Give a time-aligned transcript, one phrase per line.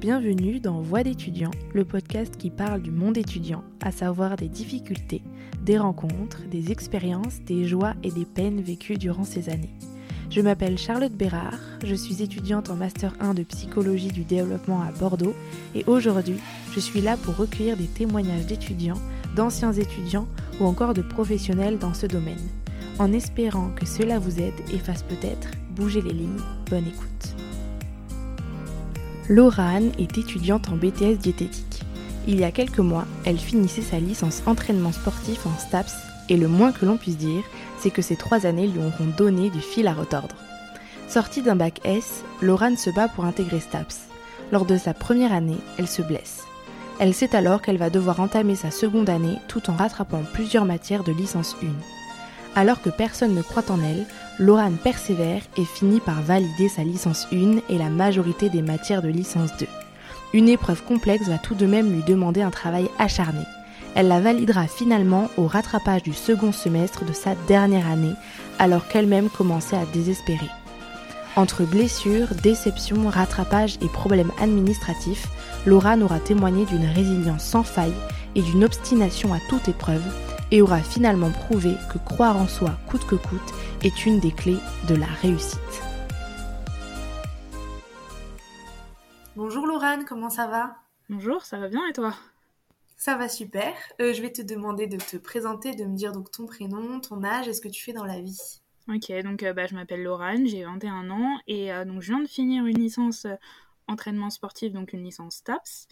[0.00, 5.22] Bienvenue dans Voix d'étudiant, le podcast qui parle du monde étudiant, à savoir des difficultés,
[5.62, 9.72] des rencontres, des expériences, des joies et des peines vécues durant ces années.
[10.28, 14.92] Je m'appelle Charlotte Bérard, je suis étudiante en Master 1 de psychologie du développement à
[14.92, 15.34] Bordeaux
[15.74, 16.36] et aujourd'hui
[16.74, 19.00] je suis là pour recueillir des témoignages d'étudiants,
[19.34, 20.28] d'anciens étudiants
[20.60, 22.36] ou encore de professionnels dans ce domaine,
[22.98, 26.42] en espérant que cela vous aide et fasse peut-être bouger les lignes.
[26.68, 27.35] Bonne écoute.
[29.28, 31.82] Laurane est étudiante en BTS diététique.
[32.28, 35.94] Il y a quelques mois, elle finissait sa licence entraînement sportif en STAPS
[36.28, 37.42] et le moins que l'on puisse dire,
[37.80, 40.36] c'est que ces trois années lui auront donné du fil à retordre.
[41.08, 44.06] Sortie d'un bac S, Laurane se bat pour intégrer STAPS.
[44.52, 46.44] Lors de sa première année, elle se blesse.
[47.00, 51.04] Elle sait alors qu'elle va devoir entamer sa seconde année tout en rattrapant plusieurs matières
[51.04, 51.66] de licence 1.
[52.54, 54.06] Alors que personne ne croit en elle,
[54.38, 59.08] Laurane persévère et finit par valider sa licence 1 et la majorité des matières de
[59.08, 59.66] licence 2.
[60.34, 63.40] Une épreuve complexe va tout de même lui demander un travail acharné.
[63.94, 68.12] Elle la validera finalement au rattrapage du second semestre de sa dernière année,
[68.58, 70.50] alors qu'elle-même commençait à désespérer.
[71.36, 75.28] Entre blessures, déceptions, rattrapage et problèmes administratifs,
[75.64, 77.94] Laurane aura témoigné d'une résilience sans faille
[78.34, 80.02] et d'une obstination à toute épreuve,
[80.50, 83.54] et aura finalement prouvé que croire en soi coûte que coûte
[83.86, 85.60] est une des clés de la réussite.
[89.36, 90.74] Bonjour Laurane, comment ça va?
[91.08, 92.12] Bonjour, ça va bien et toi?
[92.96, 93.72] Ça va super.
[94.00, 97.22] Euh, je vais te demander de te présenter, de me dire donc ton prénom, ton
[97.22, 98.60] âge et ce que tu fais dans la vie.
[98.88, 102.22] Ok, donc euh, bah, je m'appelle Laurane, j'ai 21 ans et euh, donc je viens
[102.22, 103.24] de finir une licence
[103.86, 105.86] entraînement sportif, donc une licence TAPS,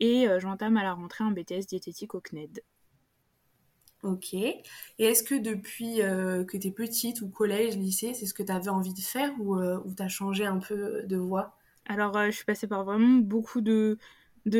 [0.00, 2.64] et j'entame à la rentrée un BTS diététique au CNED.
[4.02, 4.34] Ok.
[4.34, 4.64] Et
[4.98, 8.52] est-ce que depuis euh, que tu es petite ou collège, lycée, c'est ce que tu
[8.52, 11.56] avais envie de faire ou, euh, tu as changé un peu de voie?
[11.86, 13.98] Alors, euh, je suis passée par vraiment beaucoup de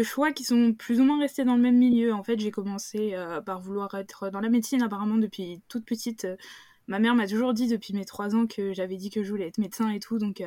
[0.02, 2.12] choix qui sont plus ou moins restés dans le même milieu.
[2.12, 6.26] En fait, j'ai commencé par vouloir être dans la médecine apparemment depuis toute petite.
[6.88, 9.46] ma mère m'a toujours dit depuis mes trois ans que j'avais dit que je voulais
[9.46, 10.42] être médecin et tout, donc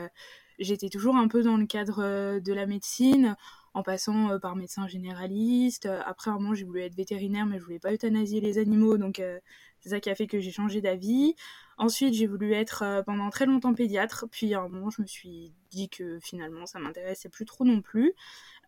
[0.60, 3.38] j'étais toujours un peu dans le cadre de la médecine
[3.74, 5.86] en passant euh, par médecin généraliste.
[5.86, 8.98] Euh, après, un moment, j'ai voulu être vétérinaire, mais je voulais pas euthanasier les animaux,
[8.98, 9.40] donc euh,
[9.80, 11.36] c'est ça qui a fait que j'ai changé d'avis.
[11.78, 15.54] Ensuite, j'ai voulu être pendant très longtemps pédiatre, puis à un moment, je me suis
[15.72, 18.14] dit que finalement, ça m'intéressait plus trop non plus.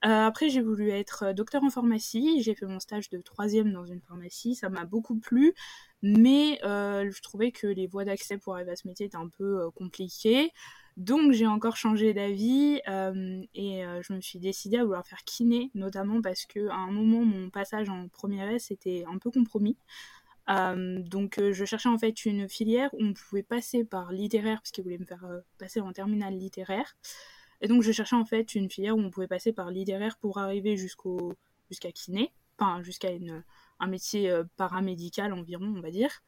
[0.02, 2.42] après, j'ai voulu être docteur en pharmacie.
[2.42, 4.56] J'ai fait mon stage de troisième dans une pharmacie.
[4.56, 5.54] Ça m'a beaucoup plu,
[6.02, 9.70] mais je trouvais que les voies d'accès pour arriver à ce métier étaient un peu
[9.72, 10.54] compliquées.
[10.98, 15.24] Donc j'ai encore changé d'avis euh, et euh, je me suis décidée à vouloir faire
[15.24, 19.32] kiné, notamment parce que à un moment mon passage en première S était un peu
[19.32, 19.78] compromis.
[20.50, 24.72] Euh, donc je cherchais en fait une filière où on pouvait passer par littéraire parce
[24.72, 25.26] qu'ils voulaient me faire
[25.58, 26.96] passer en terminale littéraire.
[27.62, 30.40] Et donc je cherchais en fait une filière où on pouvait passer par littéraire pour
[30.40, 33.10] arriver jusqu'à kiné, enfin jusqu'à
[33.80, 36.22] un métier paramédical environ on va dire.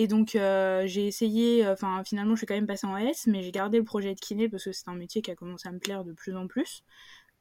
[0.00, 3.26] Et donc euh, j'ai essayé, euh, enfin finalement je suis quand même passée en S,
[3.26, 5.68] mais j'ai gardé le projet de kiné parce que c'est un métier qui a commencé
[5.68, 6.84] à me plaire de plus en plus.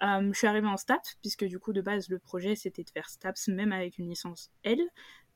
[0.02, 2.90] Euh, je suis arrivée en STAPS, puisque du coup de base le projet c'était de
[2.90, 4.80] faire STAPS même avec une licence L,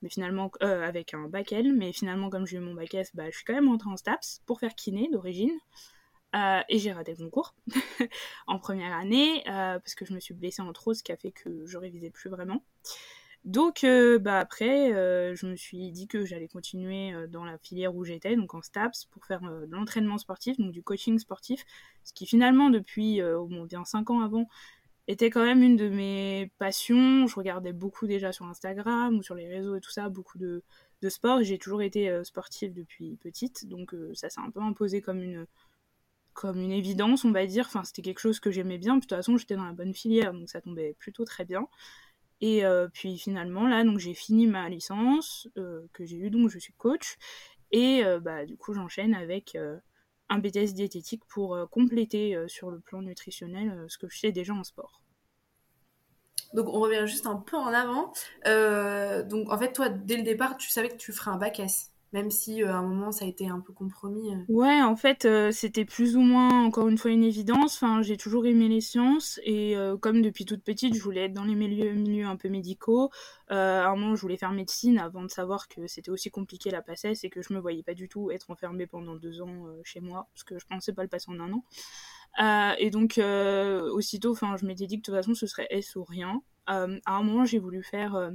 [0.02, 3.30] mais finalement avec un bac L, mais finalement comme j'ai eu mon bac S, bah,
[3.30, 5.56] je suis quand même rentrée en STAPS pour faire kiné d'origine.
[6.34, 7.54] et j'ai raté le concours
[8.48, 11.30] en première année parce que je me suis blessée en trop, ce qui a fait
[11.30, 12.64] que je révisais plus vraiment.
[13.44, 17.58] Donc, euh, bah après, euh, je me suis dit que j'allais continuer euh, dans la
[17.58, 21.64] filière où j'étais, donc en STAPS, pour faire de l'entraînement sportif, donc du coaching sportif,
[22.04, 24.48] ce qui finalement, depuis au moins bien 5 ans avant,
[25.08, 27.26] était quand même une de mes passions.
[27.26, 30.62] Je regardais beaucoup déjà sur Instagram ou sur les réseaux et tout ça, beaucoup de,
[31.02, 31.42] de sport.
[31.42, 35.46] J'ai toujours été sportive depuis petite, donc ça s'est un peu imposé comme une
[36.32, 37.66] comme une évidence, on va dire.
[37.66, 38.96] Enfin, c'était quelque chose que j'aimais bien.
[38.96, 41.68] de toute façon, j'étais dans la bonne filière, donc ça tombait plutôt très bien.
[42.42, 46.50] Et euh, puis finalement, là, donc j'ai fini ma licence, euh, que j'ai eu, donc
[46.50, 47.16] je suis coach.
[47.70, 49.56] Et euh, bah, du coup, j'enchaîne avec
[50.28, 54.64] un BTS diététique pour compléter sur le plan nutritionnel ce que je fais déjà en
[54.64, 55.00] sport.
[56.52, 58.12] Donc on revient juste un peu en avant.
[59.28, 61.91] donc en fait, toi, dès le départ, tu savais que tu ferais un bac S
[62.12, 64.34] même si euh, à un moment ça a été un peu compromis.
[64.34, 64.38] Euh.
[64.48, 67.76] Ouais, en fait, euh, c'était plus ou moins encore une fois une évidence.
[67.76, 71.44] Enfin, j'ai toujours aimé les sciences et comme depuis toute petite, je voulais être dans
[71.44, 73.10] les milieux, un peu médicaux.
[73.48, 76.82] à un moment, je voulais faire médecine avant de savoir que c'était aussi compliqué la
[76.82, 80.00] passesse et que je me voyais pas du tout être enfermée pendant deux ans chez
[80.00, 82.74] moi parce que je pensais pas le passer en un an.
[82.78, 83.20] et donc,
[83.92, 86.42] aussitôt, enfin, je m'étais dit que de toute façon, ce serait S ou rien.
[86.66, 88.32] à un moment, j'ai voulu faire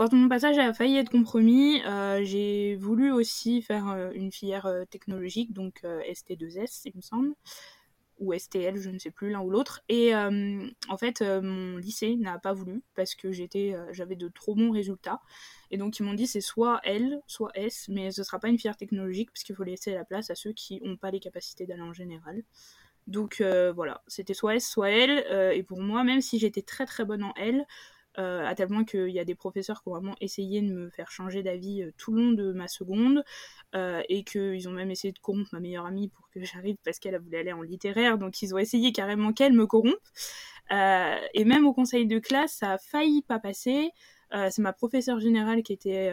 [0.00, 4.64] quand mon passage a failli être compromis, euh, j'ai voulu aussi faire euh, une filière
[4.64, 7.34] euh, technologique, donc ST2S, il me semble,
[8.18, 9.82] ou STL, je ne sais plus l'un ou l'autre.
[9.90, 15.20] Et en fait, mon lycée n'a pas voulu parce que j'avais de trop bons résultats.
[15.70, 18.58] Et donc ils m'ont dit c'est soit L, soit S, mais ce sera pas une
[18.58, 21.66] filière technologique parce qu'il faut laisser la place à ceux qui n'ont pas les capacités
[21.66, 22.42] d'aller en général.
[23.06, 23.42] Donc
[23.74, 25.54] voilà, c'était soit S, soit L.
[25.54, 27.66] et pour moi, même si j'étais très très bonne en L,
[28.18, 30.90] euh, à tel point qu'il y a des professeurs qui ont vraiment essayé de me
[30.90, 33.22] faire changer d'avis euh, tout le long de ma seconde,
[33.76, 36.98] euh, et qu'ils ont même essayé de corrompre ma meilleure amie pour que j'arrive parce
[36.98, 39.94] qu'elle voulait aller en littéraire, donc ils ont essayé carrément qu'elle me corrompe.
[40.70, 43.90] et même au conseil de classe, ça a failli pas passer.
[44.32, 46.12] c'est ma professeure générale qui était,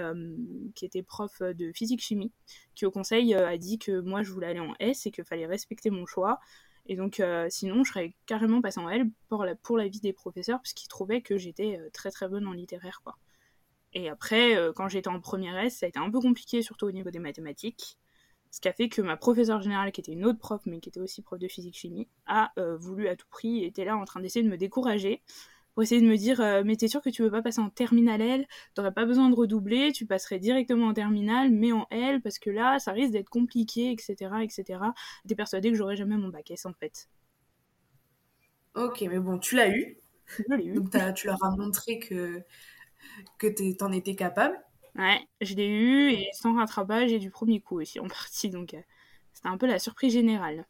[0.75, 2.31] qui était prof de physique-chimie,
[2.75, 5.45] qui au conseil a dit que moi je voulais aller en S et qu'il fallait
[5.45, 6.39] respecter mon choix.
[6.87, 9.43] Et donc, euh, sinon, je serais carrément passée en L pour
[9.77, 13.17] la, vie des professeurs, puisqu'ils trouvaient que j'étais euh, très très bonne en littéraire, quoi.
[13.93, 16.85] Et après, euh, quand j'étais en première S, ça a été un peu compliqué, surtout
[16.85, 17.97] au niveau des mathématiques.
[18.51, 20.89] Ce qui a fait que ma professeure générale, qui était une autre prof, mais qui
[20.89, 24.43] était aussi prof de physique-chimie, a voulu à tout prix, était là en train d'essayer
[24.43, 25.21] de me décourager
[25.77, 27.69] pour essayer de me dire euh, mais t'es sûr que tu veux pas passer en
[27.69, 28.47] terminale L?
[28.73, 32.49] T'aurais pas besoin de redoubler tu passerais directement en terminale mais en L parce que
[32.49, 34.79] là ça risque d'être compliqué etc etc
[35.27, 37.07] t'es persuadée que j'aurais jamais mon bac S en fait.
[38.73, 39.99] Ok mais bon tu l'as eu.
[40.49, 40.73] Je l'ai eu.
[40.73, 42.41] Donc tu leur as montré que
[43.37, 44.59] que t'en étais capable.
[44.95, 48.49] Ouais je l'ai eu et sans rattrapage et du premier coup aussi en partie.
[48.49, 48.81] Donc euh,
[49.31, 50.65] c'était un peu la surprise générale.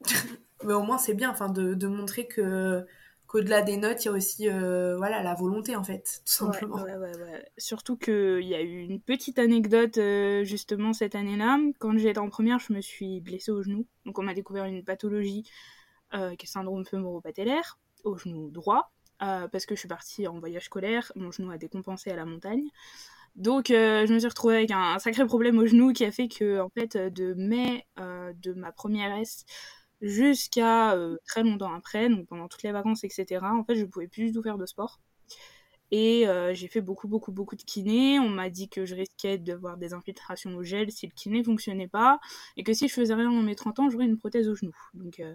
[0.64, 2.84] Mais au moins c'est bien enfin de, de montrer que
[3.32, 6.76] qu'au-delà des notes, il y a aussi euh, voilà, la volonté, en fait, tout simplement.
[6.76, 11.58] Ouais, ouais, ouais, Surtout qu'il y a eu une petite anecdote, euh, justement, cette année-là.
[11.78, 13.86] Quand j'étais en première, je me suis blessée au genou.
[14.04, 15.44] Donc, on m'a découvert une pathologie
[16.12, 20.66] euh, qui est syndrome fémoro-patellaire, au genou droit, parce que je suis partie en voyage
[20.66, 21.10] scolaire.
[21.16, 22.68] Mon genou a décompensé à la montagne.
[23.34, 26.28] Donc, je me suis retrouvée avec un, un, sacré problème au genou qui a fait
[26.28, 29.46] que, en fait, de mai de ma première S
[30.02, 33.40] jusqu'à euh, très longtemps après, donc pendant toutes les vacances, etc.
[33.42, 35.00] En fait, je pouvais plus du tout faire de sport.
[35.92, 38.18] Et euh, j'ai fait beaucoup, beaucoup, beaucoup de kiné.
[38.18, 41.88] On m'a dit que je risquais d'avoir des infiltrations au gel si le kiné fonctionnait
[41.88, 42.18] pas.
[42.56, 44.72] Et que si je faisais rien dans mes 30 ans, j'aurais une prothèse au genou.
[44.94, 45.34] Donc euh,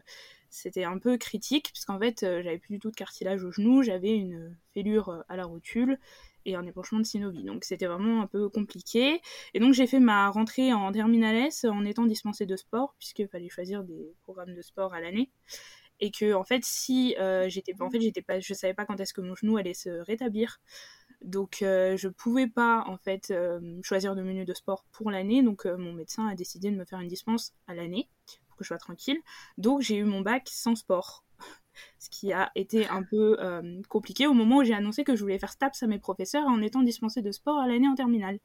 [0.50, 3.84] c'était un peu critique, puisqu'en fait, j'avais plus du tout de cartilage au genou.
[3.84, 6.00] J'avais une fêlure à la rotule
[6.48, 7.44] et un épanchement de synovie.
[7.44, 9.22] Donc c'était vraiment un peu compliqué.
[9.54, 13.28] Et donc j'ai fait ma rentrée en terminale S en étant dispensée de sport, puisqu'il
[13.28, 15.30] fallait choisir des programmes de sport à l'année.
[16.00, 19.00] Et que en fait, si euh, j'étais, en fait, j'étais pas, je savais pas quand
[19.00, 20.62] est-ce que mon genou allait se rétablir.
[21.22, 25.44] Donc euh, je pouvais pas en fait euh, choisir de menu de sport pour l'année.
[25.44, 28.08] Donc mon médecin a décidé de me faire une dispense à l'année
[28.48, 29.20] pour que je sois tranquille.
[29.58, 31.26] Donc j'ai eu mon bac sans sport
[32.00, 35.22] ce qui a été un peu euh, compliqué au moment où j'ai annoncé que je
[35.22, 38.40] voulais faire STAPS à mes professeurs en étant dispensée de sport à l'année en terminale.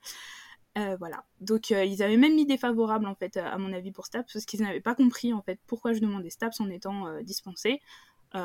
[0.78, 1.24] Euh, voilà.
[1.40, 4.44] Donc euh, ils avaient même mis défavorable en fait à mon avis pour STAPS parce
[4.44, 7.80] qu'ils n'avaient pas compris en fait pourquoi je demandais STAPS en étant dispensée.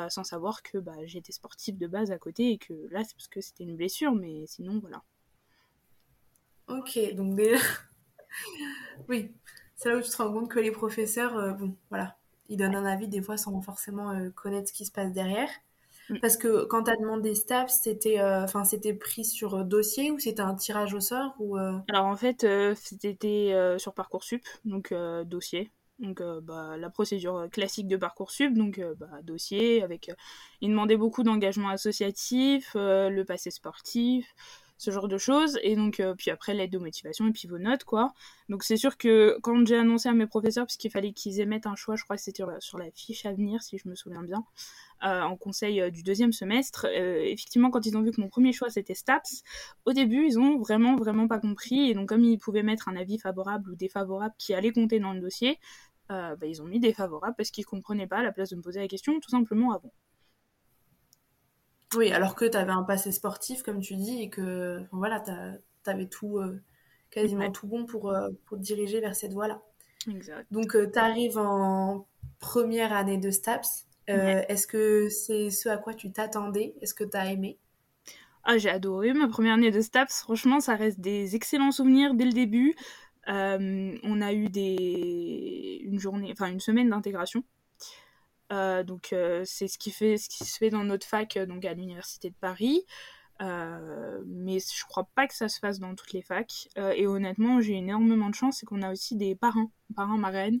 [0.08, 3.28] sans savoir que bah, j'étais sportive de base à côté et que là c'est parce
[3.28, 5.02] que c'était une blessure mais sinon voilà.
[6.68, 7.56] Ok, donc déjà...
[9.08, 9.32] oui,
[9.74, 12.84] c'est là où tu te rends compte que les professeurs, bon voilà, ils donnent un
[12.84, 15.48] avis des fois sans forcément euh, connaître ce qui se passe derrière.
[16.10, 16.18] Mm.
[16.20, 20.10] Parce que quand tu as demandé STAPS, c'était euh, enfin c'était pris sur euh, dossier
[20.10, 22.46] ou c'était un tirage au sort ou Alors en fait,
[22.76, 24.94] c'était sur Parcoursup, donc
[25.26, 25.70] dossier.
[25.98, 30.12] Donc bah, la procédure classique de Parcoursup, donc bah, dossier avec
[30.60, 34.32] il demandait beaucoup d'engagement associatif, le passé sportif,
[34.78, 35.58] ce genre de choses.
[35.62, 38.14] Et donc, euh, puis après, l'aide de motivation et puis vos notes, quoi.
[38.48, 41.76] Donc, c'est sûr que quand j'ai annoncé à mes professeurs, puisqu'il fallait qu'ils émettent un
[41.76, 44.44] choix, je crois que c'était sur la fiche à venir, si je me souviens bien,
[45.04, 48.52] euh, en conseil euh, du deuxième semestre, effectivement, quand ils ont vu que mon premier
[48.52, 49.42] choix c'était STAPS,
[49.84, 51.90] au début, ils ont vraiment, vraiment pas compris.
[51.90, 55.12] Et donc, comme ils pouvaient mettre un avis favorable ou défavorable qui allait compter dans
[55.12, 55.58] le dossier,
[56.08, 58.80] bah, ils ont mis défavorable parce qu'ils comprenaient pas à la place de me poser
[58.80, 59.92] la question tout simplement avant.
[61.94, 65.90] Oui, alors que tu avais un passé sportif, comme tu dis, et que voilà, tu
[65.90, 66.60] avais tout, euh,
[67.10, 69.62] quasiment tout bon pour, euh, pour te diriger vers cette voie-là.
[70.08, 70.46] Exact.
[70.50, 72.06] Donc, euh, tu arrives en
[72.40, 73.86] première année de STAPS.
[74.06, 76.74] Est-ce que c'est ce à quoi tu t'attendais?
[76.80, 77.58] Est-ce que tu as aimé?
[78.44, 80.22] Ah, j'ai adoré ma première année de STAPS.
[80.22, 82.74] Franchement, ça reste des excellents souvenirs dès le début.
[83.26, 85.80] on a eu des...
[85.84, 87.44] une journée, enfin une semaine d'intégration.
[88.52, 92.30] Euh, donc euh, c'est ce qui se fait dans notre fac euh, donc à l'université
[92.30, 92.82] de Paris.
[93.40, 96.68] mais je crois pas que ça se fasse dans toutes les facs.
[96.76, 100.60] et honnêtement, j'ai énormément de chance, c'est qu'on a aussi des parrains, parrains marraines,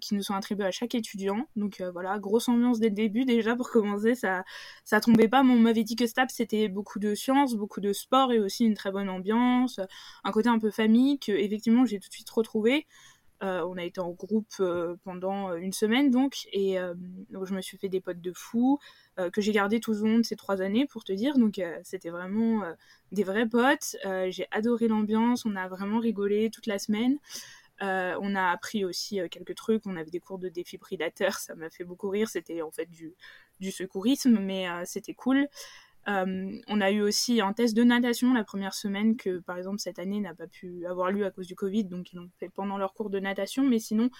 [0.00, 1.46] qui nous sont attribués à chaque étudiant.
[1.56, 4.44] Donc voilà, grosse ambiance dès le début déjà pour commencer, ça
[4.84, 5.42] ça tombait pas.
[5.44, 8.64] Mais on m'avait dit que STAP c'était beaucoup de sciences, beaucoup de sport et aussi
[8.64, 9.80] une très bonne ambiance,
[10.24, 12.86] un côté un peu famille que effectivement j'ai tout de suite retrouvé.
[13.42, 14.62] On a été en groupe
[15.04, 18.78] pendant une semaine donc, et je me suis fait des potes de fou
[19.32, 21.36] que j'ai gardé tout au long de ces trois années pour te dire.
[21.36, 22.62] Donc c'était vraiment
[23.10, 23.96] des vrais potes.
[24.30, 27.18] j'ai adoré l'ambiance, on a vraiment rigolé toute la semaine.
[27.80, 31.84] on a appris aussi quelques trucs, on avait des cours de défibrillateur, ça m'a fait
[31.84, 35.48] beaucoup rire, c'était en fait du secourisme, mais c'était cool.
[36.08, 39.78] Euh, on a eu aussi un test de natation la première semaine que, par exemple,
[39.78, 42.48] cette année n'a pas pu avoir lieu à cause du Covid, donc ils l'ont fait
[42.48, 43.62] pendant leur cours de natation.
[43.64, 44.10] Mais sinon,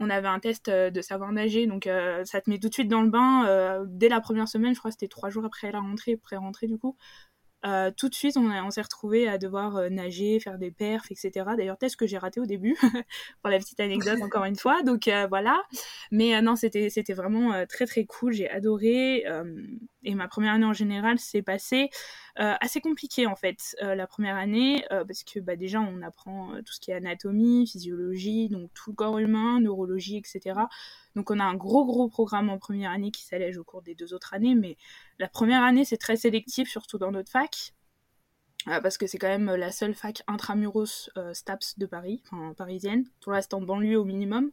[0.00, 2.74] on avait un test euh, de savoir nager, donc euh, ça te met tout de
[2.74, 4.74] suite dans le bain dès la première semaine.
[4.74, 6.96] Je crois que c'était trois jours après la rentrée, pré-rentrée du coup.
[7.96, 11.44] Tout de suite, on, s'est retrouvé à devoir nager, faire des perfs, etc.
[11.56, 12.76] D'ailleurs, test que j'ai raté au début,
[13.42, 14.82] pour la petite anecdote encore une fois.
[14.82, 15.60] Donc voilà.
[16.12, 18.32] Mais non, c'était vraiment très très cool.
[18.32, 19.24] J'ai adoré.
[20.08, 21.90] Et ma première année en général s'est passée
[22.36, 23.76] assez compliquée en fait.
[23.80, 28.48] la première année, parce que bah, déjà on apprend tout ce qui est anatomie, physiologie,
[28.48, 30.60] donc tout le corps humain, neurologie, etc.
[31.16, 33.96] Donc on a un gros gros programme en première année qui s'allège au cours des
[33.96, 34.76] deux autres années, mais
[35.18, 37.74] la première année c'est très sélectif, surtout dans notre fac,
[38.66, 42.54] euh, parce que c'est quand même la seule fac intramuros euh, STAPS de Paris, enfin
[42.54, 44.50] parisienne, tout le reste en banlieue au minimum.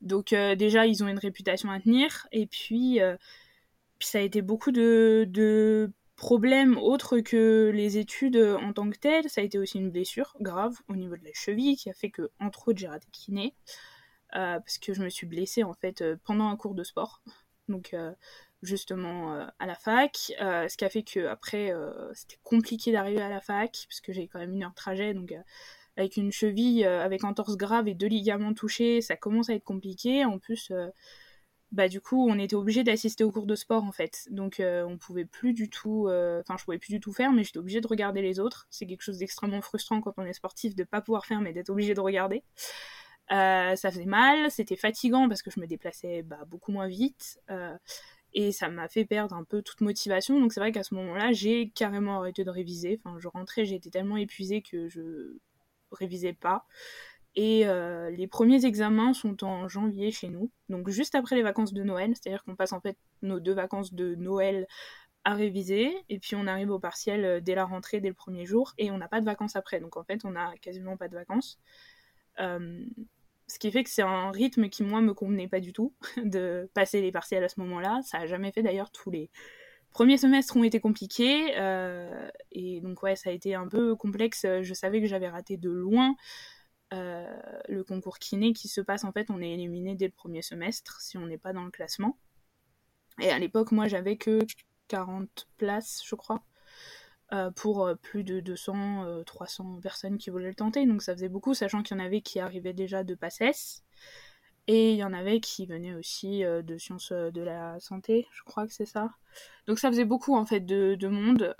[0.00, 3.00] Donc euh, déjà ils ont une réputation à tenir, et puis,
[3.98, 8.98] puis ça a été beaucoup de, de problèmes autres que les études en tant que
[8.98, 9.28] telles.
[9.28, 12.10] Ça a été aussi une blessure grave au niveau de la cheville qui a fait
[12.10, 13.54] que entre autres j'ai raté kiné.
[14.36, 17.22] Euh, parce que je me suis blessée en fait euh, pendant un cours de sport.
[17.68, 18.12] Donc euh,
[18.62, 21.72] justement à la fac, ce qui a fait que après
[22.14, 25.12] c'était compliqué d'arriver à la fac parce que j'ai quand même une heure de trajet
[25.12, 25.34] donc
[25.98, 29.64] avec une cheville avec un torse grave et deux ligaments touchés, ça commence à être
[29.64, 30.24] compliqué.
[30.24, 30.72] En plus,
[31.74, 34.26] bah du coup, on était obligé d'assister aux cours de sport en fait.
[34.30, 37.58] Donc on pouvait plus du tout, enfin je pouvais plus du tout faire, mais j'étais
[37.58, 38.66] obligée de regarder les autres.
[38.70, 41.70] C'est quelque chose d'extrêmement frustrant quand on est sportif de pas pouvoir faire, mais d'être
[41.70, 42.42] obligé de regarder.
[43.32, 47.40] Euh, ça faisait mal, c'était fatigant parce que je me déplaçais bah, beaucoup moins vite.
[47.50, 47.76] Euh,
[48.34, 50.40] et ça m'a fait perdre un peu toute motivation.
[50.40, 53.00] Donc c'est vrai qu'à ce moment-là, j'ai carrément arrêté de réviser.
[53.02, 55.38] Enfin, je rentrais, j'étais tellement épuisée que je
[55.92, 56.66] révisais pas.
[57.36, 61.72] Et euh, les premiers examens sont en janvier chez nous, donc juste après les vacances
[61.72, 64.68] de Noël, c'est-à-dire qu'on passe en fait nos deux vacances de Noël
[65.24, 68.72] à réviser, et puis on arrive au partiel dès la rentrée, dès le premier jour,
[68.78, 71.14] et on n'a pas de vacances après, donc en fait on n'a quasiment pas de
[71.14, 71.58] vacances.
[72.40, 72.84] Euh,
[73.46, 75.92] ce qui fait que c'est un rythme qui, moi, me convenait pas du tout,
[76.24, 78.00] de passer les partiels à ce moment-là.
[78.04, 79.30] Ça a jamais fait d'ailleurs tous les
[79.92, 81.52] premiers semestres ont été compliqués.
[81.56, 84.46] Euh, et donc, ouais, ça a été un peu complexe.
[84.62, 86.14] Je savais que j'avais raté de loin euh,
[86.92, 89.04] le concours kiné qui se passe.
[89.04, 91.70] En fait, on est éliminé dès le premier semestre si on n'est pas dans le
[91.70, 92.18] classement.
[93.20, 94.38] Et à l'époque, moi, j'avais que
[94.88, 96.44] 40 places, je crois.
[97.32, 100.86] Euh, pour euh, plus de 200, 300 euh, personnes qui voulaient le tenter.
[100.86, 103.82] Donc ça faisait beaucoup, sachant qu'il y en avait qui arrivaient déjà de PACES.
[104.66, 108.66] Et il y en avait qui venaient aussi de sciences de la santé, je crois
[108.66, 109.10] que c'est ça.
[109.66, 111.54] Donc ça faisait beaucoup en fait de, de monde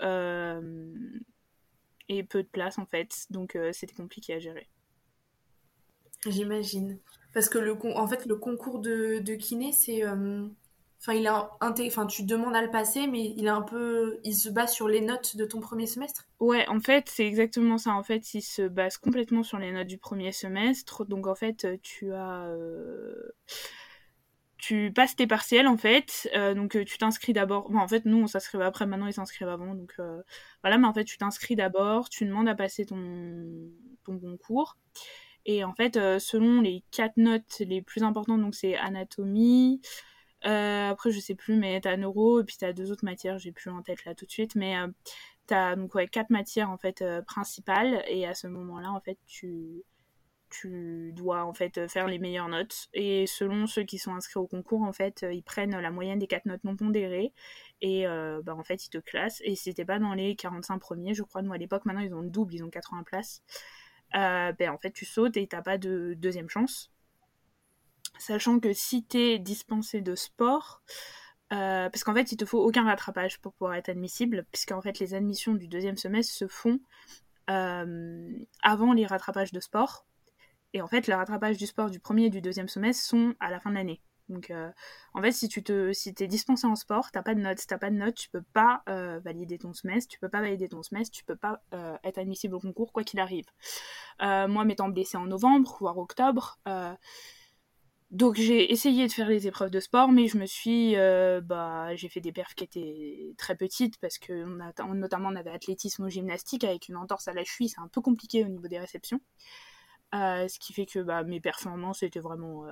[2.09, 3.27] et peu de place en fait.
[3.29, 4.67] Donc c'était compliqué à gérer.
[6.25, 6.99] J'imagine.
[7.33, 10.03] Parce que le, en fait, le concours de, de kiné, c'est
[11.07, 14.33] Enfin, il a enfin, tu demandes à le passer, mais il a un peu, il
[14.33, 16.25] se base sur les notes de ton premier semestre.
[16.39, 17.91] Ouais, en fait, c'est exactement ça.
[17.91, 21.05] En fait, il se base complètement sur les notes du premier semestre.
[21.05, 23.35] Donc, en fait, tu as, euh,
[24.57, 26.27] tu passes tes partiels, en fait.
[26.35, 27.69] Euh, donc, tu t'inscris d'abord.
[27.71, 28.87] en fait, nous, on s'inscrivait après.
[28.87, 29.75] Maintenant, ils s'inscrivent avant.
[29.75, 30.23] Donc, euh,
[30.63, 30.79] voilà.
[30.79, 32.09] Mais en fait, tu t'inscris d'abord.
[32.09, 33.69] Tu demandes à passer ton,
[34.05, 34.75] ton concours.
[35.45, 39.81] Et en fait, selon les quatre notes les plus importantes, donc c'est anatomie.
[40.45, 43.51] Euh, après, je sais plus, mais t'as neuro et puis t'as deux autres matières, j'ai
[43.51, 44.87] plus en tête là tout de suite, mais euh,
[45.47, 49.83] t'as donc quatre matières en fait euh, principales et à ce moment-là, en fait, tu
[50.51, 54.47] tu dois en fait faire les meilleures notes et selon ceux qui sont inscrits au
[54.47, 57.33] concours en fait ils prennent la moyenne des quatre notes non pondérées
[57.81, 61.15] et bah, en fait ils te classent et si t'es pas dans les 45 premiers
[61.15, 63.41] je crois nous à l'époque maintenant ils ont le double ils ont 80 places
[64.13, 66.91] ben en fait tu sautes et t'as pas de deuxième chance
[68.17, 70.81] Sachant que si t'es dispensé de sport,
[71.53, 74.99] euh, parce qu'en fait, il te faut aucun rattrapage pour pouvoir être admissible, puisqu'en fait,
[74.99, 76.79] les admissions du deuxième semestre se font
[77.49, 78.29] euh,
[78.63, 80.05] avant les rattrapages de sport.
[80.73, 83.49] Et en fait, le rattrapage du sport du premier et du deuxième semestre sont à
[83.49, 84.01] la fin de l'année.
[84.29, 84.71] Donc, euh,
[85.13, 85.61] en fait, si tu
[85.93, 87.65] si es dispensé en sport, t'as pas de notes.
[87.67, 88.83] T'as pas de notes, tu peux pas
[89.23, 90.11] valider ton semestre.
[90.11, 91.15] Tu peux pas valider ton semestre.
[91.15, 91.61] Tu peux pas
[92.03, 93.45] être admissible au concours, quoi qu'il arrive.
[94.19, 96.59] moi, m'étant blessée en novembre, voire octobre,
[98.11, 101.95] donc j'ai essayé de faire les épreuves de sport, mais je me suis, euh, bah,
[101.95, 104.45] j'ai fait des perfs qui étaient très petites parce que
[104.93, 108.01] notamment on avait athlétisme ou gymnastique avec une entorse à la cheville, c'est un peu
[108.01, 109.19] compliqué au niveau des réceptions.
[110.13, 112.65] ce qui fait que bah, mes performances étaient vraiment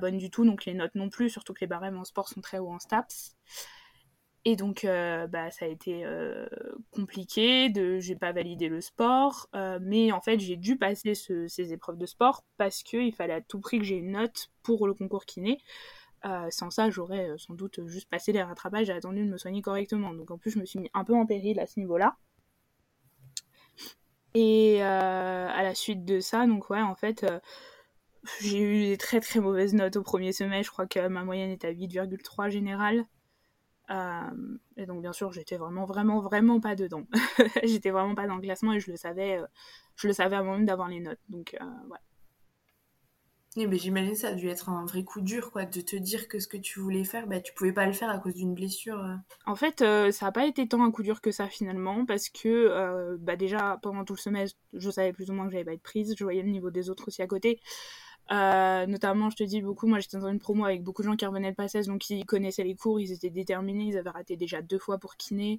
[0.00, 2.40] pas du tout, donc les notes non plus, surtout que les barèmes en sport sont
[2.40, 3.36] très hauts en STAPS.
[4.44, 6.46] Et donc, euh, bah, ça a été euh,
[6.90, 7.68] compliqué.
[7.68, 11.96] De, j'ai pas validé le sport, euh, mais en fait, j'ai dû passer ces épreuves
[11.98, 15.26] de sport parce qu'il fallait à tout prix que j'ai une note pour le concours
[15.26, 15.58] kiné.
[16.50, 20.12] sans ça, j'aurais sans doute juste passé les rattrapages et attendu de me soigner correctement.
[20.12, 22.16] Donc, en plus, je me suis mis un peu en péril à ce niveau-là.
[24.34, 27.24] Et à la suite de ça, donc ouais, en fait,
[28.40, 30.66] j'ai eu des très très mauvaises notes au premier semestre.
[30.66, 33.06] Je crois que ma moyenne est à 8,3 générale.
[33.90, 37.04] Euh, et donc bien sûr, j'étais vraiment, vraiment, vraiment pas dedans.
[37.64, 39.46] j'étais vraiment pas dans le classement et je le savais, euh,
[39.96, 41.20] je le savais avant même d'avoir les notes.
[41.28, 41.98] Donc euh, ouais.
[43.54, 46.48] J'imagine ça a dû être un vrai coup dur, quoi, de te dire que ce
[46.48, 49.04] que tu voulais faire, bah, tu pouvais pas le faire à cause d'une blessure.
[49.44, 53.14] En fait, ça a pas été tant un coup dur que ça finalement, parce que
[53.20, 55.82] bah, déjà pendant tout le semestre, je savais plus ou moins que j'allais pas être
[55.82, 57.60] prise, je voyais le niveau des autres aussi à côté.
[58.32, 61.16] Euh, notamment, je te dis beaucoup, moi j'étais dans une promo avec beaucoup de gens
[61.16, 64.36] qui revenaient de passage, donc ils connaissaient les cours, ils étaient déterminés, ils avaient raté
[64.36, 65.58] déjà deux fois pour kiné,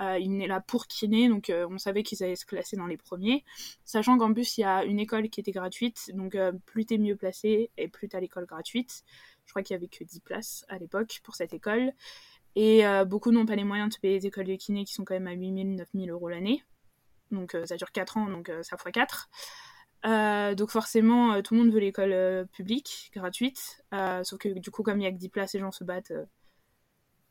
[0.00, 2.86] euh, ils venaient là pour kiné, donc euh, on savait qu'ils allaient se classer dans
[2.86, 3.44] les premiers.
[3.84, 7.16] Sachant qu'en plus, il y a une école qui était gratuite, donc plus t'es mieux
[7.16, 9.04] placé et plus t'as l'école gratuite.
[9.44, 11.92] Je crois qu'il y avait que 10 places à l'époque pour cette école.
[12.56, 15.14] Et beaucoup n'ont pas les moyens de payer les écoles de kiné qui sont quand
[15.14, 16.64] même à 8000, 9000 euros l'année.
[17.30, 19.28] Donc ça dure 4 ans, donc ça fois 4.
[20.04, 23.82] Euh, donc forcément, euh, tout le monde veut l'école euh, publique, gratuite.
[24.22, 26.12] sauf que du coup, comme il y a que 10 places, les gens se battent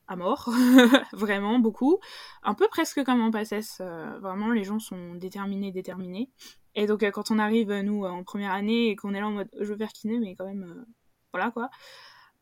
[0.07, 0.49] à mort.
[1.13, 1.99] vraiment, beaucoup.
[2.43, 3.81] Un peu presque comme en PACES.
[4.21, 6.29] vraiment, les gens sont déterminés, déterminés.
[6.75, 9.49] Et donc quand on arrive, nous, en première année, et qu'on est là en mode
[9.59, 10.85] je veux faire kiné, mais quand même,
[11.31, 11.69] voilà quoi.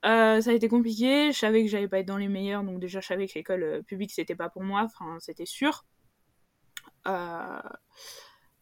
[0.04, 3.02] ça a été compliqué, je savais que j'allais pas être dans les meilleurs, donc déjà
[3.02, 5.86] je savais que l'école publique c'était pas pour moi, enfin c'était sûr.
[7.08, 7.60] Euh...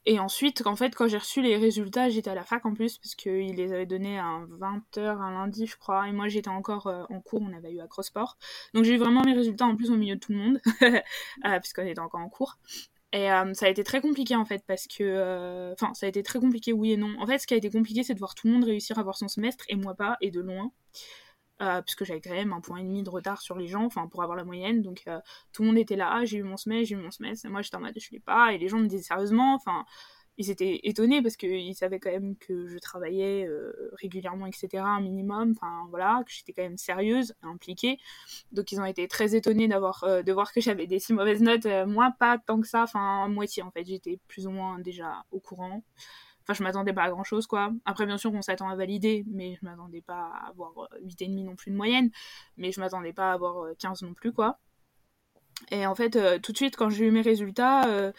[0.10, 2.98] Et ensuite, en fait, quand j'ai reçu les résultats, j'étais à la fac en plus,
[2.98, 6.88] parce qu'ils les avaient donnés à 20h un lundi, je crois, et moi j'étais encore
[6.88, 8.36] euh, en cours, on avait eu Acrosport.
[8.74, 11.60] Donc j'ai eu vraiment mes résultats en plus au milieu de tout le monde, euh,
[11.60, 12.58] puisqu'on était encore en cours.
[13.14, 15.74] Et euh, ça a été très compliqué en fait, parce que.
[15.74, 17.16] Enfin, ça a été très compliqué, oui et non.
[17.20, 19.02] En fait, ce qui a été compliqué, c'est de voir tout le monde réussir à
[19.02, 20.72] avoir son semestre, et moi pas, et de loin.
[21.62, 24.08] Euh, puisque j'avais quand même un point et demi de retard sur les gens, enfin
[24.08, 25.20] pour avoir la moyenne, donc euh,
[25.52, 27.50] tout le monde était là, ah, j'ai eu mon semestre, j'ai eu mon semestre, et
[27.50, 29.84] moi j'étais en mode je l'ai pas, et les gens me disaient sérieusement, enfin
[30.38, 35.02] ils étaient étonnés parce qu'ils savaient quand même que je travaillais euh, régulièrement, etc., un
[35.02, 37.98] minimum, enfin voilà, que j'étais quand même sérieuse, impliquée,
[38.54, 41.68] donc ils ont été très étonnés d'avoir, de voir que j'avais des si mauvaises notes,
[41.88, 45.42] moi pas tant que ça, enfin moitié en fait, j'étais plus ou moins déjà au
[45.42, 45.84] courant.
[46.50, 47.72] Enfin, je m'attendais pas à grand chose, quoi.
[47.86, 51.44] Après, bien sûr, on s'attend à valider, mais je m'attendais pas à avoir 8,5 euh,
[51.44, 52.10] non plus de moyenne,
[52.58, 54.58] mais je m'attendais pas à avoir 15 euh, non plus, quoi.
[55.70, 58.12] Et en fait, euh, tout de suite, quand j'ai eu mes résultats,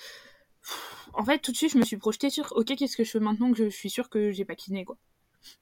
[1.15, 3.19] en fait, tout de suite, je me suis projetée sur, ok, qu'est-ce que je fais
[3.19, 4.97] maintenant que je suis sûre que j'ai pas kiné, quoi.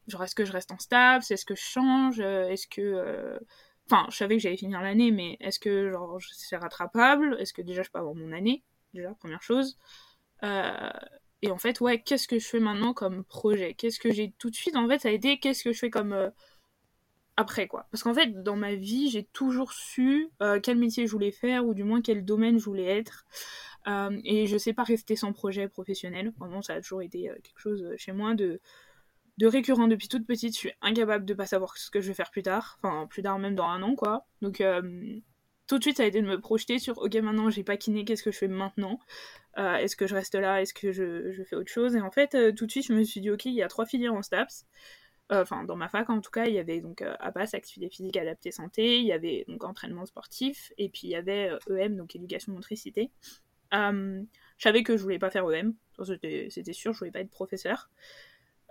[0.07, 1.25] Genre, est-ce que je reste en stable?
[1.31, 2.21] Est-ce que je change?
[2.21, 3.41] Est-ce que.
[3.91, 7.35] Enfin, je savais que j'allais finir l'année, mais est-ce que genre c'est rattrapable?
[7.41, 8.63] Est-ce que déjà je peux avoir mon année?
[8.93, 9.79] Déjà, première chose.
[11.43, 13.75] Et en fait, ouais, qu'est-ce que je fais maintenant comme projet?
[13.75, 15.91] Qu'est-ce que j'ai tout de suite En fait, ça a été qu'est-ce que je fais
[15.91, 16.31] comme euh,
[17.37, 21.13] après quoi Parce qu'en fait, dans ma vie, j'ai toujours su euh, quel métier je
[21.13, 23.25] voulais faire ou du moins quel domaine je voulais être.
[23.87, 26.33] Euh, et je sais pas rester sans projet professionnel.
[26.39, 28.61] Vraiment, ça a toujours été quelque chose chez moi de
[29.39, 30.55] de récurrent depuis toute petite.
[30.55, 32.81] Je suis incapable de pas savoir ce que je vais faire plus tard.
[32.83, 34.27] Enfin, plus tard même dans un an quoi.
[34.43, 34.61] Donc
[35.69, 38.05] tout de suite, ça a été de me projeter sur ok, maintenant j'ai pas kiné,
[38.05, 38.99] qu'est-ce que je fais maintenant?
[39.59, 40.63] Euh, Est-ce que je reste là?
[40.63, 41.95] Est-ce que je, fais autre chose?
[41.95, 43.69] Et en fait, euh, tout de suite, je me suis dit ok, il y a
[43.69, 44.67] trois filières en STAPS.
[45.31, 48.17] Euh, enfin, dans ma fac en tout cas, il y avait donc APAS, activité physique
[48.17, 52.17] adaptée santé, il y avait donc entraînement sportif, et puis il y avait EM, donc
[52.17, 53.11] éducation motricité.
[53.73, 54.25] je
[54.59, 55.75] savais que je voulais pas faire EM,
[56.07, 57.91] c'était sûr, je voulais pas être professeur.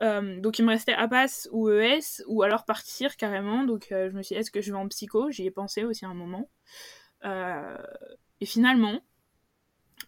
[0.01, 3.63] Donc il me restait APAS ou ES, ou alors partir carrément.
[3.63, 5.31] Donc je me suis dit, est-ce que je vais en psycho?
[5.31, 6.49] J'y ai pensé aussi un moment.
[7.23, 9.01] et finalement,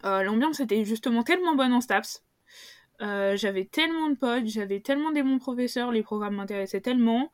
[0.06, 2.23] euh, l'ambiance était justement tellement bonne en STAPS.
[3.02, 7.32] Euh, j'avais tellement de potes, j'avais tellement des bons professeurs, les programmes m'intéressaient tellement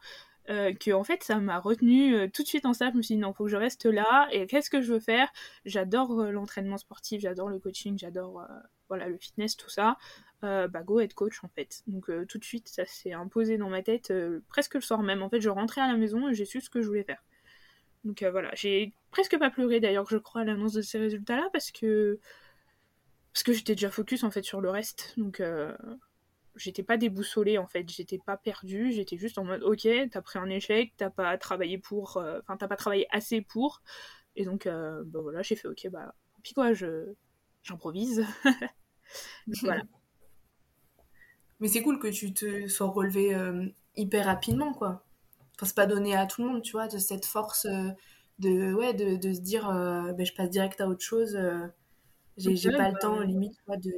[0.50, 2.94] euh, que en fait ça m'a retenu tout de suite en STAPS.
[2.94, 4.28] Je me suis dit non, faut que je reste là.
[4.32, 5.32] Et qu'est-ce que je veux faire?
[5.66, 8.46] J'adore l'entraînement sportif, j'adore le coaching, j'adore
[8.90, 9.98] voilà le fitness, tout ça.
[10.68, 11.82] Bah go être coach en fait.
[11.88, 14.14] Donc tout de suite ça s'est imposé dans ma tête
[14.48, 15.24] presque le soir même.
[15.24, 17.24] En fait je rentrais à la maison et j'ai su ce que je voulais faire.
[18.04, 21.50] Donc voilà, j'ai presque pas pleuré d'ailleurs je crois à l'annonce de ces résultats là
[21.52, 22.20] parce que
[23.36, 25.14] parce que j'étais déjà focus en fait sur le reste.
[25.18, 25.76] Donc euh,
[26.56, 27.90] j'étais pas déboussolée en fait.
[27.90, 28.94] J'étais pas perdue.
[28.94, 32.56] J'étais juste en mode ok t'as pris un échec t'as pas travaillé pour euh, enfin
[32.56, 33.82] t'as pas travaillé assez pour.
[34.38, 37.14] Et donc euh, bah voilà j'ai fait ok bah puis quoi je
[37.62, 38.26] j'improvise.
[39.62, 39.84] Voilà
[41.60, 43.66] Mais c'est cool que tu te sois relevé euh,
[43.96, 45.06] hyper rapidement, quoi.
[45.56, 47.90] Enfin, c'est pas donné à tout le monde, tu vois, de cette force euh,
[48.40, 51.38] de, ouais, de, de se dire, euh, ben, je passe direct à autre chose.
[52.38, 53.92] j'ai j'ai pas le bah, temps, limite, quoi, de...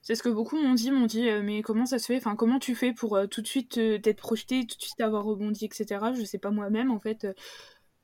[0.00, 2.58] C'est ce que beaucoup m'ont dit, m'ont dit, mais comment ça se fait Enfin, comment
[2.58, 6.12] tu fais pour tout de suite t'être projeté, tout de suite avoir rebondi, etc.
[6.14, 7.26] Je sais pas moi-même, en fait.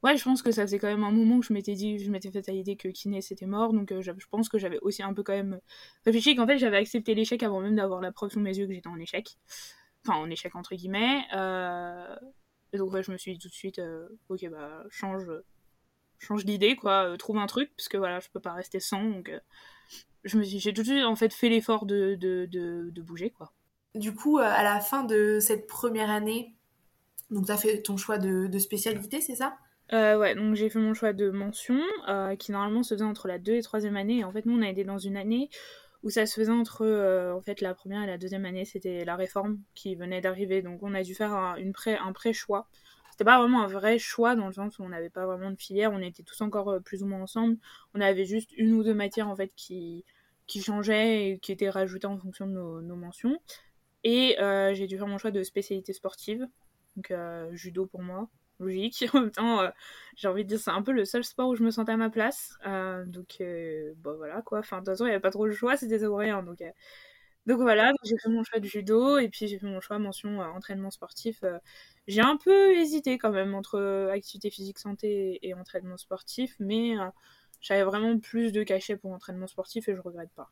[0.04, 0.08] Euh.
[0.08, 2.10] Ouais, je pense que ça faisait quand même un moment que je m'étais dit, je
[2.10, 5.02] m'étais fait à l'idée que Kiné c'était mort, donc euh, je pense que j'avais aussi
[5.02, 5.60] un peu quand même
[6.04, 8.72] réfléchi qu'en fait j'avais accepté l'échec avant même d'avoir la preuve sous mes yeux que
[8.74, 9.36] j'étais en échec.
[10.06, 11.24] Enfin, en échec entre guillemets.
[11.34, 12.16] euh,
[12.72, 15.26] Et donc, ouais, je me suis dit tout de suite, euh, ok, bah, change,
[16.18, 19.02] change d'idée, quoi, euh, trouve un truc, parce que voilà, je peux pas rester sans,
[19.04, 19.40] donc euh,
[20.24, 23.30] je me suis, j'ai tout de suite en fait fait l'effort de, de, de, bouger,
[23.30, 23.52] quoi.
[23.94, 26.54] Du coup, euh, à la fin de cette première année,
[27.30, 29.58] donc t'as fait ton choix de spécialité, c'est ça?
[29.92, 33.26] Euh, ouais, donc j'ai fait mon choix de mention, euh, qui normalement se faisait entre
[33.26, 35.50] la 2 et troisième année, et en fait, nous, on a été dans une année
[36.02, 39.04] où ça se faisait entre, euh, en fait, la première et la deuxième année, c'était
[39.04, 42.68] la réforme qui venait d'arriver, donc on a dû faire un, pré, un pré-choix.
[43.10, 45.60] C'était pas vraiment un vrai choix, dans le sens où on n'avait pas vraiment de
[45.60, 47.58] filière, on était tous encore euh, plus ou moins ensemble,
[47.94, 50.04] on avait juste une ou deux matières, en fait, qui,
[50.46, 53.36] qui changeaient et qui étaient rajoutées en fonction de nos, nos mentions.
[54.04, 54.36] Et
[54.72, 56.48] j'ai dû faire mon choix de spécialité sportive,
[56.96, 57.12] donc
[57.52, 59.04] judo pour moi, logique.
[59.14, 59.70] En même temps, euh,
[60.16, 61.96] j'ai envie de dire, c'est un peu le seul sport où je me sentais à
[61.96, 62.56] ma place.
[62.66, 64.60] Euh, donc, euh, bah voilà quoi.
[64.60, 66.42] Enfin, de toute façon, il n'y avait pas trop le choix, c'était coréen.
[66.42, 66.62] Donc,
[67.46, 70.40] donc voilà, j'ai fait mon choix de judo et puis j'ai fait mon choix mention
[70.40, 71.42] entraînement sportif.
[72.06, 76.94] J'ai un peu hésité quand même entre activité physique santé et, entraînement sportif, mais
[77.60, 80.50] j'avais vraiment plus de cachet pour entraînement sportif et je regrette pas.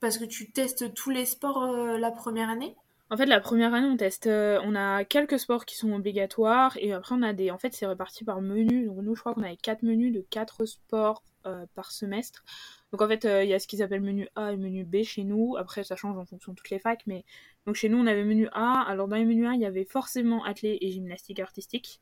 [0.00, 1.64] Parce que tu testes tous les sports
[1.96, 2.76] la première année?
[3.12, 6.78] En fait, la première année, on teste, euh, on a quelques sports qui sont obligatoires
[6.80, 8.86] et après on a des, en fait, c'est réparti par menu.
[8.86, 12.42] Donc nous, je crois qu'on avait quatre menus de quatre sports euh, par semestre.
[12.90, 15.02] Donc en fait, euh, il y a ce qu'ils appellent menu A et menu B
[15.02, 15.56] chez nous.
[15.58, 17.26] Après, ça change en fonction de toutes les facs, mais
[17.66, 18.82] donc chez nous, on avait menu A.
[18.88, 22.00] Alors dans les menus A, il y avait forcément athlé et gymnastique artistique.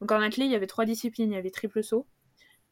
[0.00, 1.32] Donc en athlé, il y avait trois disciplines.
[1.32, 2.06] Il y avait triple saut,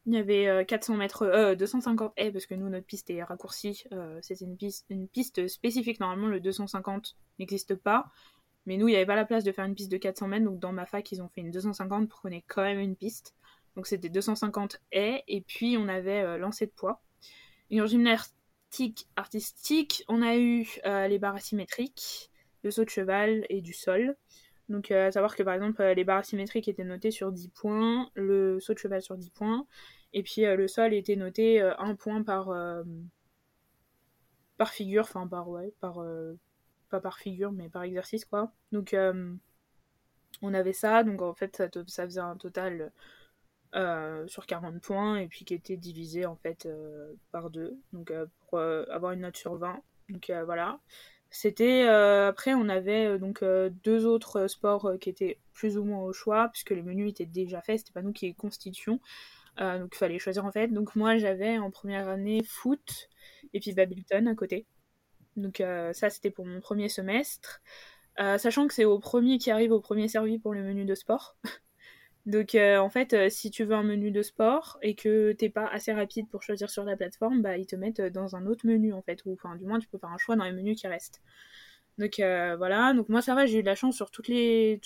[0.06, 3.22] il y avait euh, 400 mètres, euh, 250 haies, parce que nous, notre piste est
[3.22, 3.84] raccourcie.
[3.92, 6.00] Euh, C'était une piste, spécifique.
[6.00, 8.10] Normalement, le 250 n'existe pas.
[8.66, 10.44] Mais nous, il n'y avait pas la place de faire une piste de 400 mètres.
[10.44, 12.96] Donc, dans ma fac, ils ont fait une 250 pour qu'on ait quand même une
[12.96, 13.34] piste.
[13.76, 15.22] Donc, c'était 250 haies.
[15.28, 17.02] Et puis, on avait euh, lancé de poids.
[17.70, 22.30] Et en gymnastique artistique, on a eu euh, les barres asymétriques,
[22.62, 24.16] le saut de cheval et du sol.
[24.70, 27.48] Donc, euh, à savoir que par exemple, euh, les barres asymétriques étaient notées sur 10
[27.48, 29.66] points, le saut de cheval sur 10 points,
[30.12, 32.54] et puis euh, le sol était noté euh, 1 point par,
[34.56, 35.98] par figure, enfin par, ouais, par,
[36.88, 38.52] pas par figure, mais par exercice quoi.
[38.70, 38.96] Donc,
[40.42, 42.92] on avait ça, donc en fait, ça, ça faisait un total
[44.28, 46.68] sur 40 points, et puis qui était divisé en fait
[47.32, 49.82] par deux, donc pour avoir une note sur 20.
[50.10, 50.78] Donc voilà.
[51.30, 55.84] C'était euh, après on avait euh, donc euh, deux autres sports qui étaient plus ou
[55.84, 59.00] moins au choix puisque les menus étaient déjà faits, c'était pas nous qui les constituions.
[59.58, 60.68] Donc il fallait choisir en fait.
[60.68, 63.10] Donc moi j'avais en première année foot
[63.52, 64.66] et puis badminton à côté.
[65.36, 65.58] Donc
[65.92, 67.60] ça c'était pour mon premier semestre.
[68.16, 71.36] Sachant que c'est au premier qui arrive au premier servi pour le menu de sport.
[72.26, 75.48] Donc euh, en fait, euh, si tu veux un menu de sport et que t'es
[75.48, 78.46] pas assez rapide pour choisir sur la plateforme, bah ils te mettent euh, dans un
[78.46, 80.52] autre menu en fait, ou enfin du moins tu peux faire un choix dans les
[80.52, 81.22] menus qui restent.
[81.98, 84.80] Donc voilà, donc moi ça va, j'ai eu de la chance sur, tous les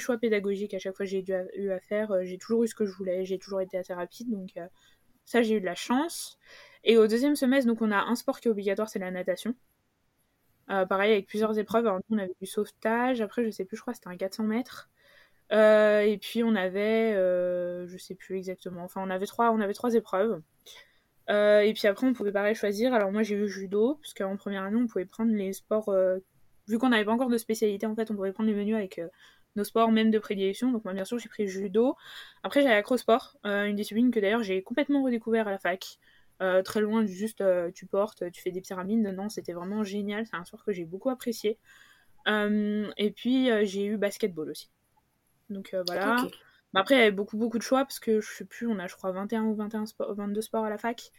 [0.00, 1.22] choix pédagogiques à chaque fois que j'ai
[1.56, 4.30] eu à faire, j'ai toujours eu ce que je voulais, j'ai toujours été assez rapide,
[4.30, 4.50] donc
[5.26, 6.38] ça j'ai eu de la chance.
[6.84, 9.54] Et au deuxième semestre, donc on a un sport qui est obligatoire, c'est la natation.
[10.68, 13.82] Pareil avec plusieurs épreuves, alors nous on avait du sauvetage, après je sais plus, je
[13.82, 14.88] crois c'était un 400 mètres.
[15.52, 19.60] Euh, et puis on avait, euh, je sais plus exactement, enfin on avait trois, on
[19.60, 20.40] avait trois épreuves.
[21.30, 22.94] Euh, et puis après on pouvait pareil choisir.
[22.94, 26.18] Alors moi j'ai eu judo, parce qu'en première année on pouvait prendre les sports, euh,
[26.66, 29.00] vu qu'on n'avait pas encore de spécialité en fait, on pouvait prendre les menus avec
[29.54, 30.72] nos sports même de prédilection.
[30.72, 31.94] Donc moi bien sûr j'ai pris judo.
[32.42, 35.98] Après j'ai acrosport, une discipline que d'ailleurs j'ai complètement redécouvert à la fac.
[36.64, 39.00] Très loin du juste tu portes, tu fais des pyramides.
[39.00, 40.26] Non, c'était vraiment génial.
[40.26, 41.58] C'est un sport que j'ai beaucoup apprécié.
[42.26, 44.70] Et puis j'ai eu basketball aussi.
[45.50, 46.30] Donc euh, voilà.
[46.72, 48.78] Bah, après, il y avait beaucoup, beaucoup de choix parce que je sais plus, on
[48.78, 51.10] a je crois 21 ou 21 spo- 22 sports à la fac.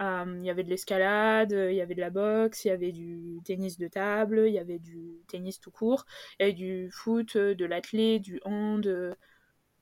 [0.00, 2.70] Euh, Il y avait de l'escalade, euh, il y avait de la boxe, il y
[2.70, 6.06] avait du tennis de table, il y avait du tennis tout court,
[6.38, 9.14] il y avait du foot, euh, de l'athlé, du hand, euh,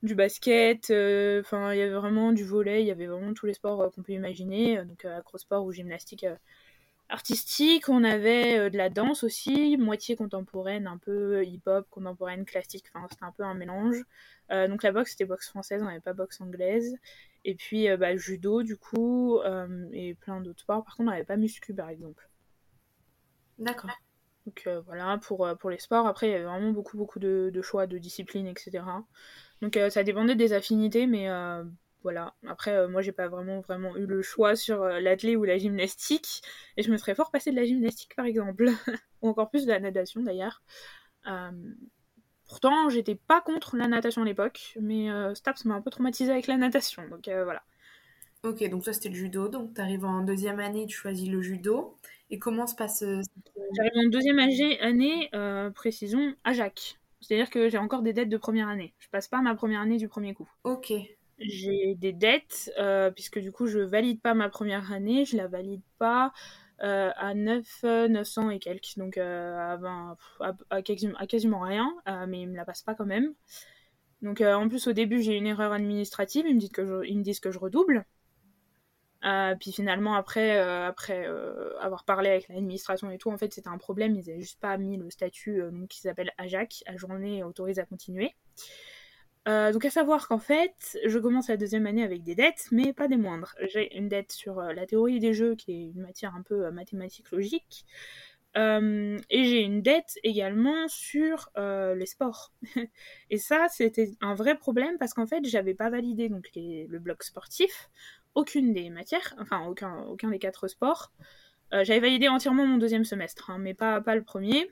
[0.03, 3.47] du basket, euh, enfin il y avait vraiment du volley, il y avait vraiment tous
[3.47, 6.37] les sports euh, qu'on peut imaginer, euh, donc euh, acrosport ou gymnastique euh,
[7.09, 7.89] artistique.
[7.89, 13.07] On avait euh, de la danse aussi, moitié contemporaine, un peu hip-hop, contemporaine, classique, enfin
[13.11, 14.05] c'était un peu un mélange.
[14.51, 16.97] Euh, donc la boxe c'était boxe française, on n'avait pas boxe anglaise.
[17.45, 20.85] Et puis euh, bah, judo du coup, euh, et plein d'autres sports.
[20.85, 22.29] Par contre on n'avait pas muscu par exemple.
[23.59, 23.91] D'accord.
[24.45, 26.07] Donc voilà, pour, pour les sports.
[26.07, 28.85] Après, il y avait vraiment beaucoup, beaucoup de, de choix de disciplines, etc.
[29.61, 31.29] Donc ça dépendait des affinités, mais
[32.07, 32.35] voilà.
[32.47, 36.41] Après, moi, j'ai pas vraiment, vraiment eu le choix sur l'athlé ou la gymnastique.
[36.77, 38.67] Et je me serais fort passé de la gymnastique, par exemple.
[39.23, 40.63] ou encore plus de la natation, d'ailleurs.
[42.49, 46.47] Pourtant, j'étais pas contre la natation à l'époque, mais Staps m'a un peu traumatisé avec
[46.47, 47.63] la natation, donc voilà.
[48.45, 51.43] Ok, donc ça c'était le judo, donc tu arrives en deuxième année, tu choisis le
[51.43, 51.97] judo.
[52.31, 55.29] Et comment se passe J'arrive en deuxième année,
[55.75, 57.01] précisons, à Jacques.
[57.21, 58.95] C'est-à-dire que j'ai encore des dettes de première année.
[58.99, 60.49] Je passe pas ma première année du premier coup.
[60.63, 60.93] Ok.
[61.39, 62.73] J'ai des dettes,
[63.15, 66.33] puisque du coup je valide pas ma première année, je la valide pas
[66.83, 70.17] euh, à 9, 900 et quelques, donc euh, à, 20,
[70.69, 73.33] à, quasiment, rien, euh, mais ils me la passent pas quand même.
[74.21, 77.19] Donc en plus au début j'ai une erreur administrative, ils me disent que je, ils
[77.19, 78.05] me disent que je redouble.
[79.61, 81.27] puis finalement après, après
[81.81, 84.77] avoir parlé avec l'administration et tout, en fait c'était un problème, ils n'avaient juste pas
[84.77, 88.35] mis le statut donc, qui s'appelle AJAC, à journée autorise à continuer.
[89.47, 92.93] Euh, donc à savoir qu'en fait, je commence la deuxième année avec des dettes, mais
[92.93, 93.55] pas des moindres.
[93.73, 96.67] J'ai une dette sur euh, la théorie des jeux, qui est une matière un peu
[96.67, 97.85] euh, mathématique logique,
[98.59, 102.55] et j'ai une dette également sur les sports.
[103.31, 107.23] et ça, c'était un vrai problème parce qu'en fait, j'avais pas validé donc le bloc
[107.23, 107.91] sportif,
[108.35, 111.13] aucune des matières, enfin aucun, aucun des quatre sports.
[111.71, 114.71] j'avais validé entièrement mon deuxième semestre, hein, mais pas, pas le premier.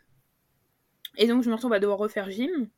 [1.18, 2.70] Et donc je me retrouve à devoir refaire gym,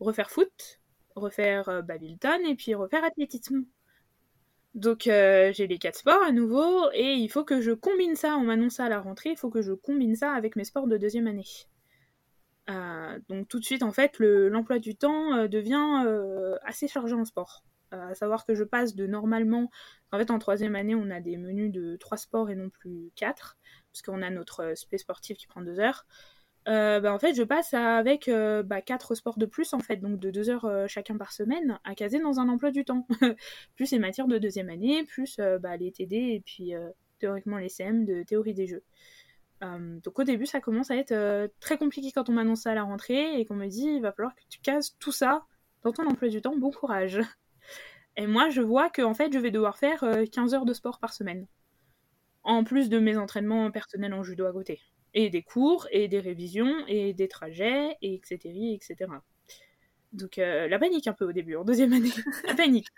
[0.00, 0.81] refaire foot,
[1.16, 3.64] refaire euh, badminton et puis refaire athlétisme.
[4.74, 8.36] Donc euh, j'ai les quatre sports à nouveau et il faut que je combine ça,
[8.36, 10.86] on m'annonce ça à la rentrée, il faut que je combine ça avec mes sports
[10.86, 11.44] de deuxième année.
[12.70, 16.06] Euh, donc tout de suite en fait l'emploi du temps devient
[16.64, 17.64] assez chargé en sport.
[17.90, 19.70] à savoir que je passe de normalement,
[20.10, 23.10] en fait en troisième année on a des menus de trois sports et non plus
[23.14, 23.58] quatre,
[23.92, 26.06] parce qu'on a notre spé sportif qui prend deux heures.
[26.68, 29.96] Euh, bah, en fait, je passe avec euh, bah, 4 sports de plus, en fait,
[29.96, 33.06] donc de 2 heures euh, chacun par semaine, à caser dans un emploi du temps.
[33.74, 36.72] plus les matières de deuxième année, plus bah, les TD et puis
[37.18, 38.82] théoriquement les CM de théorie des jeux.
[39.60, 42.82] donc au début, ça commence à être très compliqué quand on m'annonce ça à la
[42.82, 45.44] rentrée et qu'on me dit il va falloir que tu cases tout ça
[45.82, 47.20] dans ton emploi du temps, bon courage.
[48.16, 50.98] Et moi, je vois que en fait, je vais devoir faire 15 heures de sport
[50.98, 51.46] par semaine.
[52.44, 54.80] En plus de mes entraînements personnels en judo à côté
[55.14, 58.74] et des cours, et des révisions, et des trajets, et etc.
[58.74, 59.10] etc.
[60.12, 62.10] Donc euh, la panique un peu au début, en deuxième année.
[62.46, 62.88] la panique.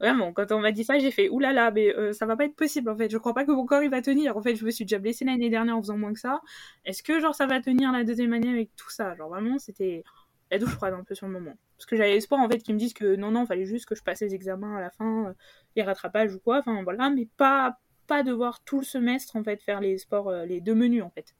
[0.00, 2.56] Vraiment, quand on m'a dit ça, j'ai fait oulala, mais euh, ça va pas être
[2.56, 3.10] possible en fait.
[3.10, 4.36] Je crois pas que mon corps il va tenir.
[4.36, 6.40] En fait, je me suis déjà blessée l'année dernière en faisant moins que ça.
[6.84, 9.14] Est-ce que genre ça va tenir la deuxième année avec tout ça?
[9.14, 10.04] Genre vraiment, c'était
[10.50, 11.56] la douche froide un peu sur le moment.
[11.76, 13.94] Parce que j'avais espoir en fait qu'ils me disent que non, non, fallait juste que
[13.94, 15.32] je passe les examens à la fin, euh,
[15.76, 16.58] les rattrapages ou quoi.
[16.58, 20.60] Enfin voilà, mais pas pas devoir tout le semestre en fait faire les sports, les
[20.60, 21.34] deux menus en fait.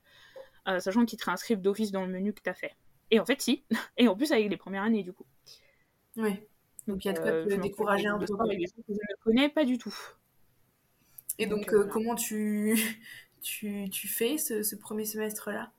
[0.67, 2.73] Euh, sachant qu'ils te réinscrivent d'office dans le menu que tu as fait.
[3.11, 3.65] Et en fait, si.
[3.99, 5.27] Et en plus, avec les premières années, du coup.
[6.17, 6.41] Oui.
[6.87, 8.27] Donc, il y a de quoi euh, te décourager un peu.
[8.41, 9.95] Avec des choses que je ne connais pas du tout.
[11.39, 12.79] Et donc, euh, comment tu,
[13.43, 15.71] tu, tu fais ce, ce premier semestre-là?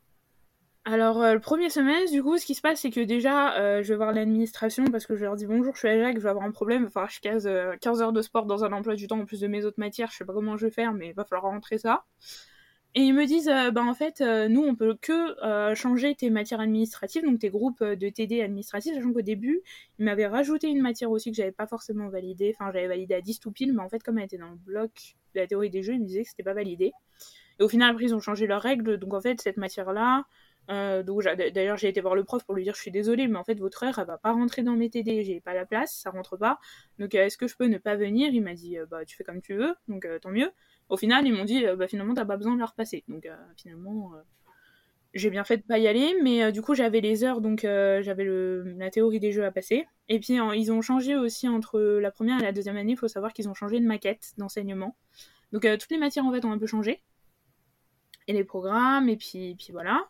[0.88, 3.96] Alors, le premier semestre, du coup, ce qui se passe, c'est que déjà, je vais
[3.96, 6.46] voir l'administration parce que je leur dis bonjour, je suis à Jacques, je vais avoir
[6.46, 7.50] un problème, il va falloir que je case
[7.82, 10.12] 15 heures de sport dans un emploi du temps en plus de mes autres matières,
[10.12, 12.06] je sais pas comment je vais faire, mais il va falloir rentrer ça.
[12.98, 16.16] Et ils me disent, euh, bah, en fait, euh, nous, on peut que euh, changer
[16.16, 19.62] tes matières administratives, donc tes groupes de TD administratifs, sachant qu'au début,
[20.00, 22.56] ils m'avaient rajouté une matière aussi que j'avais pas forcément validée.
[22.58, 24.56] Enfin, j'avais validé à 10 tout pile, mais en fait, comme elle était dans le
[24.56, 26.94] bloc de la théorie des jeux, ils me disaient que c'était pas validé.
[27.60, 30.24] Et au final, après, ils ont changé leurs règles, donc en fait, cette matière-là,
[30.70, 33.60] d'ailleurs, j'ai été voir le prof pour lui dire je suis désolée, mais en fait,
[33.60, 36.38] votre heure, elle va pas rentrer dans mes TD, j'ai pas la place, ça rentre
[36.38, 36.60] pas.
[37.00, 38.34] Donc, est-ce que je peux ne pas venir?
[38.34, 40.52] Il m'a dit bah, tu fais comme tu veux, donc tant mieux.
[40.90, 43.04] Au final, ils m'ont dit, euh, bah, finalement, t'as pas besoin de la repasser.
[43.08, 44.22] Donc, euh, finalement, euh,
[45.14, 48.26] j'ai bien fait de pas y aller, mais du coup, j'avais les heures, donc j'avais
[48.26, 49.88] la théorie des jeux à passer.
[50.10, 52.92] Et puis, ils ont changé aussi entre la première et la deuxième année.
[52.92, 54.98] Il faut savoir qu'ils ont changé de maquette d'enseignement.
[55.54, 57.02] Donc, toutes les matières, en fait, ont un peu changé.
[58.28, 60.10] Et les programmes, et puis, puis voilà.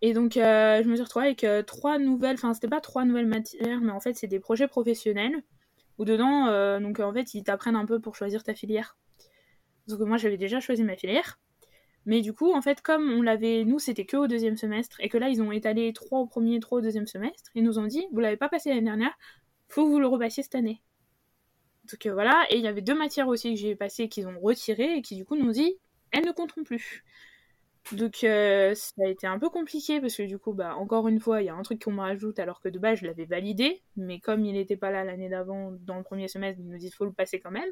[0.00, 3.80] Et donc, je me suis retrouvée avec trois nouvelles, enfin, c'était pas trois nouvelles matières,
[3.80, 5.42] mais en fait, c'est des projets professionnels,
[5.98, 8.96] où dedans, donc en fait, ils t'apprennent un peu pour choisir ta filière.
[9.98, 11.38] Donc moi j'avais déjà choisi ma filière.
[12.06, 15.08] Mais du coup, en fait, comme on l'avait, nous c'était que au deuxième semestre, et
[15.08, 17.86] que là ils ont étalé trois au premier, trois au deuxième semestre, ils nous ont
[17.86, 19.12] dit, vous l'avez pas passé l'année dernière,
[19.68, 20.80] faut que vous le repassiez cette année.
[21.90, 24.38] Donc euh, voilà, et il y avait deux matières aussi que j'ai passées qu'ils ont
[24.40, 25.76] retirées, et qui du coup nous ont dit,
[26.12, 27.04] elles ne compteront plus.
[27.92, 31.18] Donc euh, ça a été un peu compliqué parce que du coup, bah, encore une
[31.18, 33.24] fois, il y a un truc qu'on me rajoute alors que de base je l'avais
[33.24, 36.78] validé, mais comme il n'était pas là l'année d'avant dans le premier semestre, ils nous
[36.78, 37.70] disent faut le passer quand même.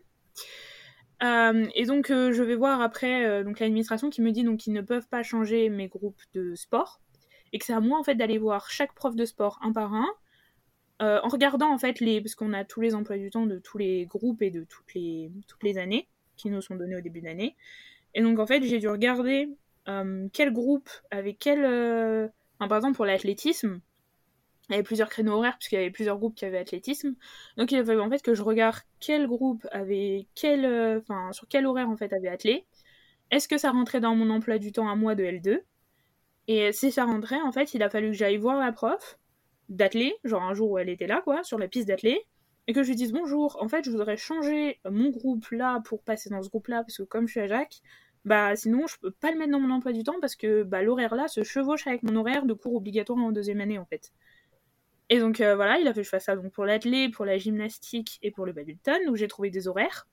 [1.21, 5.23] Et donc, je vais voir après donc l'administration qui me dit qu'ils ne peuvent pas
[5.23, 7.01] changer mes groupes de sport
[7.53, 9.95] et que c'est à moi en fait d'aller voir chaque prof de sport un par
[9.95, 10.07] un
[11.01, 13.79] en regardant en fait les parce qu'on a tous les emplois du temps de tous
[13.79, 17.21] les groupes et de toutes les toutes les années qui nous sont donnés au début
[17.21, 17.57] d'année.
[18.15, 19.49] Et donc en fait j'ai dû regarder
[20.33, 23.81] quel groupe avait quel par exemple pour l'athlétisme
[24.69, 27.15] il y avait plusieurs créneaux horaires puisqu'il y avait plusieurs groupes qui avaient athlétisme.
[27.57, 31.49] Donc il fallu en fait que je regarde quel groupe avait quel euh, enfin sur
[31.49, 32.67] quel horaire en fait avait attelé.
[33.31, 35.61] Est-ce que ça rentrait dans mon emploi du temps à moi de L2
[36.49, 39.19] Et si ça rentrait en fait, il a fallu que j'aille voir la prof
[39.69, 42.27] d'athlé, genre un jour où elle était là quoi, sur la piste d'athlé
[42.69, 46.03] et que je lui dise bonjour, en fait, je voudrais changer mon groupe là pour
[46.03, 47.81] passer dans ce groupe là parce que comme je suis à Jacques,
[48.27, 50.83] bah sinon je peux pas le mettre dans mon emploi du temps parce que bah
[50.83, 54.13] l'horaire là se chevauche avec mon horaire de cours obligatoire en deuxième année en fait.
[55.11, 57.25] Et donc euh, voilà, il a fait que je fasse ça donc pour l'athlé, pour
[57.25, 58.99] la gymnastique et pour le badminton.
[59.07, 60.07] Donc j'ai trouvé des horaires.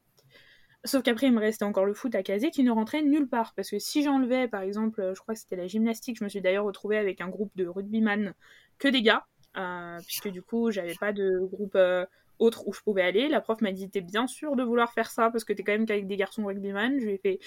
[0.85, 3.53] Sauf qu'après, il me restait encore le foot à caser qui ne rentrait nulle part.
[3.55, 6.41] Parce que si j'enlevais, par exemple, je crois que c'était la gymnastique, je me suis
[6.41, 8.35] d'ailleurs retrouvée avec un groupe de rugbyman
[8.77, 9.25] que des gars.
[9.57, 12.05] Euh, puisque du coup, j'avais pas de groupe euh,
[12.39, 13.27] autre où je pouvais aller.
[13.29, 15.71] La prof m'a dit T'es bien sûr de vouloir faire ça parce que t'es quand
[15.71, 16.99] même qu'avec des garçons rugbyman.
[16.99, 17.39] Je lui ai fait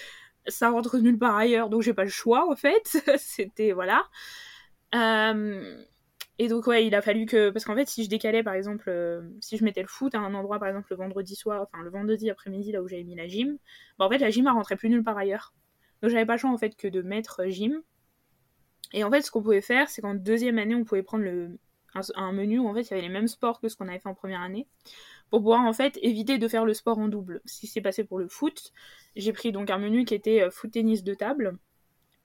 [0.48, 2.98] Ça rentre nulle part ailleurs, donc j'ai pas le choix, en fait.
[3.18, 3.72] c'était.
[3.72, 4.04] Voilà.
[4.96, 5.84] Euh,
[6.38, 7.50] et donc, ouais, il a fallu que.
[7.50, 10.20] Parce qu'en fait, si je décalais, par exemple, euh, si je mettais le foot à
[10.20, 13.16] un endroit, par exemple, le vendredi soir, enfin, le vendredi après-midi, là où j'avais mis
[13.16, 13.58] la gym,
[13.98, 15.52] bah, en fait, la gym, elle rentrait plus nulle part ailleurs.
[16.00, 17.82] Donc, j'avais pas le choix, en fait, que de mettre euh, gym.
[18.92, 21.58] Et en fait, ce qu'on pouvait faire, c'est qu'en deuxième année, on pouvait prendre le,
[22.14, 23.98] un, menu où, en fait, il y avait les mêmes sports que ce qu'on avait
[23.98, 24.68] fait en première année.
[25.30, 27.42] Pour pouvoir, en fait, éviter de faire le sport en double.
[27.46, 28.72] Si c'est passé pour le foot,
[29.16, 31.58] j'ai pris donc un menu qui était euh, foot-tennis de table.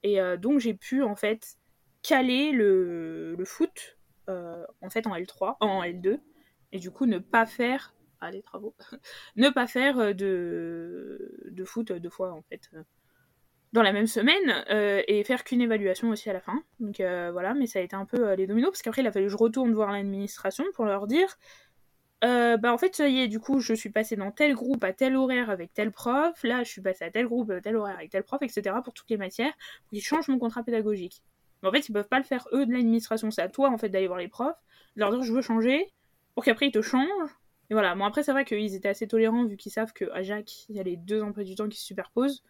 [0.04, 1.56] Et donc, j'ai pu, en fait,
[2.02, 3.96] caler le, le foot
[4.28, 6.20] en fait en L3, en L2,
[6.72, 8.74] et du coup ne pas faire ah, les travaux,
[9.36, 12.82] ne pas faire euh, de, de foot deux fois en fait euh,
[13.74, 14.64] dans la même semaine
[15.08, 16.62] et faire qu'une évaluation aussi à la fin.
[16.78, 19.26] Donc voilà, mais ça a été un peu les dominos parce qu'après il a fallu
[19.26, 21.36] que je retourne voir l'administration pour leur dire
[22.22, 24.92] bah en fait ça y est, du coup je suis passée dans tel groupe à
[24.92, 27.96] tel horaire avec tel prof, là je suis passée à tel groupe à tel horaire
[27.96, 28.76] avec tel prof, etc.
[28.84, 31.24] pour toutes les matières, pour qu'ils changent mon contrat pédagogique.
[31.64, 33.30] Mais en fait, ils peuvent pas le faire eux de l'administration.
[33.30, 34.62] C'est à toi en fait d'aller voir les profs,
[34.96, 35.90] de leur dire je veux changer,
[36.34, 37.38] pour qu'après ils te changent.
[37.70, 37.94] Et voilà.
[37.94, 40.80] Bon après c'est vrai qu'ils étaient assez tolérants vu qu'ils savent qu'à Jacques il y
[40.80, 42.44] a les deux emplois du temps qui se superposent.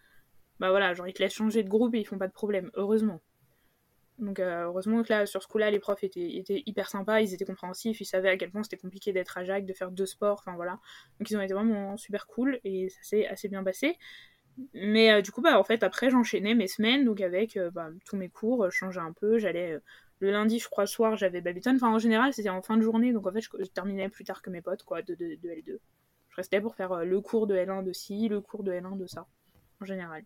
[0.59, 2.71] Bah voilà, genre ils te laissent changer de groupe et ils font pas de problème,
[2.73, 3.21] heureusement.
[4.19, 7.33] Donc euh, heureusement que là sur ce coup-là les profs étaient, étaient, hyper sympas, ils
[7.33, 10.05] étaient compréhensifs, ils savaient à quel point c'était compliqué d'être à Jacques, de faire deux
[10.05, 10.79] sports, enfin voilà.
[11.19, 13.97] Donc ils ont été vraiment super cool et ça s'est assez bien passé.
[14.73, 17.89] Mais euh, du coup, bah, en fait, après, j'enchaînais mes semaines, donc avec euh, bah,
[18.05, 19.37] tous mes cours, euh, je changeais un peu.
[19.37, 19.79] J'allais
[20.19, 21.75] le lundi, je crois, soir, j'avais badminton.
[21.75, 24.41] Enfin, en général, c'était en fin de journée, donc en fait, je, terminais plus tard
[24.41, 25.77] que mes potes, quoi, de, de, L2.
[26.29, 29.07] Je restais pour faire le cours de L1 de ci, le cours de L1 de
[29.07, 29.27] ça,
[29.81, 30.23] en général.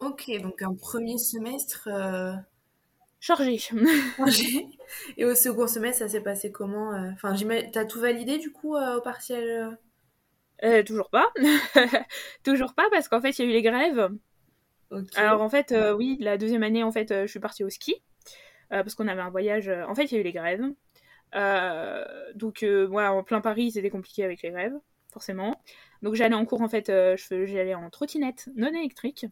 [0.00, 1.88] Ok, donc un premier semestre.
[3.20, 3.56] Chargé.
[3.56, 4.66] Chargé.
[5.16, 7.34] Et au second semestre, ça s'est passé comment Enfin,
[7.72, 9.78] t'as tout validé du coup au partiel
[10.64, 11.32] euh, toujours pas.
[12.44, 14.10] toujours pas parce qu'en fait, il y a eu les grèves.
[15.16, 17.70] Alors en fait, euh, oui, la deuxième année, en fait, euh, je suis partie au
[17.70, 18.02] ski
[18.68, 19.68] parce qu'on avait un voyage.
[19.68, 20.64] En fait, il y a eu les grèves.
[22.34, 24.72] donc, moi, en plein Paris, c'était compliqué avec les grèves,
[25.12, 25.60] forcément.
[26.00, 29.26] Donc, j'allais en cours, en fait, j'allais en trottinette non électrique.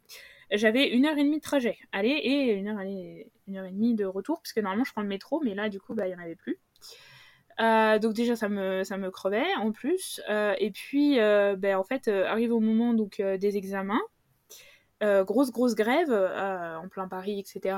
[0.53, 3.71] J'avais une heure et demie de trajet, aller et une heure, aller, une heure et
[3.71, 6.07] demie de retour, parce que normalement, je prends le métro, mais là, du coup, bah,
[6.07, 6.59] il n'y en avait plus.
[7.61, 10.21] Euh, donc déjà ça me, ça me crevait en plus.
[10.31, 14.01] Euh, et puis euh, ben, en fait arrive au moment donc des examens,
[15.03, 17.77] grosse grosse grève en plein Paris etc.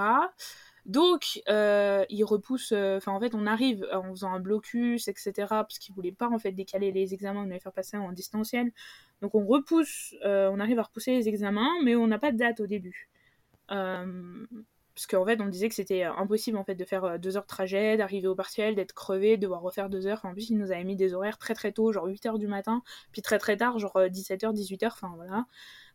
[0.85, 2.73] Donc, ils repoussent.
[2.73, 5.33] Enfin, en fait, on arrive en faisant un blocus, etc.
[5.49, 8.73] Parce qu'ils voulaient pas en fait décaler les examens, on allait faire passer en distanciel.
[9.21, 10.15] Donc, on repousse.
[10.25, 13.09] on arrive à repousser les examens, mais on n'a pas de date au début
[14.95, 17.37] parce qu'en fait on disait que c'était euh, impossible en fait de faire euh, deux
[17.37, 20.21] heures de trajet, d'arriver au partiel, d'être crevé, de devoir refaire deux heures.
[20.25, 22.83] en plus ils nous avaient mis des horaires très très tôt, genre 8h du matin,
[23.13, 25.47] puis très très tard, genre 17h, euh, 18h, enfin voilà.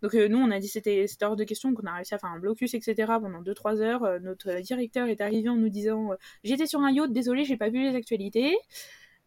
[0.02, 2.40] Donc nous on a dit c'était hors de question qu'on a réussi à faire un
[2.40, 4.20] blocus etc pendant 2-3 heures.
[4.22, 6.12] notre directeur est arrivé en nous disant
[6.44, 8.56] j'étais sur un yacht, désolé j'ai pas vu les actualités.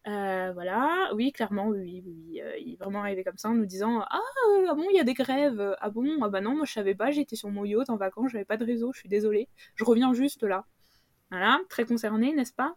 [0.07, 3.67] Euh, voilà, oui, clairement, oui, oui, euh, il est vraiment arrivé comme ça en nous
[3.67, 6.55] disant ah, euh, ah bon, il y a des grèves, ah bon, ah bah non,
[6.55, 8.99] moi je savais pas, j'étais sur mon yacht en vacances, j'avais pas de réseau, je
[8.99, 10.65] suis désolée, je reviens juste là.
[11.29, 12.75] Voilà, très concerné, n'est-ce pas?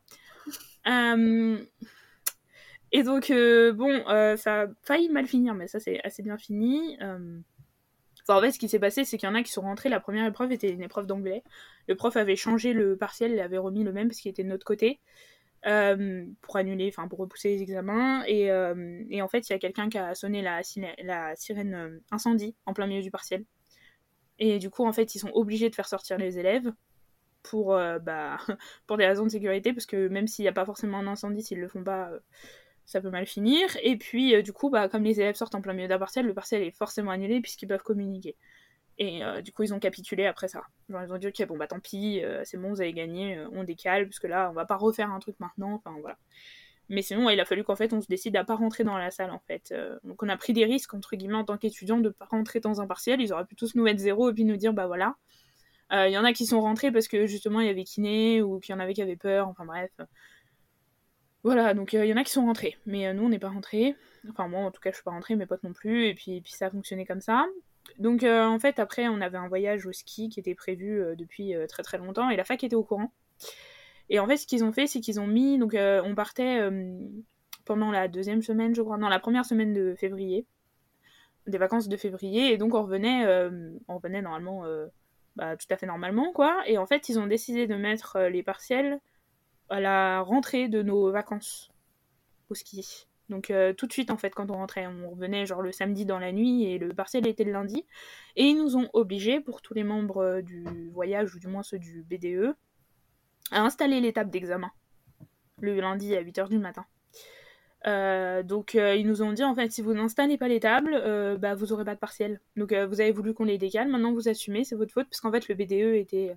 [2.92, 4.04] Et donc, bon,
[4.36, 6.98] ça a failli mal finir, mais ça c'est assez bien fini.
[7.00, 9.88] Enfin, en fait, ce qui s'est passé, c'est qu'il y en a qui sont rentrés.
[9.88, 11.42] La première épreuve était une épreuve d'anglais.
[11.88, 14.48] Le prof avait changé le partiel, il avait remis le même parce qu'il était de
[14.48, 15.00] notre côté.
[15.66, 18.24] Euh, pour annuler, enfin pour repousser les examens.
[18.26, 18.46] Et,
[19.10, 20.62] et en fait, il y a quelqu'un qui a sonné la,
[21.36, 23.44] sirène incendie en plein milieu du partiel.
[24.38, 26.72] Et du coup, en fait, ils sont obligés de faire sortir les élèves
[27.42, 27.68] pour,
[28.02, 28.38] bah,
[28.86, 31.42] pour des raisons de sécurité, parce que même s'il n'y a pas forcément un incendie,
[31.42, 32.10] s'ils le font pas,
[32.84, 33.68] ça peut mal finir.
[33.82, 36.34] Et puis, du coup, bah, comme les élèves sortent en plein milieu d'un partiel, le
[36.34, 38.36] partiel est forcément annulé puisqu'ils peuvent communiquer.
[38.98, 40.62] Et euh, du coup, ils ont capitulé après ça.
[40.88, 43.38] Genre, ils ont dit, ok, bon, bah tant pis, euh, c'est bon, vous avez gagné,
[43.38, 46.16] euh, on décale, parce que là, on va pas refaire un truc maintenant, enfin voilà.
[46.88, 49.10] Mais sinon, il a fallu qu'en fait, on se décide à pas rentrer dans la
[49.10, 49.74] salle, en fait.
[50.04, 52.80] donc, on a pris des risques, entre guillemets, en tant qu'étudiant, de pas rentrer dans
[52.80, 53.20] un partiel.
[53.22, 55.16] Ils auraient pu tous nous mettre zéro et puis nous dire, bah voilà.
[55.92, 58.60] Il y en a qui sont rentrés parce que justement, il y avait kiné, ou
[58.60, 59.90] qu'il y en avait qui avaient peur, enfin bref.
[61.42, 62.76] Voilà, donc il y en a qui sont rentrés.
[62.86, 63.96] Mais nous, on n'est pas rentrés.
[64.30, 66.06] Enfin, moi, en tout cas, je suis pas rentrée, mes potes non plus.
[66.08, 67.46] Et puis, et puis ça a fonctionné comme ça.
[67.98, 71.14] Donc euh, en fait après on avait un voyage au ski qui était prévu euh,
[71.14, 73.12] depuis euh, très très longtemps et la fac était au courant.
[74.08, 76.60] Et en fait ce qu'ils ont fait c'est qu'ils ont mis donc on partait
[77.64, 80.46] pendant la deuxième semaine je crois non la première semaine de février
[81.46, 83.26] des vacances de février et donc on revenait
[83.88, 84.64] on revenait normalement
[85.36, 88.42] bah, tout à fait normalement quoi et en fait ils ont décidé de mettre les
[88.42, 89.00] partiels
[89.70, 91.70] à la rentrée de nos vacances
[92.50, 93.06] au ski.
[93.30, 96.04] Donc euh, tout de suite en fait quand on rentrait, on revenait genre le samedi
[96.04, 97.86] dans la nuit et le partiel était le lundi.
[98.36, 101.62] Et ils nous ont obligés pour tous les membres euh, du voyage ou du moins
[101.62, 102.54] ceux du BDE
[103.50, 104.70] à installer l'étape d'examen
[105.60, 106.84] le lundi à 8h du matin.
[107.86, 111.54] Euh, donc ils nous ont dit en fait si vous n'installez pas les tables, bah
[111.54, 112.40] vous aurez pas de partiel.
[112.56, 115.30] Donc vous avez voulu qu'on les décale, maintenant vous assumez, c'est votre faute parce qu'en
[115.30, 116.36] fait le BDE était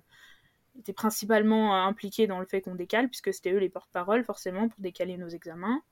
[0.78, 4.80] était principalement impliqué dans le fait qu'on décale puisque c'était eux les porte-parole forcément pour
[4.80, 5.82] décaler nos examens.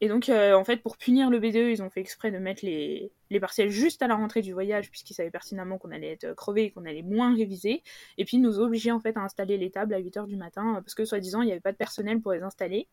[0.00, 2.64] Et donc, euh, en fait, pour punir le BDE, ils ont fait exprès de mettre
[2.64, 6.64] les, les juste à la rentrée du voyage, puisqu'ils savaient pertinemment qu'on allait être crevé
[6.64, 7.82] et qu'on allait moins réviser.
[8.16, 10.94] Et puis, nous obligeaient en fait à installer les tables à 8h du matin, parce
[10.94, 12.86] que soi-disant, il n'y avait pas de personnel pour les installer.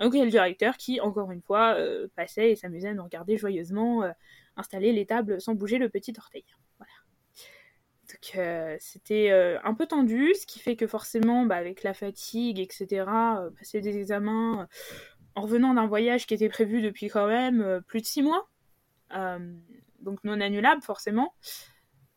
[0.00, 2.94] Donc, il y a le directeur qui, encore une fois, euh, passait et s'amusait à
[2.94, 4.10] nous regarder joyeusement euh,
[4.56, 6.44] installer les tables sans bouger le petit orteil.
[6.76, 6.92] Voilà.
[8.10, 13.04] Donc, c'était un peu tendu, ce qui fait que forcément, bah, avec la fatigue, etc.,
[13.56, 14.68] passer des examens
[15.34, 18.48] en revenant d'un voyage qui était prévu depuis quand même euh, plus de six mois,
[19.14, 19.54] euh,
[20.00, 21.34] donc non annulable forcément,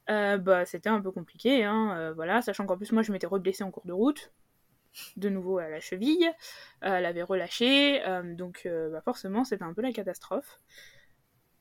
[0.10, 3.64] euh, bah, c'était un peu compliqué, hein, voilà, sachant qu'en plus moi je m'étais reblessée
[3.64, 4.32] en cours de route,
[5.18, 6.32] de nouveau à la cheville,
[6.82, 8.02] elle avait relâché,
[8.38, 10.60] donc bah, forcément c'était un peu la catastrophe.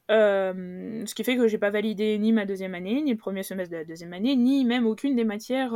[0.08, 3.72] ce qui fait que j'ai pas validé ni ma deuxième année, ni le premier semestre
[3.72, 5.72] de la deuxième année, ni même aucune des matières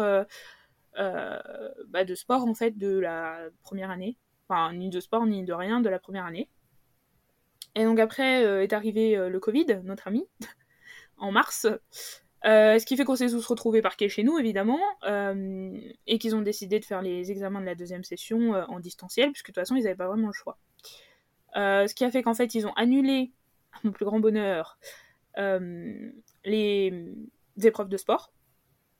[0.96, 4.18] bah, de sport en fait de la première année
[4.48, 6.48] enfin ni de sport ni de rien de la première année.
[7.74, 10.26] Et donc après euh, est arrivé euh, le Covid, notre ami,
[11.18, 11.66] en mars.
[12.44, 16.42] Euh, ce qui fait qu'on s'est tous retrouvés parqués chez nous, évidemment, et qu'ils ont
[16.42, 19.74] décidé de faire les examens de la deuxième session en distanciel, puisque de toute façon,
[19.74, 20.56] ils n'avaient pas vraiment le choix.
[21.54, 23.32] ce qui a fait qu'en fait, ils ont annulé,
[23.72, 24.78] à mon plus grand bonheur,
[26.44, 27.16] les
[27.64, 28.32] épreuves de sport.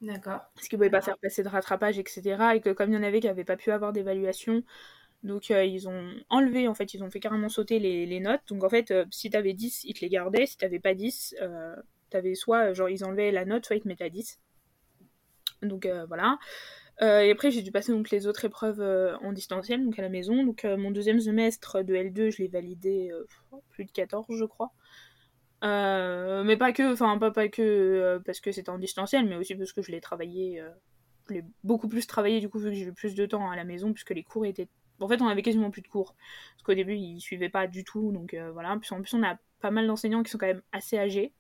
[0.01, 0.41] D'accord.
[0.57, 2.55] Ce qui ne pouvait pas faire passer de rattrapage, etc.
[2.57, 4.65] Et que comme il y en avait qui n'avaient pas pu avoir d'évaluation,
[5.27, 8.43] donc euh, ils ont enlevé, en fait, ils ont fait carrément sauter les, notes.
[8.49, 10.47] Donc en fait, euh, si t'avais 10, ils te les gardaient.
[10.47, 11.75] Si t'avais pas 10, euh,
[12.11, 14.39] t'avais soit, genre, ils enlevaient la note, soit ils te mettaient à 10.
[15.63, 16.39] Donc voilà.
[17.01, 18.81] et après, j'ai dû passer donc les autres épreuves
[19.23, 20.45] en distanciel, donc à la maison.
[20.45, 23.11] Donc mon deuxième semestre de L2, je l'ai validé
[23.71, 24.71] plus de 14, je crois.
[25.63, 29.73] mais pas que, enfin pas, pas que parce que c'était en distanciel, mais aussi parce
[29.73, 30.63] que je l'ai travaillé,
[31.29, 33.57] je l'ai beaucoup plus travaillé du coup vu que j'ai eu plus de temps à
[33.57, 34.69] la maison puisque les cours étaient
[35.01, 36.15] en fait, on avait quasiment plus de cours.
[36.55, 38.13] Parce qu'au début, ils suivaient pas du tout.
[38.13, 38.73] Donc euh, voilà.
[38.73, 41.33] En plus, on a pas mal d'enseignants qui sont quand même assez âgés.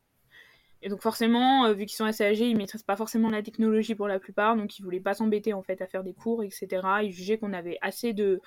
[0.82, 3.94] Et donc forcément, euh, vu qu'ils sont assez âgés, ils maîtrisent pas forcément la technologie
[3.94, 4.56] pour la plupart.
[4.56, 6.82] Donc ils voulaient pas s'embêter en fait à faire des cours, etc.
[7.02, 8.40] Ils jugeaient qu'on avait assez de,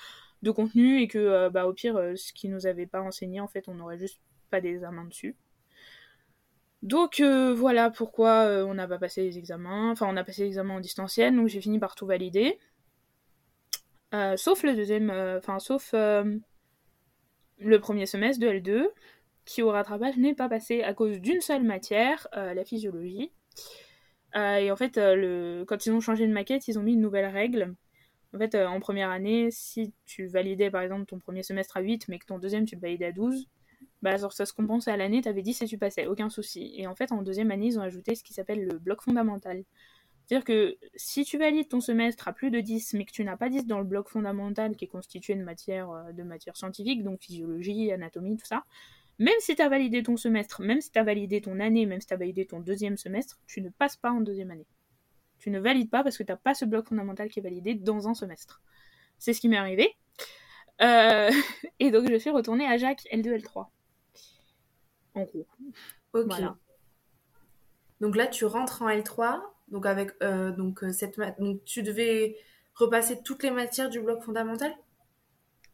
[0.56, 3.68] contenu et que euh, bah, au pire, ce qu'ils nous avaient pas enseigné, en fait,
[3.68, 5.36] on n'aurait juste pas d'examen dessus.
[6.82, 9.92] Donc voilà pourquoi on n'a pas passé les examens.
[9.92, 12.58] Enfin, on a passé l'examen en distanciel, donc j'ai fini par tout valider.
[14.14, 16.38] Euh, sauf le deuxième, euh, enfin, sauf euh,
[17.60, 18.88] le premier semestre de L2,
[19.46, 23.32] qui au rattrapage n'est pas passé à cause d'une seule matière, la physiologie.
[24.36, 25.64] et en fait, le...
[25.68, 27.76] quand ils ont changé de maquette, ils ont mis une nouvelle règle.
[28.34, 32.08] En fait, en première année, si tu validais par exemple ton premier semestre à 8,
[32.10, 33.48] mais que ton deuxième tu le validais à 12,
[34.04, 36.74] bah ça se compensait à l'année, t'avais 10 et tu passais, aucun souci.
[36.78, 39.64] Et en fait, en deuxième année, ils ont ajouté ce qui s'appelle le bloc fondamental.
[40.30, 43.36] C'est-à-dire que si tu valides ton semestre à plus de 10, mais que tu n'as
[43.36, 47.04] pas 10 dans le bloc fondamental qui est constitué de matières euh, de matière scientifiques,
[47.04, 48.64] donc physiologie, anatomie, tout ça,
[49.18, 52.00] même si tu as validé ton semestre, même si tu as validé ton année, même
[52.00, 54.68] si tu as validé ton deuxième semestre, tu ne passes pas en deuxième année.
[55.40, 57.74] Tu ne valides pas parce que tu n'as pas ce bloc fondamental qui est validé
[57.74, 58.62] dans un semestre.
[59.18, 59.96] C'est ce qui m'est arrivé.
[60.80, 63.66] et donc, je suis retournée à Jacques L2, L3.
[65.16, 65.48] En gros.
[66.14, 66.30] Ok.
[68.00, 69.42] Donc là, tu rentres en L3,
[69.72, 72.38] donc avec donc cette donc tu devais
[72.74, 74.72] repasser toutes les matières du bloc fondamental?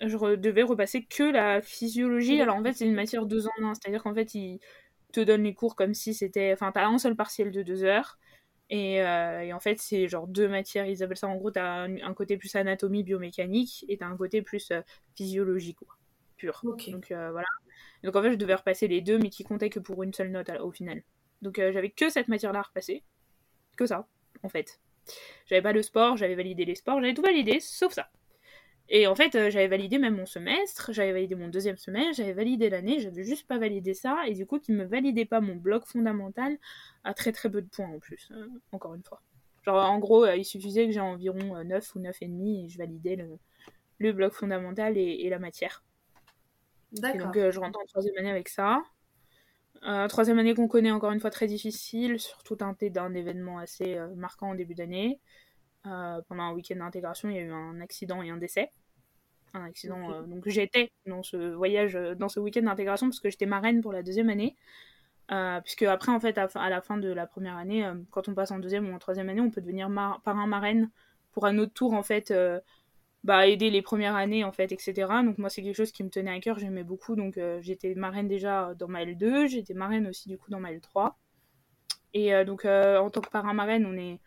[0.02, 2.42] Je devais repasser que la physiologie.
[2.42, 3.74] Alors en fait, c'est une matière deux en un.
[3.74, 4.60] C'est-à-dire qu'en fait, ils
[5.14, 6.52] te donnent les cours comme si c'était.
[6.52, 8.20] Enfin, t'as un seul partiel de deux heures.
[8.70, 10.86] Et, euh, et en fait, c'est genre deux matières.
[10.88, 14.18] Ils appellent ça en gros, t'as un, un côté plus anatomie biomécanique et t'as un
[14.18, 14.82] côté plus euh,
[15.16, 15.96] physiologique, quoi.
[16.36, 16.60] Pur.
[16.64, 17.48] Donc euh, voilà.
[18.04, 20.32] Donc en fait, je devais repasser les deux, mais qui comptaient que pour une seule
[20.32, 21.04] note au final.
[21.42, 23.04] Donc j'avais que cette matière-là à repasser.
[23.76, 24.08] Que ça,
[24.44, 24.80] en fait.
[25.46, 28.10] J'avais pas le sport, j'avais validé les sports, j'avais tout validé, sauf ça.
[28.88, 32.34] Et en fait, euh, j'avais validé même mon semestre, j'avais validé mon deuxième semestre, j'avais
[32.34, 35.56] validé l'année, j'avais juste pas validé ça, et du coup, qui me validait pas mon
[35.56, 36.58] bloc fondamental
[37.04, 39.22] à très très peu de points en plus, euh, encore une fois.
[39.64, 43.16] Genre, en gros, euh, il suffisait que j'ai environ 9 ou 9,5 et je validais
[43.16, 43.40] le,
[43.98, 45.84] le bloc fondamental et, la matière.
[46.92, 47.32] D'accord.
[47.32, 48.84] Donc, je rentre en troisième année avec ça.
[50.10, 54.52] Troisième année qu'on connaît encore une fois très difficile, surtout teinté d'un événement assez marquant
[54.52, 55.20] en début d'année.
[55.88, 58.72] Euh, pendant un week-end d'intégration, il y a eu un accident et un décès.
[59.54, 60.12] Un accident.
[60.12, 63.82] Euh, donc j'étais dans ce voyage, euh, dans ce week-end d'intégration, parce que j'étais marraine
[63.82, 64.56] pour la deuxième année.
[65.64, 68.60] puisque après, en fait, à, la fin de la première année, quand on passe en
[68.60, 69.90] deuxième ou en troisième année, on peut devenir
[70.24, 70.92] parrain marraine
[71.32, 72.34] pour un autre tour, en fait,
[73.26, 74.94] bah, aider les premières années, en fait, etc.
[75.24, 77.16] Donc moi, c'est quelque chose qui me tenait à cœur, j'aimais beaucoup.
[77.16, 81.14] Donc j'étais marraine déjà dans ma L2, j'étais marraine aussi, du coup, dans ma L3.
[82.14, 84.20] Et donc, en tant que parrain marraine, on est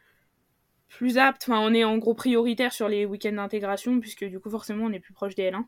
[0.89, 4.51] plus apte, enfin on est en gros prioritaire sur les week-ends d'intégration puisque du coup
[4.51, 5.65] forcément on est plus proche des L1.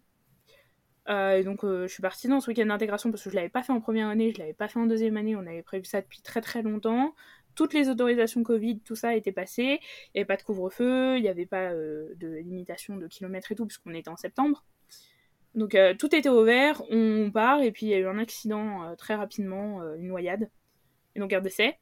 [1.08, 3.48] Euh, et donc euh, je suis partie dans ce week-end d'intégration parce que je l'avais
[3.48, 5.84] pas fait en première année, je l'avais pas fait en deuxième année, on avait prévu
[5.84, 7.14] ça depuis très très longtemps.
[7.60, 11.22] Toutes les autorisations Covid, tout ça était passé, il n'y avait pas de couvre-feu, il
[11.22, 14.64] n'y avait pas euh, de limitation de kilomètres et tout puisqu'on était en septembre.
[15.54, 19.16] Donc tout était ouvert, on part et puis il y a eu un accident très
[19.16, 20.48] rapidement, une noyade,
[21.14, 21.76] et donc un décès.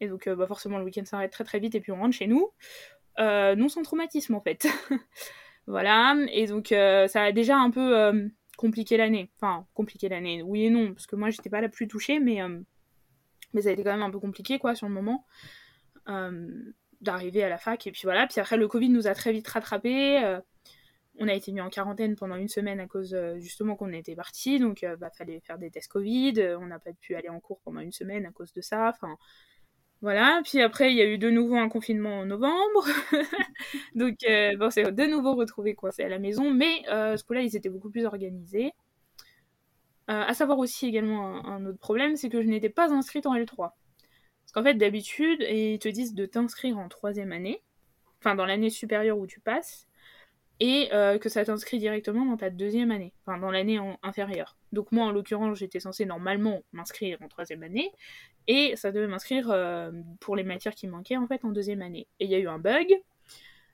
[0.00, 2.16] Et donc, euh, bah, forcément, le week-end s'arrête très très vite et puis on rentre
[2.16, 2.50] chez nous.
[3.18, 4.66] Euh, non sans traumatisme en fait.
[5.66, 6.16] voilà.
[6.32, 8.12] Et donc, euh, ça a déjà un peu
[8.56, 9.30] compliqué l'année.
[9.36, 12.40] Enfin, compliqué l'année, oui et non, parce que moi, j'étais pas la plus touchée, mais,
[13.52, 15.26] mais ça a été quand même un peu compliqué, quoi, sur le moment.
[17.00, 19.48] d'arriver à la fac et puis voilà puis après le Covid nous a très vite
[19.48, 20.38] rattrapé
[21.18, 24.58] on a été mis en quarantaine pendant une semaine à cause justement qu'on était parti
[24.58, 27.60] donc il bah fallait faire des tests Covid on n'a pas pu aller en cours
[27.60, 29.16] pendant une semaine à cause de ça enfin
[30.02, 32.86] voilà, puis après, il y a eu de nouveau un confinement en novembre.
[33.94, 36.50] Donc, euh, bon, de nouveau retrouvé coincé à la maison.
[36.50, 38.72] Mais euh, ce coup-là, ils étaient beaucoup plus organisés.
[40.10, 43.34] Euh, à savoir aussi également un, autre problème, c'est que je n'étais pas inscrite en
[43.34, 43.56] L3.
[43.56, 47.62] Parce qu'en fait, d'habitude, ils te disent de t'inscrire en troisième année,
[48.18, 49.86] enfin dans l'année supérieure où tu passes,
[50.58, 54.56] et euh, que ça t'inscrit directement dans ta deuxième année, enfin dans l'année inférieure.
[54.72, 57.92] Donc moi, en l'occurrence, j'étais censée normalement m'inscrire en troisième année,
[58.48, 62.08] et ça devait m'inscrire euh, pour les matières qui manquaient en fait en deuxième année.
[62.18, 63.00] Et il y a eu un bug.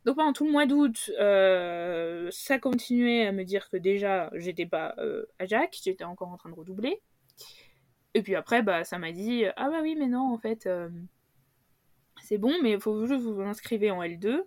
[0.07, 4.65] Donc pendant tout le mois d'août, euh, ça continuait à me dire que déjà j'étais
[4.65, 7.03] pas euh, à Jacques, j'étais encore en train de redoubler.
[8.15, 10.69] Et puis après, bah ça m'a dit ah bah oui mais non en fait
[12.23, 14.43] c'est bon mais il faut juste vous inscrivez en L2.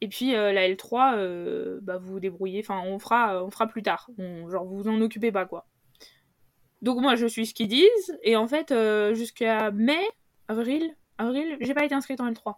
[0.00, 4.08] Et puis la L3, bah vous vous débrouillez, enfin on fera, on fera plus tard.
[4.48, 5.66] genre vous vous en occupez pas quoi.
[6.82, 10.00] Donc moi je suis ce qu'ils disent et en fait euh, jusqu'à mai,
[10.46, 12.54] avril, avril, j'ai pas été inscrite en L3.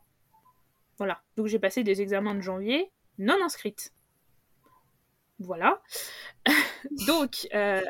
[1.01, 1.21] Voilà.
[1.37, 3.93] Donc j'ai passé des examens de janvier non inscrite.
[5.41, 5.83] Voilà.
[7.09, 7.83] Donc euh,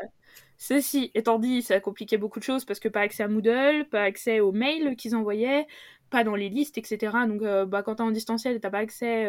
[0.57, 3.87] ceci étant dit, ça a compliqué beaucoup de choses parce que pas accès à Moodle,
[3.91, 5.67] pas accès aux mails qu'ils envoyaient,
[6.09, 7.27] pas dans les listes, etc.
[7.29, 9.29] Donc euh, bah, quand t'es en distanciel, t'as pas accès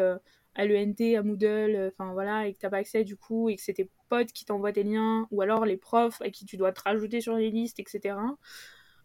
[0.56, 3.56] à l'ENT, à Moodle, euh, enfin voilà, et que t'as pas accès du coup, et
[3.56, 6.58] que c'est tes potes qui t'envoient tes liens, ou alors les profs à qui tu
[6.58, 8.18] dois te rajouter sur les listes, etc.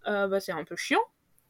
[0.07, 1.03] Euh, bah, c'est un peu chiant,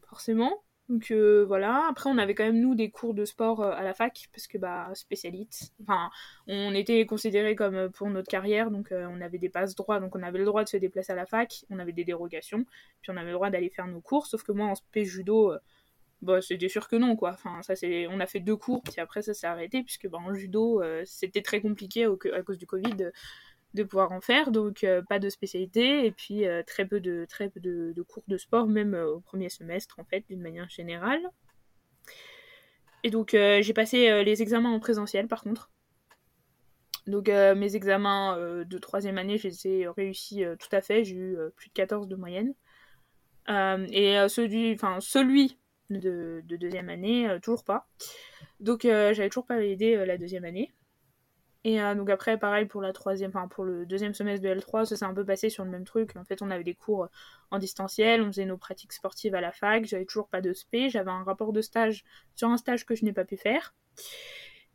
[0.09, 0.62] forcément.
[0.89, 3.93] Donc euh, voilà, après on avait quand même nous des cours de sport à la
[3.93, 6.11] fac, parce que bah spécialiste, enfin
[6.47, 10.22] on était considérés comme pour notre carrière, donc on avait des passes droits, donc on
[10.22, 12.64] avait le droit de se déplacer à la fac, on avait des dérogations,
[13.03, 15.55] puis on avait le droit d'aller faire nos cours, sauf que moi en spé judo,
[16.22, 17.32] bah, c'était sûr que non, quoi.
[17.32, 18.07] Enfin, ça, c'est...
[18.09, 21.03] On a fait deux cours, puis après, ça s'est arrêté, puisque bah, en judo, euh,
[21.05, 23.11] c'était très compliqué à cause du Covid
[23.77, 27.27] de, pouvoir en faire, donc euh, pas de spécialité, et puis euh, très peu, de,
[27.29, 31.20] très peu de, cours de sport, même au premier semestre, en fait, d'une manière générale.
[33.05, 35.70] Et donc, j'ai passé les examens en présentiel, par contre.
[37.07, 41.37] Donc, mes examens de troisième année, je les ai réussis tout à fait, j'ai eu
[41.55, 42.53] plus de 14 de moyenne.
[43.49, 45.57] et celui, celui
[45.91, 47.87] de, deuxième année, euh, toujours pas.
[48.61, 50.72] Donc euh, j'avais toujours pas validé euh, la deuxième année.
[51.66, 54.84] Et euh, donc après, pareil pour la troisième, enfin pour le deuxième semestre de L3,
[54.84, 56.14] ça s'est un peu passé sur le même truc.
[56.16, 57.08] En fait, on avait des cours
[57.50, 60.86] en distanciel, on faisait nos pratiques sportives à la fac, j'avais toujours pas de SP,
[60.86, 62.04] j'avais un rapport de stage
[62.36, 63.74] sur un stage que je n'ai pas pu faire.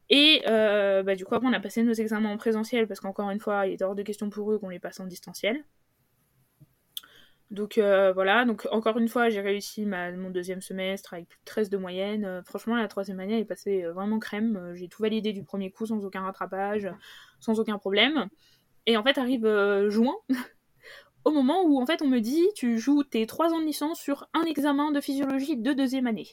[0.10, 3.30] Et euh, bah, du coup, après, on a passé nos examens en présentiel parce qu'encore
[3.30, 5.64] une fois, il est hors de question pour eux qu'on les passe en distanciel.
[7.52, 11.46] Donc euh, voilà, donc encore une fois, j'ai réussi mon deuxième semestre avec plus de
[11.46, 12.24] 13 de moyenne.
[12.24, 14.72] Euh, franchement, la troisième année, elle est passée euh, vraiment crème.
[14.74, 16.90] j'ai tout validé du premier coup sans aucun rattrapage,
[17.42, 18.30] sans aucun problème.
[18.86, 19.46] Et en fait, arrive
[19.90, 20.16] juin,
[21.26, 24.00] au moment où en fait on me dit tu joues tes trois ans de licence
[24.00, 26.30] sur un examen de physiologie de deuxième année.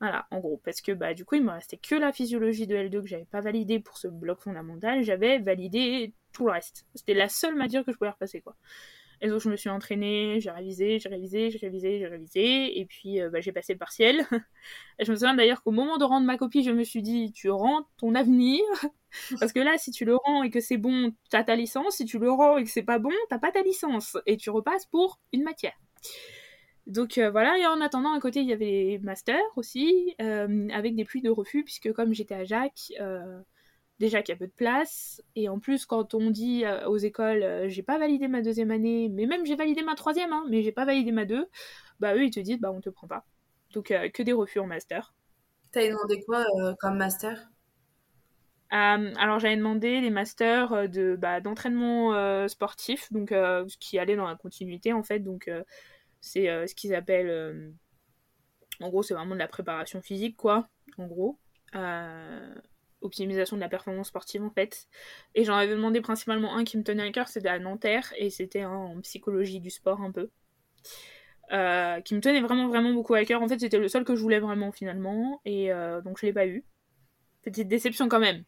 [0.00, 2.74] Voilà, en gros, parce que bah du coup il me restait que la physiologie de
[2.74, 6.86] L2 que j'avais pas validé pour ce bloc fondamental, j'avais validé tout le reste.
[6.96, 8.56] C'était la seule matière que je pouvais repasser quoi.
[9.20, 12.84] Et donc je me suis entraînée, j'ai révisé, j'ai révisé, j'ai révisé, j'ai révisé, et
[12.84, 14.26] puis euh, bah, j'ai passé le partiel.
[14.98, 17.32] et je me souviens d'ailleurs qu'au moment de rendre ma copie, je me suis dit,
[17.32, 18.62] tu rends ton avenir,
[19.40, 22.04] parce que là, si tu le rends et que c'est bon, t'as ta licence, si
[22.04, 24.86] tu le rends et que c'est pas bon, t'as pas ta licence, et tu repasses
[24.86, 25.74] pour une matière.
[26.86, 30.68] Donc euh, voilà, et en attendant, à côté, il y avait les masters aussi, euh,
[30.72, 32.92] avec des pluies de refus, puisque comme j'étais à Jacques,
[33.98, 36.96] déjà qu'il y a peu de place, et en plus quand on dit euh, aux
[36.96, 40.44] écoles euh, j'ai pas validé ma deuxième année, mais même j'ai validé ma troisième, hein,
[40.48, 41.48] mais j'ai pas validé ma deux,
[41.98, 43.24] bah eux ils te disent bah on te prend pas.
[43.72, 45.14] Donc euh, que des refus en master.
[45.72, 46.44] T'as demandé quoi
[46.80, 47.48] comme master?
[48.70, 54.36] Alors j'avais demandé les masters de bah, d'entraînement sportif, donc ce qui allait dans la
[54.36, 55.50] continuité en fait, donc
[56.20, 57.72] c'est ce qu'ils appellent,
[58.80, 60.68] en gros c'est vraiment de la préparation physique quoi,
[60.98, 61.38] en gros
[63.00, 64.88] optimisation de la performance sportive en fait.
[65.34, 68.30] Et j'en avais demandé principalement un qui me tenait à cœur, c'était à Nanterre, et
[68.30, 70.30] c'était en psychologie du sport un peu.
[71.52, 73.40] Euh, qui me tenait vraiment vraiment beaucoup à cœur.
[73.42, 76.32] En fait, c'était le seul que je voulais vraiment finalement, et euh, donc je l'ai
[76.32, 76.64] pas eu.
[77.42, 78.44] Petite déception quand même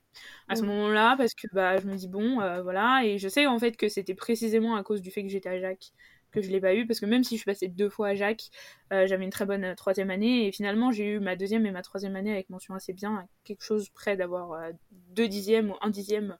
[0.49, 3.47] à ce moment-là, parce que bah, je me dis bon, euh, voilà, et je sais
[3.47, 5.93] en fait que c'était précisément à cause du fait que j'étais à Jacques
[6.31, 8.15] que je l'ai pas eu parce que même si je suis passée deux fois à
[8.15, 8.51] Jacques,
[8.93, 11.71] euh, j'avais une très bonne euh, troisième année et finalement j'ai eu ma deuxième et
[11.71, 15.77] ma troisième année avec mention assez bien, quelque chose près d'avoir euh, deux dixièmes ou
[15.81, 16.37] un dixième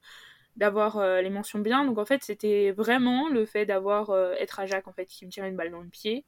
[0.57, 1.85] d'avoir les mentions bien.
[1.85, 5.31] Donc en fait c'était vraiment le fait d'avoir être à Jacques en fait qui me
[5.31, 6.25] tirait une balle dans le pied,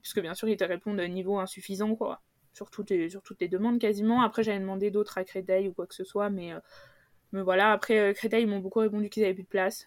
[0.00, 2.22] puisque bien sûr il te répond de niveau insuffisant quoi,
[2.54, 4.22] sur toutes les, sur toutes les demandes quasiment.
[4.22, 6.52] Après j'avais demandé d'autres à Créteil ou quoi que ce soit, mais
[7.32, 9.86] mais voilà, après Créteil, ils m'ont beaucoup répondu qu'ils avaient plus de place.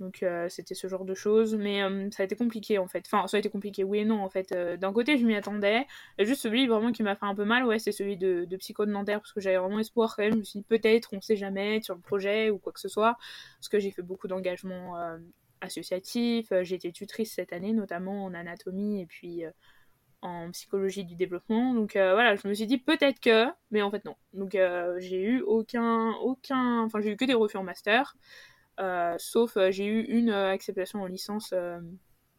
[0.00, 3.04] Donc euh, c'était ce genre de choses, mais euh, ça a été compliqué en fait.
[3.06, 4.52] Enfin, ça a été compliqué, oui et non en fait.
[4.52, 5.86] Euh, d'un côté, je m'y attendais.
[6.20, 9.20] Juste celui vraiment qui m'a fait un peu mal, ouais, c'est celui de, de Nanterre,
[9.20, 10.34] parce que j'avais vraiment espoir quand même.
[10.34, 12.88] Je me suis dit peut-être, on sait jamais, sur le projet ou quoi que ce
[12.88, 13.16] soit.
[13.58, 14.96] Parce que j'ai fait beaucoup d'engagements
[15.60, 16.52] associatifs.
[16.62, 19.42] J'ai été tutrice cette année, notamment en anatomie et puis
[20.22, 21.74] en psychologie du développement.
[21.74, 24.14] Donc voilà, je me suis dit peut-être que, mais en fait non.
[24.32, 24.56] Donc
[24.98, 28.16] j'ai eu aucun, aucun, enfin j'ai eu que des refus en master.
[28.78, 31.52] Euh, sauf euh, j'ai eu une euh, acceptation en licence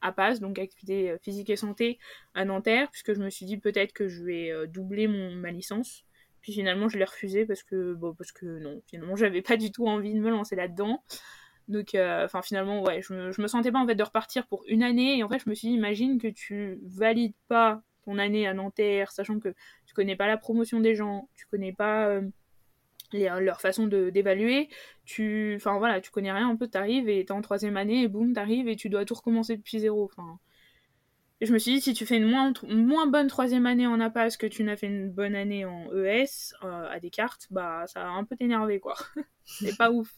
[0.01, 1.99] à PAS, donc activité physique et santé
[2.33, 6.05] à Nanterre, puisque je me suis dit peut-être que je vais doubler mon, ma licence.
[6.41, 9.71] Puis finalement, je l'ai refusé parce que, bon, parce que non, finalement, j'avais pas du
[9.71, 11.03] tout envie de me lancer là-dedans.
[11.67, 14.63] Donc, enfin, finalement, ouais, je me, je me sentais pas en fait de repartir pour
[14.67, 15.17] une année.
[15.17, 18.53] Et en fait, je me suis dit, imagine que tu valides pas ton année à
[18.53, 19.53] Nanterre, sachant que
[19.85, 22.21] tu connais pas la promotion des gens, tu connais pas
[23.13, 24.69] leur façon d'évaluer.
[25.05, 28.07] Tu, enfin voilà, tu connais rien un peu, t'arrives et t'es en troisième année et
[28.07, 30.05] boum, t'arrives et tu dois tout recommencer depuis zéro.
[30.05, 30.39] Enfin,
[31.41, 34.35] je me suis dit, si tu fais une moins, moins bonne troisième année en APAS
[34.37, 38.09] que tu n'as fait une bonne année en ES euh, à Descartes, bah ça va
[38.09, 38.95] un peu t'énerver quoi.
[39.45, 40.13] C'est pas ouf.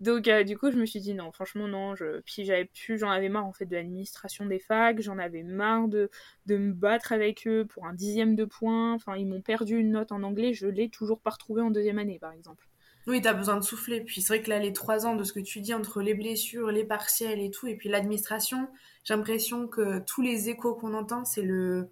[0.00, 2.98] Donc euh, du coup je me suis dit non franchement non je puis j'avais plus
[2.98, 6.10] j'en avais marre en fait de l'administration des facs j'en avais marre de,
[6.46, 8.94] de me battre avec eux pour un dixième de point.
[8.94, 11.98] Enfin ils m'ont perdu une note en anglais je l'ai toujours pas retrouvée en deuxième
[11.98, 12.66] année par exemple.
[13.06, 14.00] Oui t'as besoin de souffler.
[14.00, 16.14] Puis c'est vrai que là les trois ans de ce que tu dis entre les
[16.14, 18.68] blessures les partiels et tout et puis l'administration
[19.04, 21.90] j'ai l'impression que tous les échos qu'on entend c'est le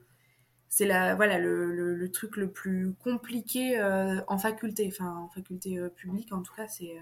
[0.71, 4.89] c'est la voilà le, le, truc le plus compliqué euh, en faculté.
[4.91, 6.97] Enfin en faculté euh, publique en tout cas c'est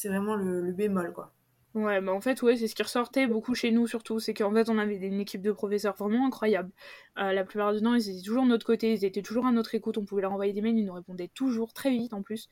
[0.00, 1.32] c'est vraiment le, bémol, quoi.
[1.74, 4.18] Ouais, bah en fait, ouais, c'est ce qui ressortait beaucoup chez nous, surtout.
[4.18, 6.70] C'est qu'en fait, on avait une équipe de professeurs vraiment incroyable.
[7.18, 9.52] Euh, la plupart du temps, ils étaient toujours de notre côté, ils étaient toujours à
[9.52, 9.98] notre écoute.
[9.98, 12.48] On pouvait leur envoyer des mails, ils nous répondaient toujours très vite en plus.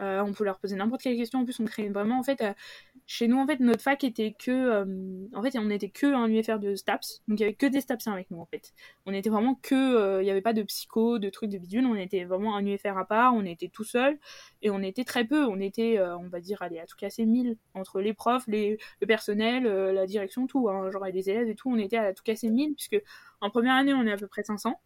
[0.00, 1.40] Euh, on pouvait leur poser n'importe quelle question.
[1.40, 2.52] En plus, on créait vraiment, en fait, euh,
[3.06, 6.28] chez nous, en fait, notre fac était que, euh, en fait, on était que un
[6.28, 8.72] UFR de STAPS, donc il y avait que des STAPsiens avec nous, en fait.
[9.06, 11.94] On était vraiment que, il n'y avait pas de psycho, de trucs de bidule, on
[11.94, 14.18] était vraiment un UFR à part, on était tout seul,
[14.62, 17.56] et on était très peu, on était, on va dire, allez, à tout casser 1000,
[17.74, 21.70] entre les profs, les, le personnel, la direction, tout, hein, genre les élèves et tout,
[21.70, 23.00] on était à tout casser 1000, puisque
[23.40, 24.80] en première année, on est à peu près 500,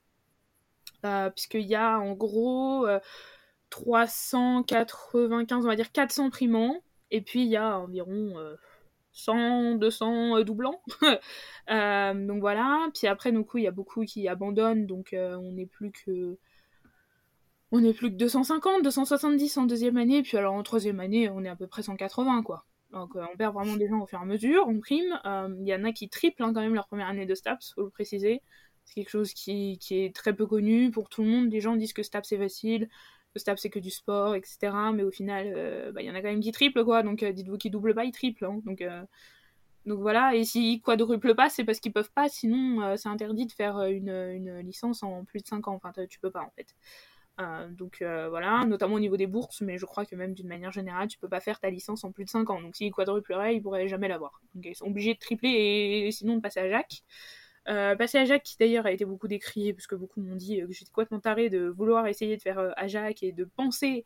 [1.35, 2.87] puisqu'il y a, en gros
[3.85, 6.83] 395, on va dire 400 primants.
[7.11, 8.35] Et puis il y a environ
[9.13, 10.81] 100, 200 doublants.
[11.69, 12.89] donc voilà.
[12.95, 14.87] Puis après, du il y a beaucoup qui abandonnent.
[14.87, 16.39] Donc on n'est plus que
[17.73, 21.45] on est plus que 250, 270 en deuxième année, puis alors en troisième année, on
[21.45, 22.65] est à peu près 180, quoi.
[22.93, 25.19] Donc euh, on perd vraiment des gens au fur et à mesure, on prime.
[25.25, 27.75] Euh, il y en a qui triplent hein, quand même leur première année de STAPS,
[27.75, 28.43] faut le préciser.
[28.85, 31.51] C'est quelque chose qui, est très peu connu pour tout le monde.
[31.51, 32.89] Les gens disent que STAPS c'est facile,
[33.37, 34.59] que STAPS c'est que du sport, etc.
[34.95, 37.03] Mais au final, euh, bah, il y en a quand même qui triplent, quoi.
[37.03, 38.45] Donc dites-vous qu'ils doublent pas, ils triplent.
[38.45, 38.61] Hein.
[38.65, 38.85] Donc,
[39.87, 43.53] donc voilà, et s'ils quadruplent pas, c'est parce qu'ils peuvent pas, sinon c'est interdit de
[43.53, 45.75] faire une, licence en plus de 5 ans.
[45.75, 46.75] Enfin, tu peux pas en fait.
[47.39, 50.49] Euh, donc euh, voilà, notamment au niveau des bourses, mais je crois que même d'une
[50.49, 52.61] manière générale, tu peux pas faire ta licence en plus de 5 ans.
[52.61, 54.41] Donc s'ils quadrupleraient, ils pourraient jamais l'avoir.
[54.55, 57.03] Donc ils sont obligés de tripler et, sinon de passer à Jacques.
[57.69, 60.59] Euh, passer à Jacques, qui d'ailleurs a été beaucoup décrié, parce que beaucoup m'ont dit
[60.59, 64.05] que j'étais complètement taré de vouloir essayer de faire à Jacques et de penser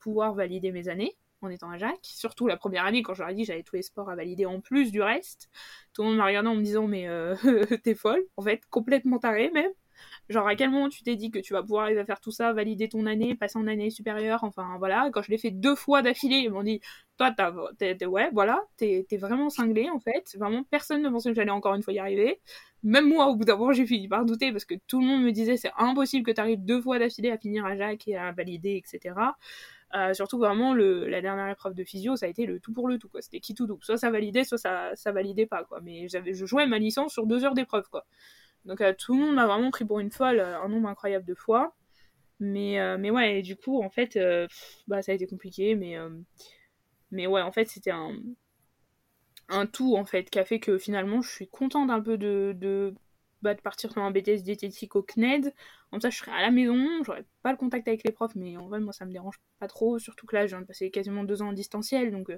[0.00, 1.98] pouvoir valider mes années en étant à Jacques.
[2.02, 4.92] Surtout la première année, quand j'aurais dit j'avais tous les sports à valider en plus
[4.92, 5.48] du reste.
[5.94, 7.08] Tout le monde m'a regardé en me disant mais
[7.82, 9.72] t'es folle, en fait, complètement taré même.
[10.28, 12.30] Genre, à quel moment tu t'es dit que tu vas pouvoir arriver à faire tout
[12.30, 15.10] ça, valider ton année, passer en année supérieure, enfin voilà.
[15.12, 16.80] Quand je l'ai fait deux fois d'affilée, ils m'ont dit,
[17.18, 17.34] toi,
[17.78, 20.36] t'es, ouais, voilà, t'es, vraiment cinglé en fait.
[20.38, 22.40] Vraiment, personne ne pensait que j'allais encore une fois y arriver.
[22.82, 25.22] Même moi, au bout d'un moment, j'ai fini par douter parce que tout le monde
[25.22, 28.16] me disait, c'est impossible que tu arrives deux fois d'affilée à finir à Jacques et
[28.16, 29.14] à valider, etc.
[29.94, 32.88] Euh, surtout vraiment le, la dernière épreuve de physio ça a été le tout pour
[32.88, 35.62] le tout quoi c'était qui tout double soit ça validait soit ça ça validait pas
[35.62, 38.04] quoi mais j'avais je jouais ma licence sur deux heures d'épreuve quoi
[38.64, 41.24] donc euh, tout le monde m'a vraiment pris pour une folle euh, un nombre incroyable
[41.26, 41.74] de fois.
[42.40, 44.18] Mais, euh, mais ouais, du coup, en fait,
[44.88, 45.76] bah, ça a été compliqué.
[45.76, 45.96] Mais,
[47.10, 48.12] mais ouais, en fait, c'était un,
[49.48, 52.54] un tout, en fait, qui a fait que finalement, je suis contente un peu de,
[52.56, 52.94] de,
[53.42, 55.54] bah, de partir sur un BTS diététique au CNED.
[55.90, 58.56] Comme ça, je serais à la maison, j'aurais pas le contact avec les profs, mais
[58.56, 59.98] en vrai, moi, ça me dérange pas trop.
[59.98, 62.32] Surtout que là, je viens de passer quasiment deux ans en distanciel, donc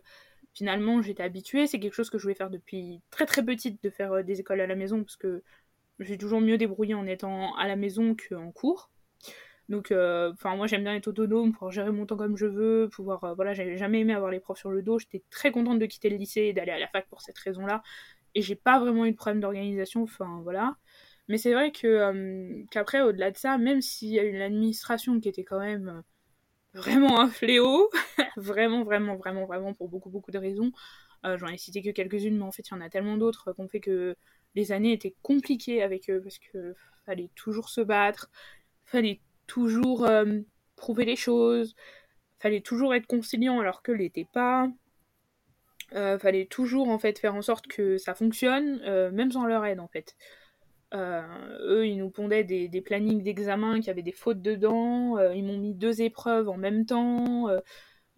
[0.52, 1.66] finalement, j'étais habituée.
[1.66, 4.60] C'est quelque chose que je voulais faire depuis très très petite, de faire des écoles
[4.60, 5.42] à la maison, parce que
[6.00, 8.90] j'ai toujours mieux débrouillé en étant à la maison qu'en cours.
[9.68, 12.88] Donc, euh, enfin, moi j'aime bien être autonome, pouvoir gérer mon temps comme je veux,
[12.92, 14.98] pouvoir, euh, voilà, j'avais jamais aimé avoir les profs sur le dos.
[14.98, 17.82] J'étais très contente de quitter le lycée et d'aller à la fac pour cette raison-là.
[18.34, 20.76] Et j'ai pas vraiment eu de problème d'organisation, enfin voilà.
[21.28, 25.18] Mais c'est vrai que euh, qu'après, au-delà de ça, même s'il y a eu l'administration
[25.20, 26.02] qui était quand même
[26.74, 27.90] vraiment un fléau,
[28.36, 30.72] vraiment, vraiment, vraiment, vraiment, pour beaucoup, beaucoup de raisons.
[31.24, 33.66] J'en ai cité que quelques-unes, mais en fait, il y en a tellement d'autres qu'on
[33.66, 34.14] fait que
[34.56, 38.30] les années étaient compliquées avec eux parce que fallait toujours se battre,
[38.84, 40.40] fallait toujours euh,
[40.74, 41.76] prouver les choses,
[42.38, 44.68] fallait toujours être conciliant alors que l'était pas.
[45.92, 49.64] Euh, fallait toujours en fait faire en sorte que ça fonctionne, euh, même sans leur
[49.64, 50.16] aide en fait.
[50.94, 55.18] eux, ils nous pondaient des, des plannings d'examen qui avaient des fautes dedans.
[55.32, 57.48] ils m'ont mis deux épreuves en même temps.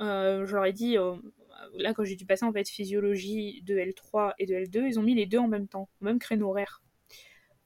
[0.01, 0.97] je leur dit,
[1.75, 5.03] là, quand j'ai dû passer en fait physiologie de L3 et de L2, ils ont
[5.03, 6.83] mis les deux en même temps, même créneau horaire.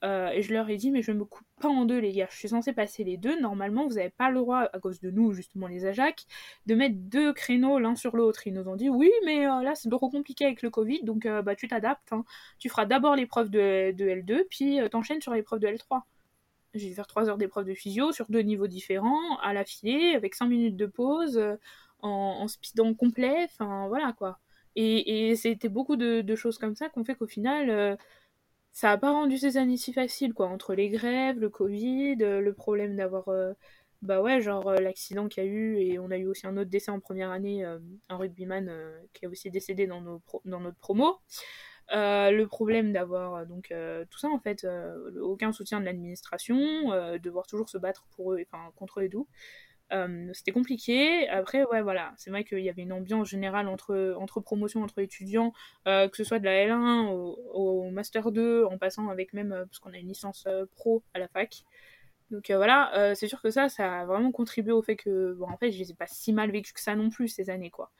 [0.04, 2.26] Euh, et je leur ai dit, mais je me coupe pas en deux, les gars.
[2.30, 3.40] Je suis censée passer les deux.
[3.40, 6.26] Normalement, vous n'avez pas le droit, à cause de nous, justement, les Ajax,
[6.66, 8.46] de mettre deux créneaux l'un sur l'autre.
[8.46, 11.24] Ils nous ont dit, oui, mais euh, là, c'est trop compliqué avec le Covid, donc
[11.26, 12.12] euh, bah, tu t'adaptes.
[12.12, 12.24] Hein.
[12.58, 16.00] Tu feras d'abord l'épreuve de, de, L2, puis t'enchaînes sur l'épreuve de L3.
[16.74, 20.34] J'ai dû faire trois heures d'épreuve de physio sur deux niveaux différents, à l'affilée, avec
[20.34, 21.40] cinq minutes de pause
[22.02, 24.38] en, speedant complet, enfin voilà quoi.
[24.76, 27.96] Et, c'était beaucoup de, choses comme ça qu'on fait qu'au final, euh,
[28.72, 30.48] ça a pas rendu ces années si faciles quoi.
[30.48, 33.28] Entre les grèves, le Covid, euh, le problème d'avoir.
[33.28, 33.52] Euh,
[34.02, 36.70] bah ouais, genre l'accident qu'il y a eu, et on a eu aussi un autre
[36.70, 38.68] décès en première année, un rugbyman
[39.12, 41.20] qui a aussi décédé dans notre promo.
[41.92, 43.72] le problème d'avoir donc
[44.10, 44.66] tout ça en fait,
[45.20, 46.58] aucun soutien de l'administration,
[47.20, 49.28] devoir toujours se battre pour eux, enfin contre les doux.
[49.92, 51.28] Euh, c'était compliqué.
[51.28, 55.00] Après, ouais, voilà, c'est vrai qu'il y avait une ambiance générale entre, entre promotions, entre
[55.00, 55.52] étudiants,
[55.86, 59.66] euh, que ce soit de la L1 au, Master 2, en passant avec même, euh,
[59.66, 61.64] parce qu'on a une licence pro à la fac.
[62.30, 65.58] Donc voilà, c'est sûr que ça, ça a vraiment contribué au fait que, bon, en
[65.58, 67.90] fait, je les ai pas si mal vécu que ça non plus ces années, quoi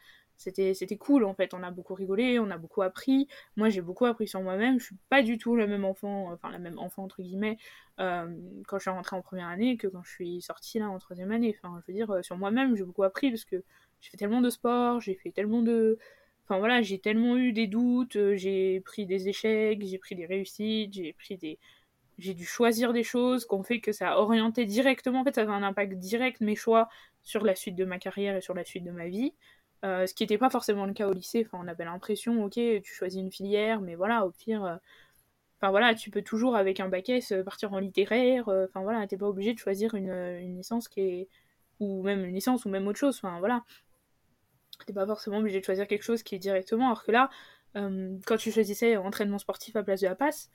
[0.43, 1.55] c'était cool en fait.
[1.55, 3.28] On a beaucoup rigolé on a beaucoup appris.
[3.57, 4.78] Moi j'ai beaucoup appris sur moi-même.
[4.80, 7.59] Je suis pas du tout le même enfant enfin la même enfant entre guillemets
[8.01, 8.28] euh,
[8.66, 11.32] quand je suis rentrée en première année que quand je suis sortie là en troisième
[11.32, 11.57] année.
[11.62, 13.62] Enfin je veux dire euh, sur moi-même j'ai beaucoup appris parce que
[14.01, 15.99] j'ai fait tellement de sport j'ai fait tellement de
[16.45, 20.26] enfin voilà j'ai tellement eu des doutes euh, j'ai pris des échecs j'ai pris des
[20.26, 21.59] réussites j'ai pris des
[22.18, 25.20] j'ai dû choisir des choses qu'on fait que ça a orienté directement.
[25.20, 26.88] En fait ça avait un impact direct mes choix
[27.22, 29.34] sur la suite de ma carrière et sur la suite de ma vie
[29.85, 31.47] euh, ce qui n'était pas forcément le cas au lycée.
[31.53, 34.76] On avait l'impression, ok, tu choisis une filière, mais voilà, au pire, euh,
[35.70, 38.49] voilà, tu peux toujours avec un bac S partir en littéraire.
[38.49, 41.28] Euh, enfin voilà, t'es pas obligé de choisir une, licence qui est
[41.80, 43.16] ou même une licence, ou même autre chose.
[43.18, 43.64] Enfin, voilà.
[44.87, 47.30] T'es pas forcément obligé de choisir quelque chose qui est directement, alors que là,
[47.76, 50.51] euh, quand tu choisissais entraînement sportif à place de la passe,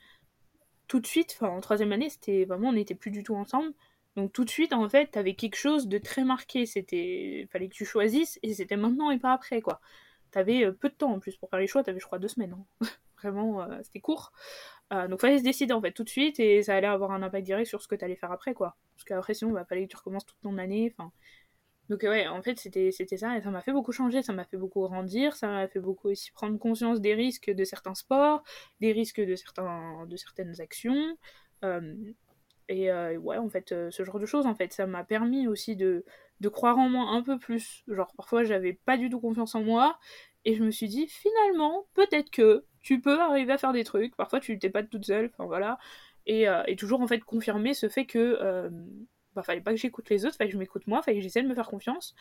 [0.86, 3.72] tout de suite, en troisième année, c'était vraiment, on n'était plus du tout ensemble.
[4.18, 6.66] Donc tout de suite, en fait, t'avais quelque chose de très marqué.
[6.66, 9.80] C'était, fallait que tu choisisses, et c'était maintenant et pas après, quoi.
[10.32, 11.84] T'avais euh, peu de temps en plus pour faire les choix.
[11.84, 12.56] T'avais, je crois, deux semaines.
[12.82, 12.86] Hein.
[13.22, 14.32] Vraiment, euh, c'était court.
[14.92, 17.22] Euh, donc fallait se décider en fait tout de suite et ça allait avoir un
[17.22, 18.76] impact direct sur ce que t'allais faire après, quoi.
[18.96, 20.92] Parce qu'après, sinon, bah, fallait que tu recommences toute ton année.
[20.92, 21.12] Enfin,
[21.88, 24.56] donc ouais, en fait, c'était ça, et ça m'a fait beaucoup changer, ça m'a fait
[24.56, 28.42] beaucoup grandir, ça m'a fait beaucoup aussi prendre conscience des risques de certains sports,
[28.80, 31.16] des risques de certaines actions.
[31.64, 31.94] Euh,
[32.68, 35.48] et euh, ouais, en fait, euh, ce genre de choses, en fait, ça m'a permis
[35.48, 36.04] aussi de,
[36.40, 37.82] de croire en moi un peu plus.
[37.88, 39.98] Genre, parfois, j'avais pas du tout confiance en moi,
[40.44, 44.16] et je me suis dit, finalement, peut-être que tu peux arriver à faire des trucs,
[44.16, 45.78] parfois tu t'es pas toute seule, enfin voilà.
[46.26, 48.36] Et, et, toujours, en fait, confirmer ce fait que
[49.38, 51.42] bah, fallait pas que j'écoute les autres, fallait que je m'écoute moi, fallait que j'essaie
[51.42, 52.16] de me faire confiance.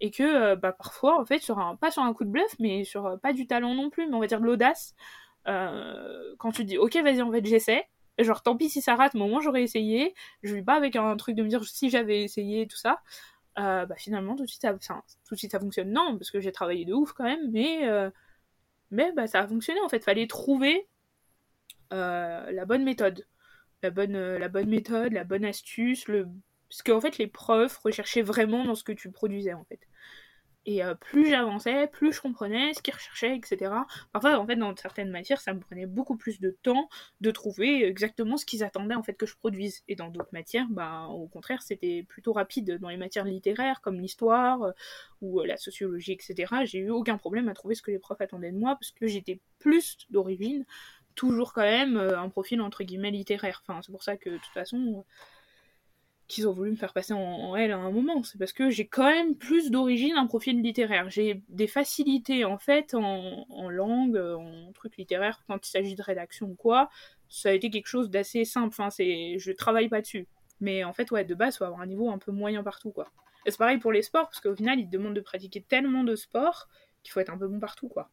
[0.00, 2.54] Et que euh, bah, parfois, en fait, sur un, pas sur un coup de bluff,
[2.58, 4.94] mais sur euh, pas du talent non plus, mais on va dire de l'audace,
[5.48, 7.84] euh, quand tu dis ok, vas-y, en fait, j'essaie.
[8.18, 10.14] Genre, tant pis si ça rate, mais au moins j'aurais essayé.
[10.42, 13.00] Je vais pas avec un truc de me dire si j'avais essayé tout ça.
[13.56, 15.90] bah finalement, tout de suite, ça, tout de suite, ça fonctionne.
[15.92, 17.88] Non, parce que j'ai travaillé de ouf quand même, mais,
[18.90, 20.04] mais bah, ça a fonctionné en fait.
[20.04, 20.88] Fallait trouver
[21.90, 23.26] la bonne méthode.
[23.82, 26.28] La bonne, méthode, la bonne astuce, le
[26.72, 29.80] parce qu'en fait, les profs recherchaient vraiment dans ce que tu produisais, en fait.
[30.64, 33.72] Et euh, plus j'avançais, plus je comprenais ce qu'ils recherchaient, etc.
[34.12, 36.88] Parfois, en fait, dans certaines matières, ça me prenait beaucoup plus de temps
[37.20, 39.82] de trouver exactement ce qu'ils attendaient, en fait, que je produise.
[39.88, 42.78] Et dans d'autres matières, bah, au contraire, c'était plutôt rapide.
[42.78, 44.72] Dans les matières littéraires, comme l'histoire, euh,
[45.20, 48.20] ou euh, la sociologie, etc., j'ai eu aucun problème à trouver ce que les profs
[48.20, 50.64] attendaient de moi, parce que j'étais plus d'origine,
[51.16, 53.62] toujours quand même un profil, entre guillemets, littéraire.
[53.66, 55.04] Enfin, c'est pour ça que, de toute façon
[56.32, 58.22] qu'ils ont voulu me faire passer en, L à un moment.
[58.22, 61.10] C'est parce que j'ai quand même plus d'origine un profil littéraire.
[61.10, 66.46] J'ai des facilités en fait en, langue, en trucs littéraires quand il s'agit de rédaction
[66.48, 66.88] ou quoi.
[67.28, 68.68] Ça a été quelque chose d'assez simple.
[68.68, 70.26] Enfin, c'est, je travaille pas dessus.
[70.60, 73.10] Mais en fait, ouais, de base, faut avoir un niveau un peu moyen partout, quoi.
[73.44, 76.04] Et c'est pareil pour les sports, parce qu'au final, ils te demandent de pratiquer tellement
[76.04, 76.68] de sports
[77.02, 78.10] qu'il faut être un peu bon partout, quoi.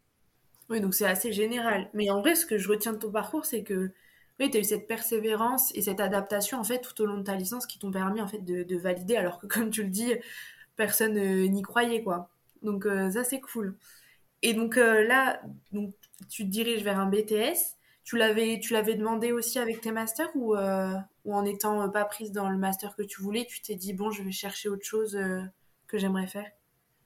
[0.69, 1.89] Oui, donc c'est assez général.
[1.93, 3.91] Mais en vrai, ce que je retiens de ton parcours, c'est que
[4.39, 7.23] oui, tu as eu cette persévérance et cette adaptation en fait tout au long de
[7.23, 10.13] ta licence qui t'ont permis en fait de, valider alors que comme tu le dis,
[10.75, 12.29] personne euh, n'y croyait quoi.
[12.63, 13.77] Donc euh, ça c'est cool.
[14.41, 15.41] Et donc euh, là,
[16.29, 17.77] tu te diriges vers un BTS.
[18.05, 22.31] Tu l'avais, tu l'avais demandé aussi avec tes masters ou, ou en n'étant pas prise
[22.31, 25.15] dans le master que tu voulais, tu t'es dit bon, je vais chercher autre chose
[25.87, 26.49] que j'aimerais faire?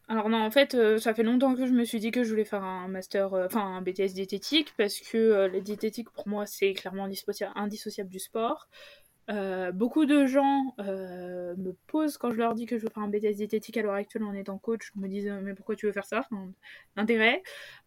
[0.10, 2.30] Alors non, en fait, euh, ça fait longtemps que je me suis dit que je
[2.30, 6.28] voulais faire un master, euh, enfin un BTS diététique, parce que euh, la diététique pour
[6.28, 7.08] moi c'est clairement
[7.56, 8.68] indissociable du sport.
[9.74, 13.36] beaucoup de gens me posent quand je leur dis que je veux faire un BTS
[13.38, 16.28] diététique à l'heure actuelle en étant coach, me disent mais pourquoi tu veux faire ça?
[16.98, 17.42] L'intérêt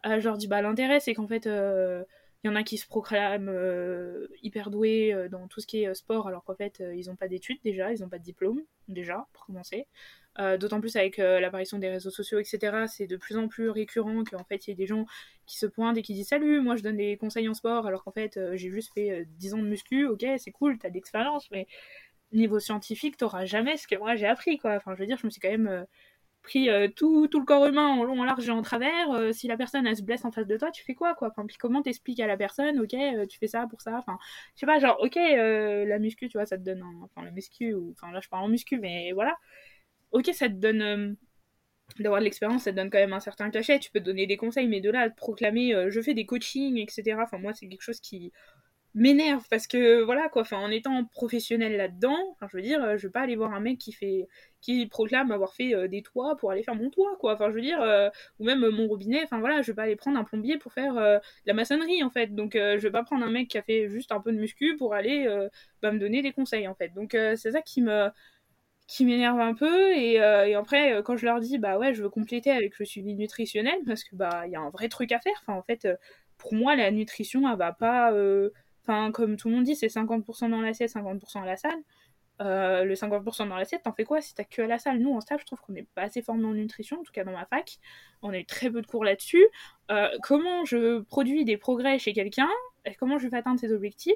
[0.04, 1.46] Je leur dis bah l'intérêt c'est qu'en fait
[2.45, 3.51] il y en a qui se proclament
[4.43, 7.59] hyper doués dans tout ce qui est sport alors qu'en fait ils n'ont pas d'études
[7.64, 9.87] déjà, ils n'ont pas de diplôme déjà pour commencer.
[10.39, 12.84] Euh, d'autant plus avec euh, l'apparition des réseaux sociaux, etc.
[12.89, 15.07] C'est de plus en plus récurrent qu'en fait il y ait des gens
[15.47, 18.05] qui se pointent et qui disent Salut, moi je donne des conseils en sport, alors
[18.05, 20.95] qu'en fait euh, j'ai juste fait 10 ans de muscu, ok, c'est cool, t'as de
[20.95, 21.66] l'expérience, mais
[22.32, 24.74] niveau scientifique, t'auras jamais ce que moi j'ai appris, quoi.
[24.74, 25.87] Enfin, je veux dire, je me suis quand même
[26.47, 29.34] pris tout, tout, le corps humain en long, en large et en travers.
[29.34, 31.28] si la personne elle se blesse en face de toi, tu fais quoi, quoi?
[31.28, 32.94] Enfin, puis comment t'expliques à la personne, ok,
[33.28, 33.97] tu fais ça pour ça?
[33.99, 34.18] Enfin,
[34.55, 37.03] je sais pas, genre, ok, la muscu, tu vois, ça te donne un...
[37.05, 37.92] Enfin, la muscu, ou...
[37.92, 39.36] enfin là je parle en muscu, mais voilà
[40.12, 40.82] ok, ça te donne.
[40.82, 41.14] Euh,
[42.01, 43.78] d'avoir de l'expérience, ça te donne quand même un certain cachet.
[43.78, 46.14] Tu peux te donner des conseils, mais de là à te proclamer euh, je fais
[46.14, 47.16] des coachings, etc.
[47.22, 48.32] Enfin, moi, c'est quelque chose qui
[48.97, 53.12] m'énerve parce que voilà quoi en étant professionnel là-dedans je veux dire euh, je veux
[53.12, 54.26] pas aller voir un mec qui fait
[54.61, 57.34] qui proclame avoir fait des toits pour aller faire mon toit quoi.
[57.34, 57.78] Enfin je veux dire
[58.40, 60.94] ou même mon robinet enfin voilà je veux pas aller prendre un plombier pour faire
[60.94, 62.34] la maçonnerie en fait.
[62.34, 64.76] Donc je vais pas prendre un mec qui a fait juste un peu de muscu
[64.76, 65.28] pour aller
[65.82, 66.88] bah, me donner des conseils en fait.
[66.94, 68.09] Donc c'est ça qui me
[68.86, 72.03] qui m'énerve un peu et, euh, après euh, quand je leur dis bah ouais je
[72.03, 75.12] veux compléter avec le suivi nutritionnel parce que bah il y a un vrai truc
[75.12, 75.42] à faire.
[75.49, 75.97] En fait euh,
[76.38, 78.12] pour moi la nutrition elle va pas
[78.87, 81.78] enfin comme tout le monde dit c'est 50% dans l'assiette 50% à la salle.
[82.39, 84.99] Le 50% dans l'assiette t'en fais quoi si t'as que à la salle?
[84.99, 87.24] Nous en stage je trouve qu'on n'est pas assez formé en nutrition en tout cas
[87.24, 87.78] dans ma fac.
[88.22, 89.45] On a eu très peu de cours là-dessus.
[90.22, 92.49] Comment je produis des progrès chez quelqu'un
[93.01, 94.14] comment je fais atteindre ses objectifs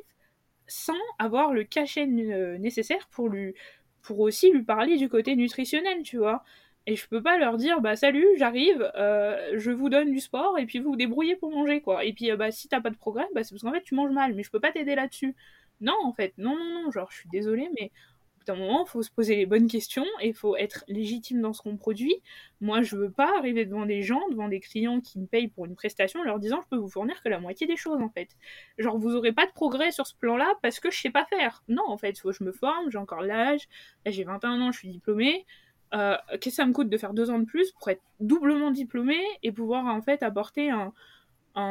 [0.68, 3.55] sans avoir le cachet nécessaire pour lui
[4.03, 6.45] pour aussi lui parler du côté nutritionnel, tu vois?
[6.91, 10.59] Et je peux pas leur dire, bah salut, j'arrive, euh, je vous donne du sport
[10.59, 12.05] et puis vous vous débrouillez pour manger, quoi.
[12.05, 13.95] Et puis, euh, bah si t'as pas de progrès, bah c'est parce qu'en fait tu
[13.95, 15.36] manges mal, mais je peux pas t'aider là-dessus.
[15.80, 17.93] Non, en fait, non, non, non, genre je suis désolée, mais
[18.41, 21.62] bout d'un moment, faut se poser les bonnes questions et faut être légitime dans ce
[21.62, 22.16] qu'on produit.
[22.61, 25.66] Moi, je veux pas arriver devant des gens, devant des clients qui me payent pour
[25.66, 28.30] une prestation, leur disant je peux vous fournir que la moitié des choses en fait.
[28.78, 31.62] Genre, vous aurez pas de progrès sur ce plan-là parce que je sais pas faire.
[31.68, 33.68] Non, en fait, faut que je me forme, j'ai encore l'âge,
[34.07, 35.47] j'ai 21 ans, je suis diplômée.
[35.95, 38.70] Euh, qu'est-ce que ça me coûte de faire deux ans de plus pour être doublement
[38.70, 40.93] diplômée et pouvoir en fait apporter un,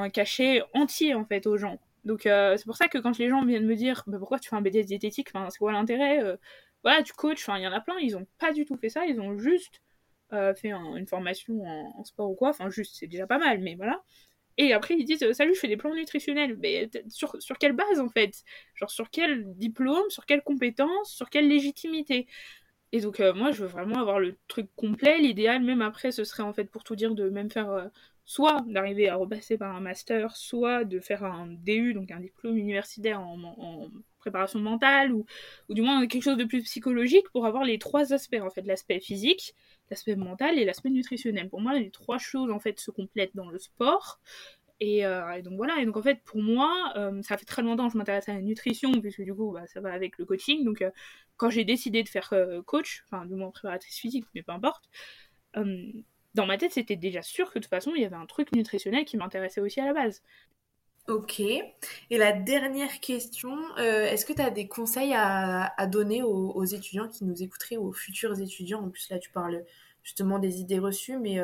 [0.10, 1.80] cachet entier en fait aux gens.
[2.06, 4.50] Donc euh, c'est pour ça que quand les gens viennent me dire bah, pourquoi tu
[4.50, 6.24] fais un BDS diététique, enfin, c'est quoi l'intérêt?
[6.24, 6.38] Euh,
[6.84, 9.06] Voilà, tu coaches, il y en a plein, ils ont pas du tout fait ça,
[9.06, 9.82] ils ont juste
[10.34, 13.76] euh, fait une formation en, sport ou quoi, enfin juste c'est déjà pas mal, mais
[13.76, 14.04] voilà.
[14.58, 18.00] Et après ils disent salut, je fais des plans nutritionnels, mais sur, sur quelle base
[18.00, 18.44] en fait?
[18.76, 22.28] Genre sur quel diplôme, sur quelle compétence, sur quelle légitimité?
[22.92, 26.44] Et donc moi je veux vraiment avoir le truc complet, l'idéal même après ce serait
[26.44, 27.90] en fait pour tout dire de même faire
[28.30, 32.58] soit d'arriver à repasser par un master, soit de faire un DU, donc un diplôme
[32.58, 33.88] universitaire en,
[34.20, 35.26] préparation mentale, ou,
[35.68, 38.62] ou, du moins quelque chose de plus psychologique pour avoir les trois aspects, en fait,
[38.68, 39.56] l'aspect physique,
[39.90, 41.50] l'aspect mental et l'aspect nutritionnel.
[41.50, 44.20] Pour moi, les trois choses, en fait, se complètent dans le sport.
[44.82, 47.88] Et, euh, donc voilà, et donc en fait pour moi, euh, ça fait très longtemps
[47.88, 50.64] que je m'intéresse à la nutrition, puisque du coup bah, ça va avec le coaching.
[50.64, 50.90] Donc euh,
[51.38, 52.34] quand j'ai décidé de faire
[52.66, 54.90] coach, enfin du moins préparatrice physique, mais peu importe,
[56.36, 58.52] dans ma tête, c'était déjà sûr que de toute façon, il y avait un truc
[58.54, 60.22] nutritionnel qui m'intéressait aussi à la base.
[61.08, 61.40] Ok.
[61.40, 67.26] Et la dernière question, est-ce que tu as des conseils à, donner aux, étudiants qui
[67.26, 68.84] nous écouteraient, aux futurs étudiants?
[68.84, 69.64] En plus, là, tu parles
[70.04, 71.40] justement des idées reçues, mais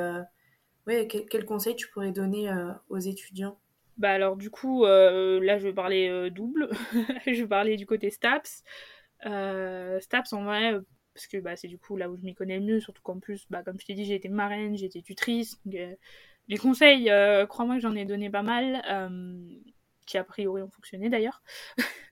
[0.87, 3.59] ouais, quel, conseil tu pourrais donner euh, aux étudiants?
[3.97, 6.69] Bah alors, du coup, là, je vais parler double.
[7.25, 8.63] je vais parler du côté STAPS.
[9.21, 10.73] STAPS, en vrai,
[11.15, 13.19] parce que bah, c'est du coup là où je m'y connais le mieux, surtout qu'en
[13.19, 15.59] plus, bah, comme je t'ai dit, j'ai été marraine, j'ai été tutrice.
[15.73, 15.95] Euh,
[16.49, 19.47] les conseils, euh, crois-moi que j'en ai donné pas mal, euh,
[20.05, 21.41] qui a priori ont fonctionné d'ailleurs.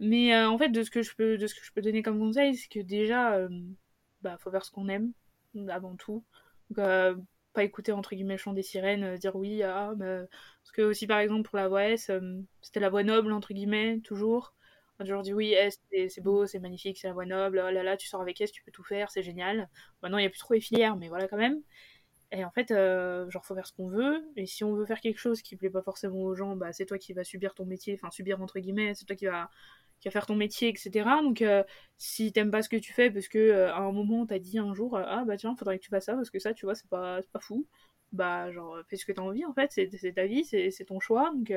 [0.00, 2.18] Mais en fait, de ce, que je peux, de ce que je peux donner comme
[2.18, 3.38] conseil, c'est que déjà,
[4.22, 5.12] bah, faut faire ce qu'on aime,
[5.68, 6.24] avant tout.
[7.58, 10.20] Pas écouter entre guillemets le chant des sirènes, dire oui, ah, bah,
[10.62, 12.10] parce que aussi par exemple pour la voix S,
[12.62, 14.54] c'était la voix noble entre guillemets, toujours.
[14.98, 15.54] On a toujours dit oui,
[15.90, 18.52] c'est beau, c'est magnifique, c'est la voie noble, oh là là, tu sors avec S,
[18.52, 19.68] tu peux tout faire, c'est génial.
[20.02, 21.60] Maintenant, il n'y a plus trop les filières, mais voilà quand même.
[22.30, 24.22] Et en fait, euh, genre, faut faire ce qu'on veut.
[24.36, 26.86] Et si on veut faire quelque chose qui plaît pas forcément aux gens, bah, c'est
[26.86, 29.50] toi qui vas subir ton métier, enfin, subir entre guillemets, c'est toi qui va,
[30.00, 30.90] qui va faire ton métier, etc.
[31.22, 31.62] Donc, euh,
[31.98, 34.58] si t'aimes pas ce que tu fais, parce que euh, à un moment, t'as dit
[34.58, 36.74] un jour, ah bah tiens, faudrait que tu fasses ça, parce que ça, tu vois,
[36.74, 37.66] c'est pas, pas fou.
[38.12, 41.30] Bah, genre, fais ce que t'as envie, en fait, c'est ta vie, c'est ton choix.
[41.34, 41.52] Donc,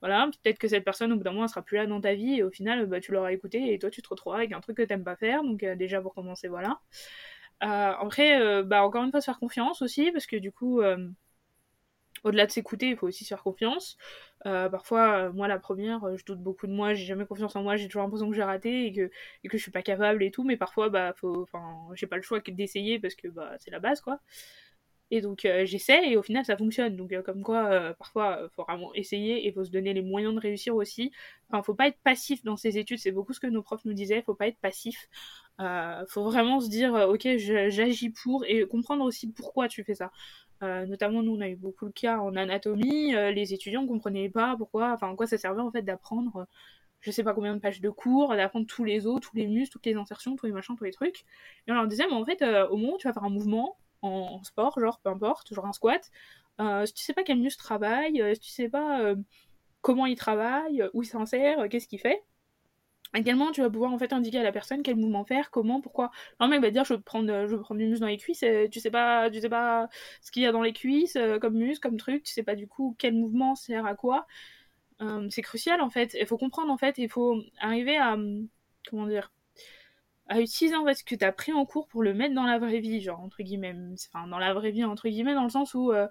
[0.00, 2.14] voilà, peut-être que cette personne, au bout d'un moment, elle sera plus là dans ta
[2.14, 4.60] vie, et au final, bah, tu l'auras écouté, et toi, tu te retrouveras avec un
[4.60, 6.80] truc que t'aimes pas faire, donc euh, déjà pour commencer, voilà.
[7.62, 10.82] Euh, après, euh, bah, encore une fois, se faire confiance aussi, parce que du coup,
[12.24, 13.96] au-delà de s'écouter, il faut aussi se faire confiance.
[14.44, 17.86] parfois, moi, la première, je doute beaucoup de moi, j'ai jamais confiance en moi, j'ai
[17.86, 19.10] toujours l'impression que j'ai raté et que,
[19.44, 21.14] et que je suis pas capable et tout, mais parfois, bah,
[21.94, 24.20] j'ai pas le choix que d'essayer parce que bah, c'est la base, quoi.
[25.12, 26.96] Et donc euh, j'essaie et au final ça fonctionne.
[26.96, 30.34] Donc euh, comme quoi euh, parfois faut vraiment essayer et faut se donner les moyens
[30.34, 31.12] de réussir aussi.
[31.48, 33.94] Enfin faut pas être passif dans ses études, c'est beaucoup ce que nos profs nous
[33.94, 35.08] disaient, faut pas être passif.
[36.08, 40.10] faut vraiment se dire ok j'agis pour et comprendre aussi pourquoi tu fais ça.
[40.62, 44.92] Notamment nous on a eu beaucoup le cas en anatomie, les étudiants comprenaient pas pourquoi,
[44.92, 46.46] enfin en quoi ça servait en fait d'apprendre
[47.00, 49.72] je sais pas combien de pages de cours, d'apprendre tous les os, tous les muscles,
[49.72, 51.24] toutes les insertions, tous les machins, tous les trucs.
[51.66, 53.76] Et on leur disait, mais en fait, au moment où tu vas faire un mouvement,
[54.02, 56.10] en, sport, genre peu importe, genre un squat,
[56.60, 59.16] euh, si tu sais pas quel muscle travaille, euh, si tu sais pas euh,
[59.82, 62.22] comment il travaille, où il s'insère, qu'est-ce qu'il fait,
[63.16, 66.10] Également, tu vas pouvoir en fait indiquer à la personne quel mouvement faire, comment, pourquoi.
[66.38, 68.42] Un mec va dire je veux prendre, je veux prendre du muscle dans les cuisses,
[68.42, 69.88] et tu sais pas, tu sais pas
[70.20, 72.68] ce qu'il y a dans les cuisses comme muscle, comme truc, tu sais pas du
[72.68, 74.26] coup quel mouvement sert à quoi.
[75.30, 76.16] c'est crucial en fait.
[76.20, 78.16] Il faut comprendre en fait, il faut arriver à
[78.90, 79.32] comment dire,
[80.28, 82.44] à utiliser en fait ce que tu as pris en cours pour le mettre dans
[82.44, 83.74] la vraie vie, genre entre guillemets,
[84.12, 86.08] enfin dans la vraie vie entre guillemets dans le sens où euh,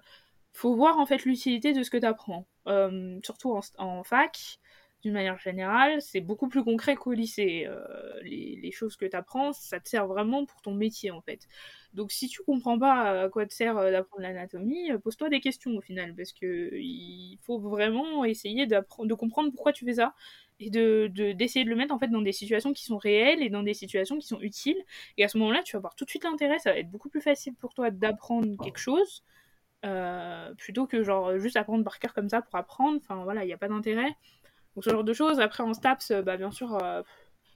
[0.52, 4.58] faut voir en fait l'utilité de ce que tu apprends, euh, surtout en fac
[5.06, 7.64] d'une manière générale, c'est beaucoup plus concret qu'au lycée.
[7.68, 7.80] Euh,
[8.22, 11.46] les, les, choses que tu apprends, ça te sert vraiment pour ton métier en fait.
[11.94, 15.80] Donc si tu comprends pas à quoi te sert d'apprendre l'anatomie, pose-toi des questions au
[15.80, 20.14] final, parce que il faut vraiment essayer de comprendre pourquoi tu fais ça
[20.58, 23.50] et de d'essayer de, le mettre en fait dans des situations qui sont réelles et
[23.50, 24.82] dans des situations qui sont utiles
[25.18, 27.10] et à ce moment-là tu vas avoir tout de suite l'intérêt ça va être beaucoup
[27.10, 29.22] plus facile pour toi d'apprendre quelque chose
[29.84, 33.48] euh, plutôt que genre juste apprendre par cœur comme ça pour apprendre enfin voilà il
[33.48, 34.16] n'y a pas d'intérêt
[34.76, 35.40] donc ce genre de choses.
[35.40, 37.02] Après en STAPS bah bien sûr euh,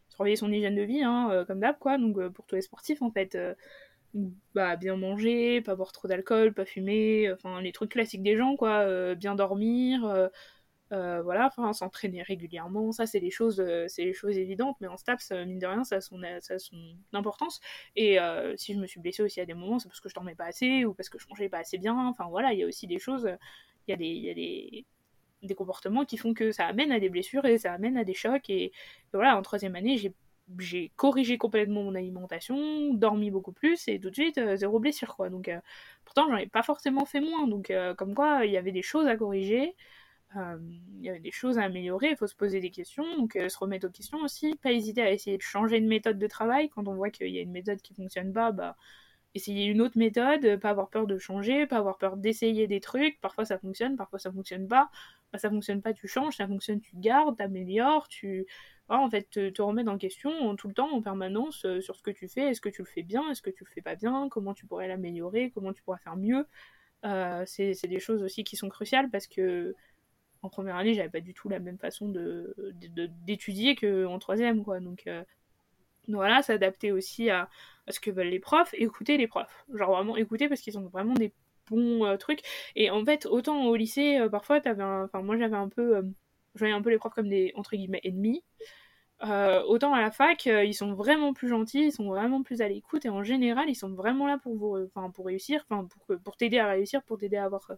[0.08, 1.98] surveiller son hygiène de vie hein, euh, comme d'hab quoi.
[1.98, 3.36] Donc pour tous les sportifs en fait
[4.54, 8.56] bah bien manger pas boire trop d'alcool pas fumer enfin les trucs classiques des gens
[8.56, 10.30] quoi bien dormir
[10.92, 14.96] Euh, voilà, enfin, s'entraîner régulièrement, ça c'est les choses, euh, les choses évidentes, mais en
[14.96, 16.56] STAPS, euh, mine de rien, ça a son, ça
[17.12, 17.60] importance.
[17.94, 18.18] Et
[18.56, 20.46] si je me suis blessée aussi à des moments, c'est parce que je dormais pas
[20.46, 21.96] assez ou parce que je mangeais pas assez bien.
[22.08, 23.38] Enfin voilà, il y a aussi des choses, des,
[23.86, 24.86] il y a des,
[25.42, 28.14] des comportements qui font que ça amène à des blessures et ça amène à des
[28.14, 28.48] chocs.
[28.50, 28.72] Et,
[29.12, 29.96] voilà, en troisième année,
[30.58, 35.30] j'ai corrigé complètement mon alimentation, dormi beaucoup plus et tout de suite zéro blessure quoi.
[35.30, 35.48] Donc
[36.04, 37.46] pourtant j'en ai pas forcément fait moins.
[37.46, 39.76] Donc comme quoi il y avait des choses à corriger.
[40.36, 40.58] Euh,
[40.98, 43.48] il y avait des choses à améliorer, il faut se poser des questions, donc euh,
[43.48, 46.68] se remettre aux questions aussi, pas hésiter à essayer de changer de méthode de travail,
[46.68, 48.76] quand on voit qu'il y a une méthode qui fonctionne pas, bah,
[49.34, 53.20] essayer une autre méthode, pas avoir peur de changer, pas avoir peur d'essayer des trucs,
[53.20, 54.90] parfois ça fonctionne, parfois ça fonctionne pas,
[55.32, 58.46] bah, ça fonctionne pas, tu changes, ça fonctionne, tu gardes, t'améliores, tu...
[58.88, 62.02] en fait, te, te remettre en question tout le temps, en permanence, euh, sur ce
[62.02, 63.94] que tu fais, est-ce que tu le fais bien, est-ce que tu le fais pas
[63.94, 66.46] bien, comment tu pourrais l'améliorer, comment tu pourrais faire mieux,
[67.46, 69.74] c'est des choses aussi qui sont cruciales parce que
[70.42, 72.54] en première année, j'avais pas du tout la même façon de,
[73.26, 74.80] d'étudier qu'en troisième, quoi.
[74.80, 75.22] Donc, euh,
[76.08, 77.48] voilà, s'adapter aussi à,
[77.92, 79.64] ce que veulent les profs, écouter les profs.
[79.74, 81.32] Genre vraiment écouter parce qu'ils ont vraiment des
[81.70, 82.40] bons euh, trucs.
[82.76, 86.02] Et en fait, autant au lycée, euh, parfois, t'avais enfin, moi j'avais un peu,
[86.54, 88.42] je voyais un peu les profs comme des, entre guillemets, ennemis.
[89.22, 93.04] autant à la fac, ils sont vraiment plus gentils, ils sont vraiment plus à l'écoute
[93.04, 96.36] et en général, ils sont vraiment là pour vous, enfin pour réussir, enfin pour, pour
[96.36, 97.70] t'aider à réussir, pour t'aider à avoir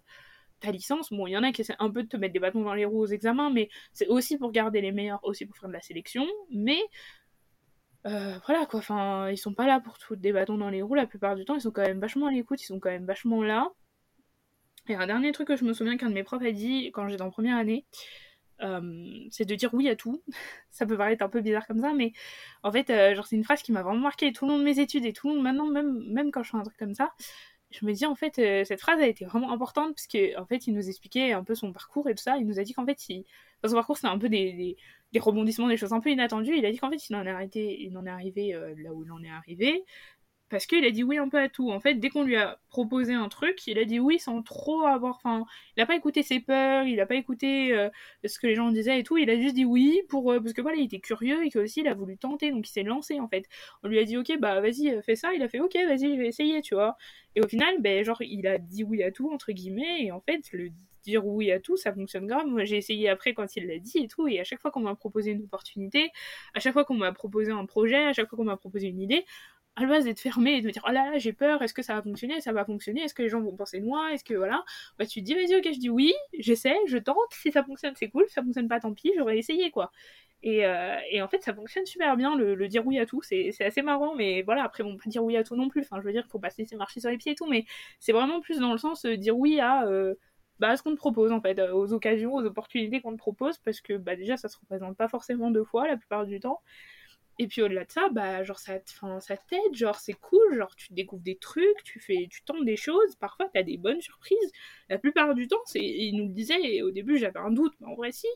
[0.62, 2.38] ta licence, bon, il y en a qui essaient un peu de te mettre des
[2.38, 5.56] bâtons dans les roues aux examens, mais c'est aussi pour garder les meilleurs, aussi pour
[5.56, 6.78] faire de la sélection, mais
[8.06, 10.94] euh, voilà quoi, enfin, ils sont pas là pour tout des bâtons dans les roues
[10.94, 13.06] la plupart du temps, ils sont quand même vachement à l'écoute, ils sont quand même
[13.06, 13.70] vachement là.
[14.88, 17.08] Et un dernier truc que je me souviens qu'un de mes profs a dit quand
[17.08, 17.86] j'étais en première année,
[18.62, 20.22] euh, c'est de dire oui à tout.
[20.70, 22.12] ça peut paraître un peu bizarre comme ça, mais
[22.64, 24.64] en fait, euh, genre c'est une phrase qui m'a vraiment marqué tout le long de
[24.64, 26.94] mes études et tout le long maintenant, même, même quand je fais un truc comme
[26.94, 27.12] ça,
[27.70, 28.34] je me dis en fait
[28.66, 30.06] cette phrase a été vraiment importante parce
[30.38, 32.64] en fait il nous expliquait un peu son parcours et tout ça il nous a
[32.64, 33.24] dit qu'en fait il...
[33.64, 34.76] son parcours c'est un peu des,
[35.20, 37.82] rebondissements des choses un peu inattendues il a dit qu'en fait il en est arrêté
[37.82, 39.84] il en est arrivé euh, là où il en est arrivé
[40.52, 41.70] parce qu'il a dit oui un peu à tout.
[41.70, 44.82] En fait, dès qu'on lui a proposé un truc, il a dit oui sans trop
[44.82, 45.16] avoir.
[45.16, 45.46] Enfin,
[45.76, 47.88] il n'a pas écouté ses peurs, il n'a pas écouté euh,
[48.24, 49.16] ce que les gens disaient et tout.
[49.16, 51.80] Il a juste dit oui pour euh, parce que voilà, il était curieux et qu'aussi
[51.80, 53.46] il a voulu tenter, donc il s'est lancé en fait.
[53.82, 56.20] On lui a dit ok bah vas-y fais ça, il a fait ok vas-y je
[56.20, 56.98] vais essayer, tu vois.
[57.34, 60.20] Et au final, ben genre il a dit oui à tout entre guillemets et en
[60.20, 60.68] fait le
[61.02, 62.46] dire oui à tout, ça fonctionne grave.
[62.46, 64.80] Moi, j'ai essayé après quand il l'a dit et tout, et à chaque fois qu'on
[64.80, 66.10] m'a proposé une opportunité,
[66.54, 69.00] à chaque fois qu'on m'a proposé un projet, à chaque fois qu'on m'a proposé une
[69.00, 69.24] idée,
[69.76, 71.72] à la base d'être fermé et de me dire oh là là j'ai peur est-ce
[71.72, 74.12] que ça va fonctionner ça va fonctionner est-ce que les gens vont penser de moi
[74.12, 74.64] est-ce que voilà
[74.98, 77.94] bah tu te dis vas-y ok je dis oui j'essaie je tente si ça fonctionne
[77.96, 79.90] c'est cool si ça fonctionne pas tant pis j'aurais essayé quoi
[80.42, 83.80] et, euh, en fait ça fonctionne super bien le, dire oui à tout c'est assez
[83.80, 86.12] marrant mais voilà après bon pas dire oui à tout non plus enfin je veux
[86.12, 87.64] dire faut pas se laisser marcher sur les pieds et tout mais
[87.98, 90.14] c'est vraiment plus dans le sens de dire oui à euh,
[90.62, 93.80] bah, ce qu'on te propose en fait, aux occasions, aux opportunités qu'on te propose, parce
[93.80, 96.60] que bah, déjà ça se représente pas forcément deux fois la plupart du temps.
[97.40, 98.74] Et puis au-delà de ça, bah, genre, ça,
[99.20, 102.76] ça t'aide, genre, c'est cool, genre, tu découvres des trucs, tu fais, tu tentes des
[102.76, 104.52] choses, parfois t'as des bonnes surprises.
[104.88, 107.74] La plupart du temps, c'est, il nous le disait, et au début j'avais un doute,
[107.80, 108.28] mais en vrai, si,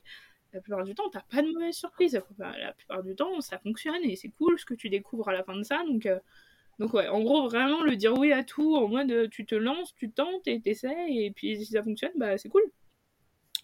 [0.52, 2.20] la plupart du temps, t'as pas de mauvaises surprises.
[2.38, 5.44] La plupart du temps, ça fonctionne et c'est cool ce que tu découvres à la
[5.44, 5.84] fin de ça.
[5.86, 6.18] Donc, euh,
[6.78, 9.94] donc ouais, en gros, vraiment le dire oui à tout, en mode tu te lances,
[9.94, 12.62] tu tentes et t'essaies, et puis si ça fonctionne, bah c'est cool.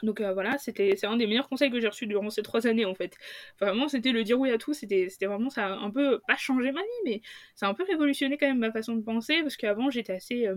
[0.02, 2.66] Donc euh, voilà, c'était c'est un des meilleurs conseils que j'ai reçus durant ces trois
[2.66, 3.16] années en fait.
[3.60, 6.80] Vraiment, c'était le dire oui à tout, c'était vraiment ça un peu pas changé ma
[6.80, 7.22] vie, mais
[7.54, 10.46] ça a un peu révolutionné quand même ma façon de penser parce qu'avant j'étais assez
[10.46, 10.56] euh,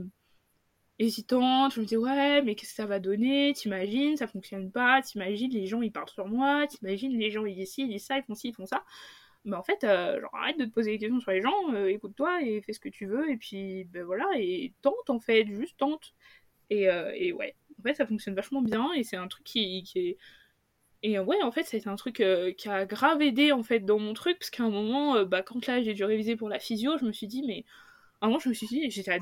[1.00, 5.02] hésitante, je me disais ouais mais qu'est-ce que ça va donner, t'imagines, ça fonctionne pas,
[5.02, 8.06] t'imagines les gens ils parlent sur moi, t'imagines les gens ils disent ci, ils disent
[8.06, 8.84] ça, ils font ci, ils font ça.
[9.46, 12.42] Mais en fait, euh, genre arrête de te poser des questions sur les gens, écoute-toi
[12.44, 15.78] et fais ce que tu veux et puis ben voilà et tente en fait, juste
[15.78, 16.14] tente.
[16.72, 20.18] Et, et ouais, en fait, ça fonctionne vachement bien et c'est un truc qui, est.
[21.04, 24.16] Et ouais, en fait, c'est un truc euh, qui a grave aidé fait dans mon
[24.16, 26.98] truc, parce qu'à un moment, euh, bah, quand là j'ai dû réviser pour la physio,
[26.98, 27.64] je me suis dit, mais.
[28.24, 29.20] Je me suis dit, j'étais à,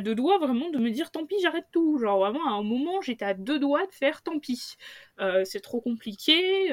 [0.00, 1.98] deux doigts vraiment de me dire, tant pis, j'arrête tout.
[1.98, 4.76] Genre vraiment, à un moment, j'étais à deux doigts de faire, tant pis.
[5.20, 6.72] Euh, c'est trop compliqué,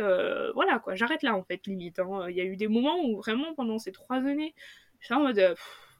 [0.53, 1.99] voilà quoi, j'arrête là en fait, limite.
[1.99, 2.27] Hein.
[2.29, 4.55] Il y a eu des moments où vraiment, pendant ces trois années,
[4.99, 5.55] j'étais en mode.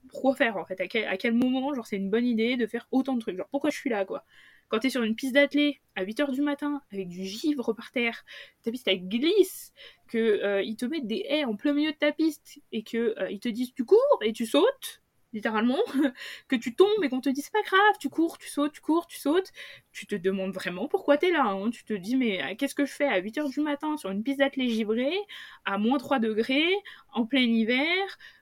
[0.09, 0.79] pourquoi faire en fait?
[0.81, 3.37] À quel, à quel moment genre c'est une bonne idée de faire autant de trucs?
[3.37, 4.25] Genre pourquoi je suis là quoi?
[4.71, 8.23] Quand t'es sur une piste d'athlée à 8h du matin, avec du givre par terre,
[8.63, 9.73] ta piste elle glisse,
[10.07, 13.37] que euh, te mettent des haies en plein milieu de ta piste et que euh,
[13.37, 15.01] te disent tu cours et tu sautes,
[15.33, 15.79] littéralement,
[16.47, 19.07] que tu tombes et qu'on te c'est pas grave, tu cours, tu sautes, tu cours,
[19.07, 19.51] tu sautes,
[19.91, 21.45] tu te demandes vraiment pourquoi t'es là.
[21.45, 21.69] Hein.
[21.71, 24.23] Tu te dis mais euh, qu'est-ce que je fais à 8h du matin sur une
[24.23, 25.17] piste d'athlée givrée,
[25.65, 26.73] à moins 3 degrés,
[27.13, 27.97] en plein hiver,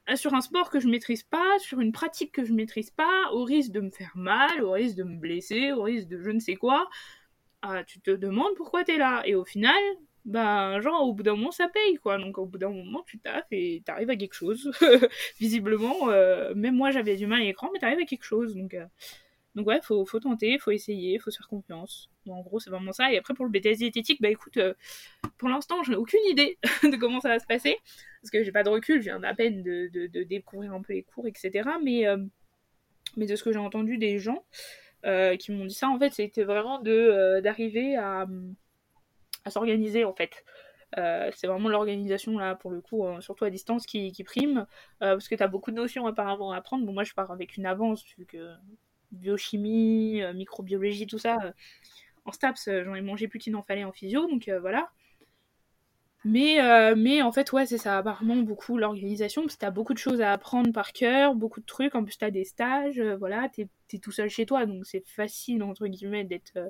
[0.10, 3.32] euh, sur un sport que je maîtrise pas, sur une pratique que je maîtrise pas,
[3.34, 6.30] au risque de me faire mal, au risque de me blesser, au risque de je
[6.32, 6.90] ne sais quoi.
[7.62, 9.24] ah, tu te demandes pourquoi t'es là.
[9.26, 9.76] Et au final,
[10.26, 12.18] bah, genre, au bout d'un moment, ça paye, quoi.
[12.18, 14.72] Donc, au bout d'un moment, tu taffes et t'arrives à quelque chose.
[15.40, 18.56] Visiblement, euh, même moi, j'avais du mal à l'écran, mais t'arrives à quelque chose.
[18.56, 18.86] Donc, euh,
[19.56, 22.10] donc ouais, faut, faut tenter, faut essayer, faut se faire confiance.
[22.28, 23.12] En gros, c'est vraiment ça.
[23.12, 24.74] Et après, pour le BTS diététique, bah écoute, euh,
[25.38, 27.78] pour l'instant, je n'ai aucune idée de comment ça va se passer.
[28.22, 30.82] Parce que j'ai pas de recul, je viens à peine de, de, de, découvrir un
[30.82, 31.68] peu les cours, etc.
[31.84, 32.04] Mais,
[33.16, 34.44] mais de ce que j'ai entendu des gens,
[35.40, 38.28] qui m'ont dit ça, en fait, c'était vraiment de d'arriver à,
[39.50, 40.44] s'organiser, en fait.
[40.98, 44.66] Euh, c'est vraiment l'organisation là pour le coup, surtout à distance, qui, prime,
[45.00, 46.86] parce que tu as beaucoup de notions apparemment à apprendre.
[46.86, 48.54] Bon, moi je pars avec une avance, vu que
[49.12, 51.38] biochimie, microbiologie, tout ça,
[52.26, 54.90] en STAPS, j'en ai mangé plus qu'il n'en fallait en physio, donc voilà.
[56.26, 59.94] Mais, euh, mais en fait, ouais, c'est ça, apparemment beaucoup l'organisation, parce que t'as beaucoup
[59.94, 63.16] de choses à apprendre par cœur, beaucoup de trucs, en plus t'as des stages, euh,
[63.16, 66.70] voilà, t'es es tout seul chez toi, donc c'est facile, entre guillemets, d'être euh,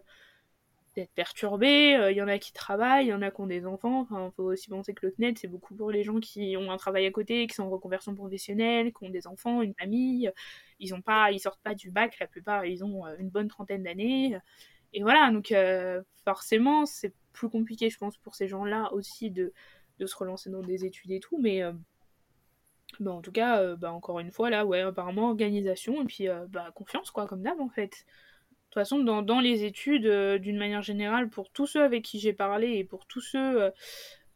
[0.95, 3.65] d'être perturbé, il y en a qui travaillent, il y en a qui ont des
[3.65, 6.71] enfants, enfin, faut aussi penser que le CNED, c'est beaucoup pour les gens qui ont
[6.71, 10.31] un travail à côté, qui sont en reconversion professionnelle, qui ont des enfants, une famille,
[10.79, 13.83] ils ont pas, ils sortent pas du bac, la plupart, ils ont une bonne trentaine
[13.83, 14.37] d'années,
[14.93, 15.53] et voilà, donc
[16.25, 19.53] forcément, c'est plus compliqué, je pense, pour ces gens-là aussi de,
[19.99, 21.37] de, se relancer dans des études et tout.
[21.39, 21.73] Mais euh,
[22.99, 26.27] bah, en tout cas, euh, bah, encore une fois, là, ouais, apparemment, organisation et puis
[26.27, 28.05] euh, bah, confiance, quoi, comme d'hab, en fait.
[28.69, 32.33] De toute façon, dans, les études, d'une manière générale, pour tous ceux avec qui j'ai
[32.33, 33.71] parlé et pour tous ceux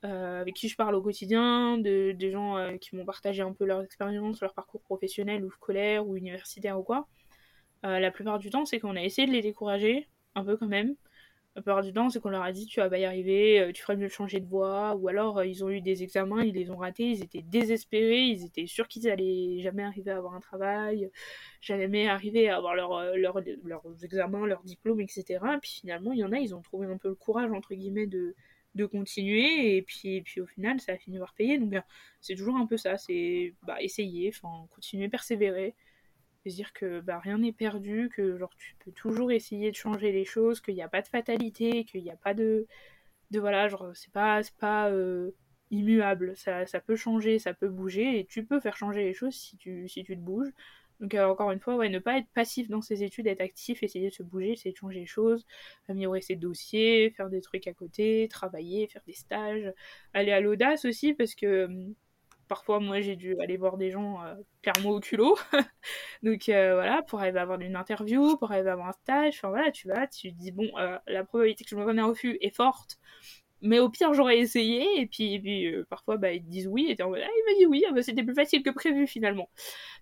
[0.01, 3.83] avec qui je parle au quotidien, de, des gens qui m'ont partagé un peu leur
[3.83, 7.07] expérience, leur parcours professionnel ou scolaire ou universitaire ou quoi,
[7.83, 10.95] la plupart du temps, c'est qu'on a essayé de les décourager, un peu quand même,
[11.55, 13.71] la plupart du temps, c'est qu'on leur a dit tu vas pas y arriver, euh,
[13.71, 16.53] tu ferais mieux changer de voie, ou alors euh, ils ont eu des examens, ils
[16.55, 20.33] les ont ratés, ils étaient désespérés, ils étaient sûrs qu'ils allaient jamais arriver à avoir
[20.33, 21.11] un travail,
[21.61, 25.23] jamais arriver à avoir leur, euh, leur, leurs examens, leurs diplômes, etc.
[25.55, 27.75] Et puis finalement, il y en a, ils ont trouvé un peu le courage, entre
[27.75, 28.35] guillemets, de,
[28.73, 31.59] de continuer, et puis, au final, ça a fini par payer.
[31.59, 31.75] Donc
[32.21, 34.31] c'est toujours un peu ça, c'est bah, essayer,
[34.73, 35.75] continuer, persévérer
[36.49, 40.25] dire que bah, rien n'est perdu, que genre tu peux toujours essayer de changer les
[40.25, 42.67] choses, qu'il n'y a pas de fatalité, qu'il n'y a pas de,
[43.31, 45.31] de voilà, genre c'est pas, pas euh,
[45.71, 49.57] immuable, ça, peut changer, ça peut bouger, et tu peux faire changer les choses si
[49.57, 50.51] tu, si tu te bouges.
[50.99, 53.83] Donc euh, encore une fois, ouais, ne pas être passif dans ses études, être actif,
[53.83, 55.45] essayer de se bouger, essayer de changer les choses,
[55.89, 59.73] améliorer ses dossiers, faire des trucs à côté, travailler, faire des stages,
[60.13, 61.95] aller à l'audace aussi, parce que hum,
[62.47, 65.37] parfois, moi, j'ai dû aller voir des gens euh, clairement au culot.
[66.23, 69.35] Donc euh, voilà, pour arriver à avoir une interview, pour arriver à avoir un stage,
[69.37, 72.07] enfin voilà, tu vas, tu dis, bon, euh, la probabilité que je me prenne un
[72.07, 72.97] refus est forte,
[73.61, 77.01] mais au pire, j'aurais essayé, et puis, puis parfois, bah, ils te disent oui, et
[77.03, 79.49] en mode, ah, il m'a dit oui, ah, bah, c'était plus facile que prévu finalement.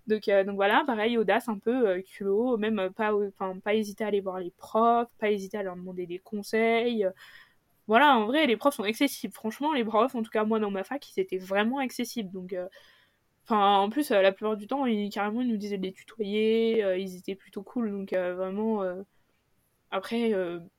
[0.08, 3.12] Donc, donc voilà, pareil, audace, un peu culot, même pas,
[3.62, 7.06] pas hésiter à aller voir les profs, pas hésiter à leur demander des conseils
[7.92, 9.34] voilà, en vrai, les profs sont accessibles.
[9.34, 12.30] Franchement, les profs, en tout cas moi dans ma fac, ils étaient vraiment accessibles.
[12.32, 12.66] Donc, euh,
[13.50, 16.82] en plus, euh, la plupart du temps, ils, carrément, ils nous disaient de les tutoyer.
[16.84, 17.90] Euh, ils étaient plutôt cool.
[17.90, 18.82] Donc, vraiment.
[19.90, 20.30] Après,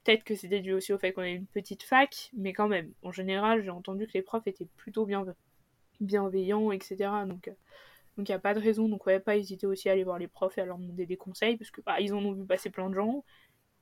[0.04, 2.92] peut-être que c'était dû aussi au fait qu'on ait une petite fac, mais quand même,
[3.04, 5.24] en général, j'ai entendu que les profs étaient plutôt bien,
[6.02, 7.28] bienveillants, etc.
[7.28, 7.52] Donc,
[8.18, 8.90] donc il n'y a pas de raison.
[8.90, 11.18] Donc, ouais, pas hésiter aussi à aller voir les profs et à leur demander des
[11.18, 13.24] conseils, parce que bah, ils en ont vu passer plein de gens.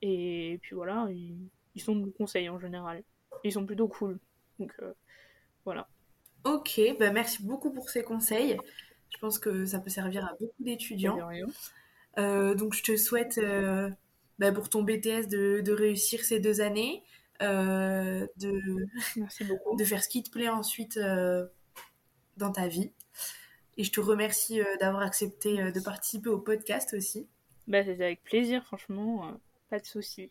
[0.02, 1.38] Et puis voilà, ils,
[1.74, 3.02] ils sont de conseils en général
[3.44, 4.18] ils sont plutôt cool.
[4.58, 4.92] Donc euh,
[5.64, 5.88] voilà.
[6.44, 8.56] Ok, bah merci beaucoup pour ces conseils.
[9.10, 11.18] Je pense que ça peut servir à beaucoup d'étudiants.
[12.18, 13.90] Euh, donc je te souhaite euh,
[14.38, 17.02] bah, pour ton BTS de, réussir ces deux années,
[17.40, 18.52] de,
[19.16, 19.76] merci beaucoup.
[19.76, 20.98] de faire ce qui te plaît ensuite
[22.36, 22.92] dans ta vie.
[23.78, 27.28] Et je te remercie d'avoir accepté de participer au podcast aussi.
[27.68, 29.40] Bah, C'était avec plaisir, franchement,
[29.70, 30.30] pas de souci.